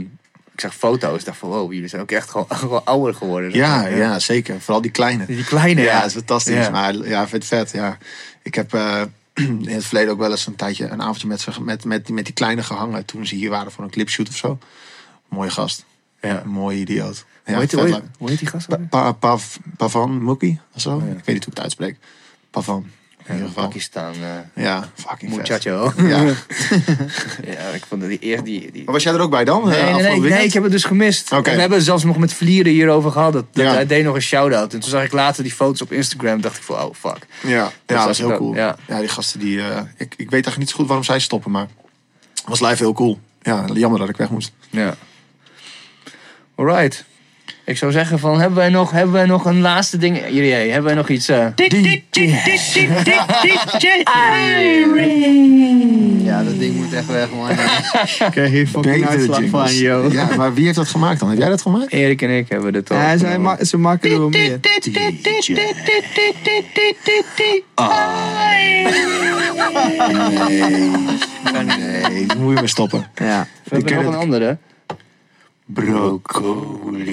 [0.53, 3.53] Ik zag foto's, van wow, jullie zijn ook echt gewoon, gewoon ouder geworden.
[3.53, 4.61] Ja, ja, zeker.
[4.61, 5.25] Vooral die kleine.
[5.25, 5.97] Die kleine, Ja, ja.
[5.97, 6.65] het is fantastisch.
[6.65, 6.69] Ja.
[6.69, 7.71] Maar ja, vet vet.
[7.71, 7.97] Ja.
[8.41, 9.01] Ik heb eh,
[9.33, 12.33] in het verleden ook wel eens een tijdje een avondje met, met, met, met die
[12.33, 13.05] kleine gehangen.
[13.05, 14.57] Toen ze hier waren voor een clipshoot of zo.
[15.27, 15.85] Mooie gast.
[16.29, 16.41] Ja.
[16.43, 17.25] Een mooie idioot.
[17.45, 18.01] Ja, hoe, heet, hoe, heet, leuk.
[18.17, 18.67] hoe heet die gast?
[18.67, 18.77] Pa-?
[18.89, 20.89] Pa, Pav- Pavan Muki of zo.
[20.91, 20.95] ja.
[20.97, 21.97] Ik weet niet hoe ik het uitspreek.
[22.51, 22.85] Pavan.
[23.25, 23.63] In ieder geval.
[23.63, 24.13] Pakistan.
[24.13, 25.35] eh Ja, fucking.
[25.35, 25.93] Muchacho.
[25.97, 26.21] Ja.
[27.53, 28.71] ja, ik vond die eerst die.
[28.71, 28.83] die...
[28.83, 29.67] Maar was jij er ook bij dan?
[29.67, 31.31] Nee, eh, nee, nee, nee, ik heb het dus gemist.
[31.31, 31.49] Oké.
[31.49, 33.33] En we hebben het zelfs nog met Vlieren hierover gehad.
[33.33, 33.73] Dat, dat Ja.
[33.73, 34.73] Hij deed nog een shout-out.
[34.73, 36.41] En toen zag ik later die foto's op Instagram.
[36.41, 37.25] dacht ik van, oh fuck.
[37.41, 38.55] Ja, ja zag dat is ik heel cool.
[38.55, 38.75] ja.
[38.87, 38.99] Ja.
[38.99, 39.61] die gasten die...
[39.61, 41.67] eh, ik, ik weet eigenlijk niet zo goed waarom zij stoppen, maar...
[42.45, 43.19] Was live heel cool.
[43.41, 44.51] Ja, jammer dat ik weg moest.
[44.69, 44.95] Ja.
[46.55, 47.05] Alright.
[47.65, 50.17] Ik zou zeggen van, hebben wij nog, hebben wij nog een laatste ding?
[50.29, 51.29] Jullie, hebben wij nog iets...
[51.29, 51.47] eh,
[56.23, 57.49] Ja, dat ding moet echt weg, man.
[57.49, 57.57] Ik
[58.31, 60.07] krijg hier fucking uitslag van, yo.
[60.11, 61.29] Ja, maar wie heeft dat gemaakt dan?
[61.29, 61.91] Heb jij dat gemaakt?
[61.91, 62.97] Erik en ik hebben dit al.
[62.97, 64.59] Ja, zij ma- ze maken er wel meer.
[71.77, 73.07] Nee, moet je maar stoppen.
[73.15, 73.47] Ja.
[73.63, 74.57] We hebben nog een andere.
[75.73, 77.03] Broccoli.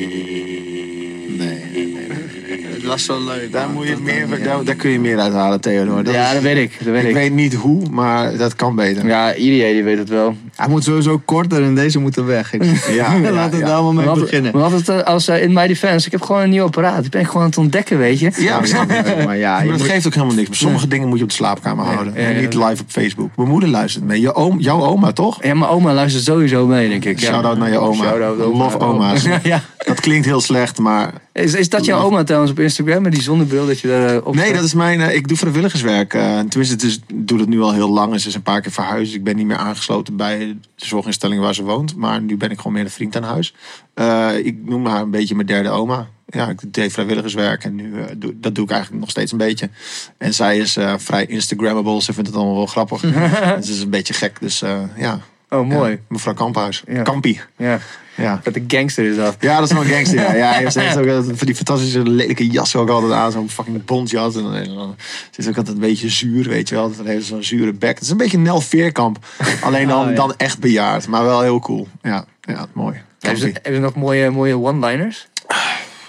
[1.38, 2.86] Nee, nee.
[2.86, 3.52] was zo leuk.
[3.52, 6.04] Daar, moet je meer, daar, daar kun je meer uithalen, Theodor.
[6.04, 6.76] Dat ja, is- dat weet ik.
[6.84, 7.14] Dat weet ik ik.
[7.14, 9.06] weet niet hoe, maar dat kan beter.
[9.06, 10.36] Ja, iedereen die weet het wel.
[10.60, 12.52] Hij moet sowieso korter en deze moeten weg.
[12.52, 13.66] Ik- Ja, ja, Laten we ja.
[13.66, 14.52] daar maar mee beginnen.
[14.52, 17.04] maar wat het, als eh, in my defense, ik heb gewoon een nieuw apparaat.
[17.04, 18.30] Ik ben gewoon aan het ontdekken, weet je.
[18.38, 19.24] Ja, het.
[19.24, 20.48] Maar ja, Maar dat moet- geeft ook helemaal niks.
[20.48, 22.14] Maar sommige dingen moet je op de slaapkamer houden.
[22.14, 23.30] en niet live op Facebook.
[23.36, 24.20] Mijn moeder luistert mee.
[24.20, 25.42] Je oom, jouw oma, toch?
[25.44, 27.20] Ja, mijn oma luistert sowieso mee, denk ik.
[27.20, 28.04] Shout-out naar je oma.
[28.04, 28.64] Shout-out oma.
[28.64, 29.22] Love oma's.
[29.42, 29.60] ja.
[29.86, 31.12] Dat klinkt heel slecht, maar...
[31.32, 34.26] Is, is dat jouw oma trouwens op Instagram met die zonnebril dat je daar eh,
[34.26, 35.00] op Nee, dat is mijn...
[35.00, 36.14] eh, ik doe vrijwilligerswerk.
[36.14, 38.12] eh, tenminste, het is, doe dat nu al heel lang.
[38.12, 39.14] En ze is een paar keer verhuisd.
[39.14, 41.96] Ik ben niet meer aangesloten bij de zorginstelling waar ze woont.
[41.96, 43.54] Maar nu ben ik gewoon meer een vriend aan huis.
[43.94, 46.08] Eh, ik noem haar een beetje mijn derde oma.
[46.26, 49.38] Ja, ik deed vrijwilligerswerk en nu eh, doe, dat doe ik eigenlijk nog steeds een
[49.38, 49.70] beetje.
[50.18, 52.02] En zij is eh, vrij Instagrammable.
[52.02, 53.04] Ze vindt het allemaal wel grappig.
[53.54, 54.58] En ze is een beetje gek, dus
[54.96, 55.20] ja.
[55.50, 55.90] Oh, mooi.
[55.90, 56.82] Ja, mevrouw Kamphuis.
[56.86, 57.02] Ja.
[57.02, 57.40] Kampie.
[57.56, 57.78] Ja.
[58.16, 58.40] Ja.
[58.42, 59.36] Dat de gangster is dat.
[59.40, 60.18] Ja, dat is wel een gangster.
[60.18, 63.32] Ja, ja hij heeft ook altijd van die fantastische lelijke jas ook altijd aan.
[63.32, 64.36] Zo'n fucking bontjas.
[64.36, 64.96] En dan, en dan
[65.30, 66.96] ze is ook altijd een beetje zuur, weet je wel.
[66.96, 67.94] Dan heeft ze zo'n zure bek.
[67.94, 69.18] Het is een beetje Nel Veerkamp.
[69.60, 70.14] Alleen dan, Oh, ja.
[70.16, 71.08] dan echt bejaard.
[71.08, 71.88] Maar wel heel cool.
[72.02, 73.00] Ja, ja mooi.
[73.20, 73.52] Hebben ze, Kampie.
[73.62, 75.28] hebben ze nog mooie, mooie one-liners?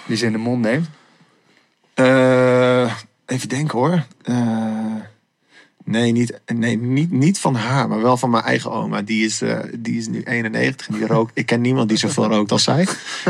[0.06, 0.88] Die ze in de mond neemt?
[1.94, 2.92] Eh,
[3.26, 4.02] even denken hoor.
[4.22, 4.36] Eh,
[5.84, 9.02] nee, niet, nee niet, niet van haar, maar wel van mijn eigen oma.
[9.02, 11.30] Die is, eh, die is nu 91 en die rookt.
[11.34, 12.86] Ik ken niemand die zoveel rookt als zij.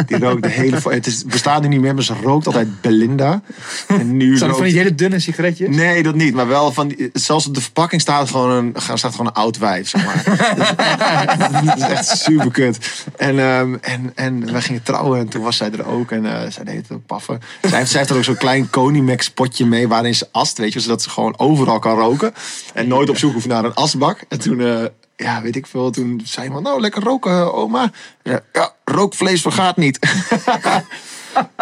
[0.07, 0.79] Die rookt de hele.
[0.85, 3.43] Het is, bestaat nu niet meer, maar ze rookt altijd Belinda.
[3.89, 5.77] En nu Zijn dat van rookt- die hele dunne sigaretjes?
[5.77, 6.35] Nee, dat niet.
[6.35, 6.95] Maar wel van.
[7.12, 10.24] Zelfs op de verpakking staat gewoon een, staat gewoon een oud wijf, zeg maar.
[11.66, 13.05] dat is echt super kut.
[13.16, 16.11] En, ehm, en, en wij gingen trouwen en toen was zij er ook.
[16.11, 17.41] En eh, zij deed het ook paffen.
[17.62, 20.73] Zij heeft, zij heeft er ook zo'n klein Conimax potje mee waarin ze ast, weet
[20.73, 20.81] je.
[20.81, 22.33] Zodat ze gewoon overal kan roken.
[22.74, 24.20] En nooit op zoek hoeft naar een asbak.
[24.28, 24.60] En toen.
[24.60, 24.85] eh,
[25.16, 25.90] ja, weet ik veel.
[25.90, 27.90] Toen zei iemand, nou, lekker roken, oma.
[28.23, 29.98] Ja, ja rookvlees vergaat niet.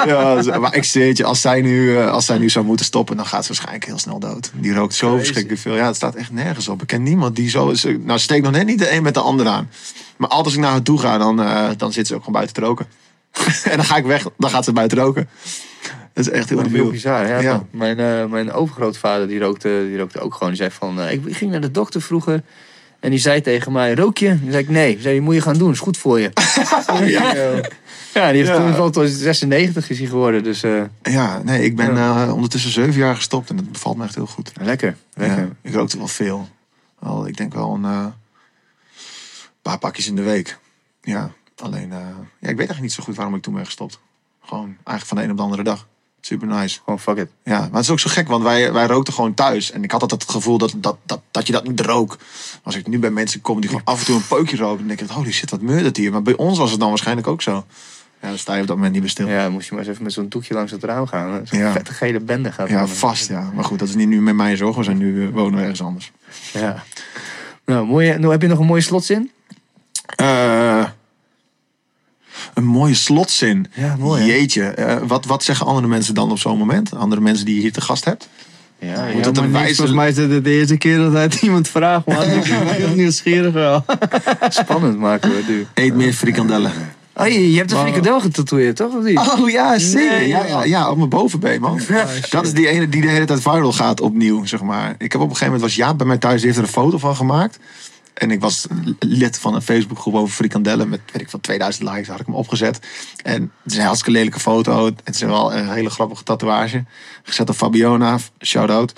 [0.07, 2.87] Ja, zo- maar ik zeg je, als zij, nu, eh, als zij nu zou moeten
[2.87, 4.51] stoppen, dan gaat ze waarschijnlijk heel snel dood.
[4.55, 5.75] Die rookt zo verschrikkelijk veel.
[5.77, 6.81] Ja, het staat echt nergens op.
[6.81, 7.85] Ik ken niemand die zo is.
[7.99, 9.71] Nou, steek nog net niet de een met de ander aan.
[10.17, 12.35] Maar altijd als ik naar haar toe ga, dan, eh, dan zit ze ook gewoon
[12.35, 12.87] buiten te roken.
[13.71, 15.29] en dan ga ik weg, dan gaat ze buiten roken.
[16.25, 17.27] Dat is echt heel is heel bizar.
[17.27, 17.65] Ja, Ja.
[17.71, 20.49] Mijn, eh, mijn overgrootvader die rookte, die rookte ook gewoon.
[20.49, 22.43] Die zei van, eh, ik ging naar de dokter vroeger.
[23.01, 24.29] En die zei tegen mij, rook je?
[24.29, 24.93] Toen zei ik, nee.
[24.93, 26.31] Die zei, moet je gaan doen, is goed voor je.
[28.15, 28.57] ja, die heeft Ja.
[28.57, 30.43] toen wel tot 96 is hij geworden.
[30.43, 34.15] Dus eh, Ja, nee, ik ben ondertussen zeven jaar gestopt en dat bevalt me echt
[34.15, 34.53] heel goed.
[34.61, 34.97] lekker.
[35.15, 35.49] lekker.
[35.63, 36.49] Ik rookte wel veel.
[36.99, 38.13] Wel, ik denk wel een
[39.63, 40.59] paar pakjes in de week.
[41.03, 43.99] Ja, alleen, ja, ik weet eigenlijk niet zo goed waarom ik toen ben gestopt.
[44.45, 45.87] Gewoon eigenlijk van de een op de andere dag.
[46.21, 46.81] Super nice.
[46.85, 47.29] Gewoon fuck it.
[47.45, 49.71] Ja, maar het is ook zo gek, want wij, wij rookten gewoon thuis.
[49.71, 52.19] En ik had altijd het gevoel dat, dat, dat, dat je dat niet rook.
[52.63, 54.87] Als ik nu bij mensen kom die gewoon af en toe een peukje roken, dan
[54.87, 56.13] denk ik, holy shit, wat meurt het hier.
[56.13, 57.65] Maar bij ons was het dan waarschijnlijk ook zo.
[58.23, 59.27] Ja, dan sta je op dat moment niet meer stil.
[59.29, 61.41] Ja, Ja, moest je maar eens even met zo'n doekje langs het raam gaan.
[61.47, 61.73] Zo'n Ja.
[61.73, 62.89] vette gele bende gaat dan.
[62.89, 63.51] vast, ja.
[63.55, 64.77] Maar goed, dat is niet nu met mijn zorg.
[64.77, 66.13] We zijn nu, eh, wonen we ergens anders.
[66.53, 66.85] Ja.
[67.65, 69.31] Nou, mooie, nou, heb je nog een mooie slotzin?
[70.17, 70.85] Eh,
[72.61, 73.67] een mooie slotzin.
[73.75, 74.25] Ja, mooi?
[74.25, 76.95] Jeetje, eh, wat, wat zeggen andere mensen dan op zo'n moment?
[76.97, 78.29] Andere mensen die je hier te gast hebt?
[78.79, 79.75] Ja, Moet het maar een wijze...
[79.75, 82.23] Volgens mij is het de eerste keer dat hij het iemand vraagt, man.
[82.31, 83.85] Ik ben heel nieuwsgierig wel.
[84.49, 85.67] spannend maken we nu.
[85.75, 86.73] Eet meer frikandellen.
[87.15, 88.95] Oh, je, je hebt een frikandel getatoeëerd, toch?
[88.95, 89.19] Of niet?
[89.19, 90.19] Oh ja, zeker.
[90.19, 91.81] Nee, ja, ja, ja, op mijn bovenbeen, man.
[92.31, 94.95] dat is die ene die de hele tijd viral gaat opnieuw, zeg maar.
[94.99, 96.71] Ik heb op een gegeven moment, was Jaap bij mij thuis, die heeft er een
[96.71, 97.59] foto van gemaakt.
[98.21, 98.67] En ik was
[98.99, 102.35] lid van een Facebookgroep over frikandellen met, weet ik van 2000 likes, had ik hem
[102.35, 102.79] opgezet.
[103.23, 104.85] En het is een hartstikke lelijke foto.
[104.85, 106.85] Het is wel een hele grappige tatoeage.
[107.23, 108.93] Gezet door Fabiona, shout-out.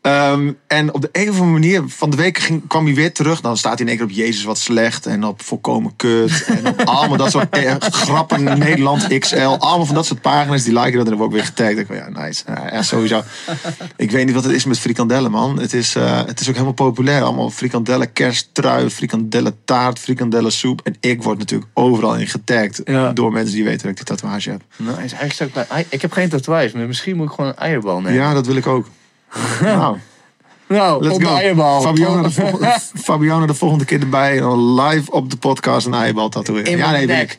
[0.00, 3.12] Ehm, en op de een of andere manier, van de week ging, kwam hij weer
[3.12, 3.40] terug.
[3.40, 5.06] Dan staat hij in één keer op Jezus wat slecht.
[5.06, 6.44] En op volkomen kut.
[6.46, 8.58] En op allemaal dat soort eh, grappen.
[8.58, 9.36] Nederland XL.
[9.36, 10.62] Allemaal van dat soort pagina's.
[10.62, 11.04] Die liken dat.
[11.06, 11.78] En dan heb ik ook weer getagd.
[11.78, 12.44] Ik, dacht, ja, nice.
[12.72, 13.22] Ja, sowieso.
[13.96, 15.58] Ik weet niet wat het is met frikandellen, man.
[15.60, 17.22] Het is, eh, het is ook helemaal populair.
[17.22, 20.80] Allemaal frikandellen, kersttrui, frikandellen taart, frikandellen soep.
[20.84, 22.80] En ik word natuurlijk overal in getagd.
[22.84, 23.12] Ja.
[23.12, 24.62] Door mensen die weten dat ik die tatoeage heb.
[24.76, 27.50] Nou, is eigenlijk zou ik, bij- ik heb geen tatoeage, maar misschien moet ik gewoon
[27.50, 28.12] een eierbal nemen.
[28.18, 28.86] Ja, dat wil ik ook.
[29.62, 29.96] Nou.
[30.66, 31.36] Nou, Let's op de go.
[31.36, 31.80] eierbal.
[31.80, 32.58] Fabiana de, vol-
[33.02, 34.56] Fabiana de volgende keer erbij.
[34.56, 36.76] Live op de podcast een eierbal tatoeëren.
[36.76, 37.38] Ja, nee, ik.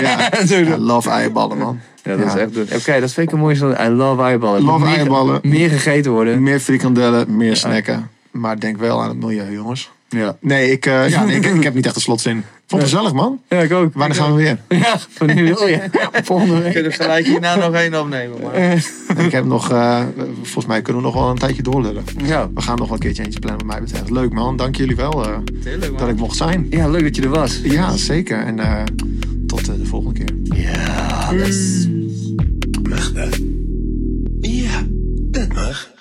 [0.00, 0.32] Ja.
[0.50, 1.80] I love eieballen, man.
[2.02, 2.66] Ja, dat is echt doen.
[2.74, 3.76] Oké, dat vind ik een mooie zin.
[3.80, 4.62] I love eierballen.
[4.62, 5.40] Love meer, eierballen.
[5.42, 6.42] Meer gegeten worden.
[6.42, 8.10] Meer frikandellen, meer snacken.
[8.30, 9.90] Maar denk wel aan het milieu, jongens.
[10.08, 10.36] Ja.
[10.40, 12.44] Nee, ik, eh, ja, nee, ik, ik heb niet echt een slotzin.
[12.68, 13.40] Vond het man.
[13.48, 13.94] Ja, ik ook.
[13.94, 14.58] Wanneer gaan we weer?
[14.78, 15.88] Ja, wanneer oh, ja.
[16.22, 16.72] Volgende week.
[16.72, 18.52] Kunnen we gelijk hierna nog één opnemen.
[18.54, 19.24] Eh.
[19.24, 20.04] Ik heb nog, eh,
[20.42, 22.04] volgens mij kunnen we nog wel een tijdje doorlullen.
[22.24, 22.50] Ja.
[22.54, 24.10] We gaan nog wel een keertje eentje plannen, wat mij betreft.
[24.10, 24.56] Leuk, man.
[24.56, 25.38] Dank jullie wel eh,
[25.96, 26.66] dat ik mocht zijn.
[26.70, 27.60] Ja, leuk dat je er was.
[27.62, 28.38] Ja, zeker.
[28.38, 28.84] En
[29.46, 30.60] tot de volgende keer.
[30.60, 31.32] Ja,
[32.70, 33.12] dat mag.
[34.40, 34.82] Ja,
[35.30, 35.96] dat mag.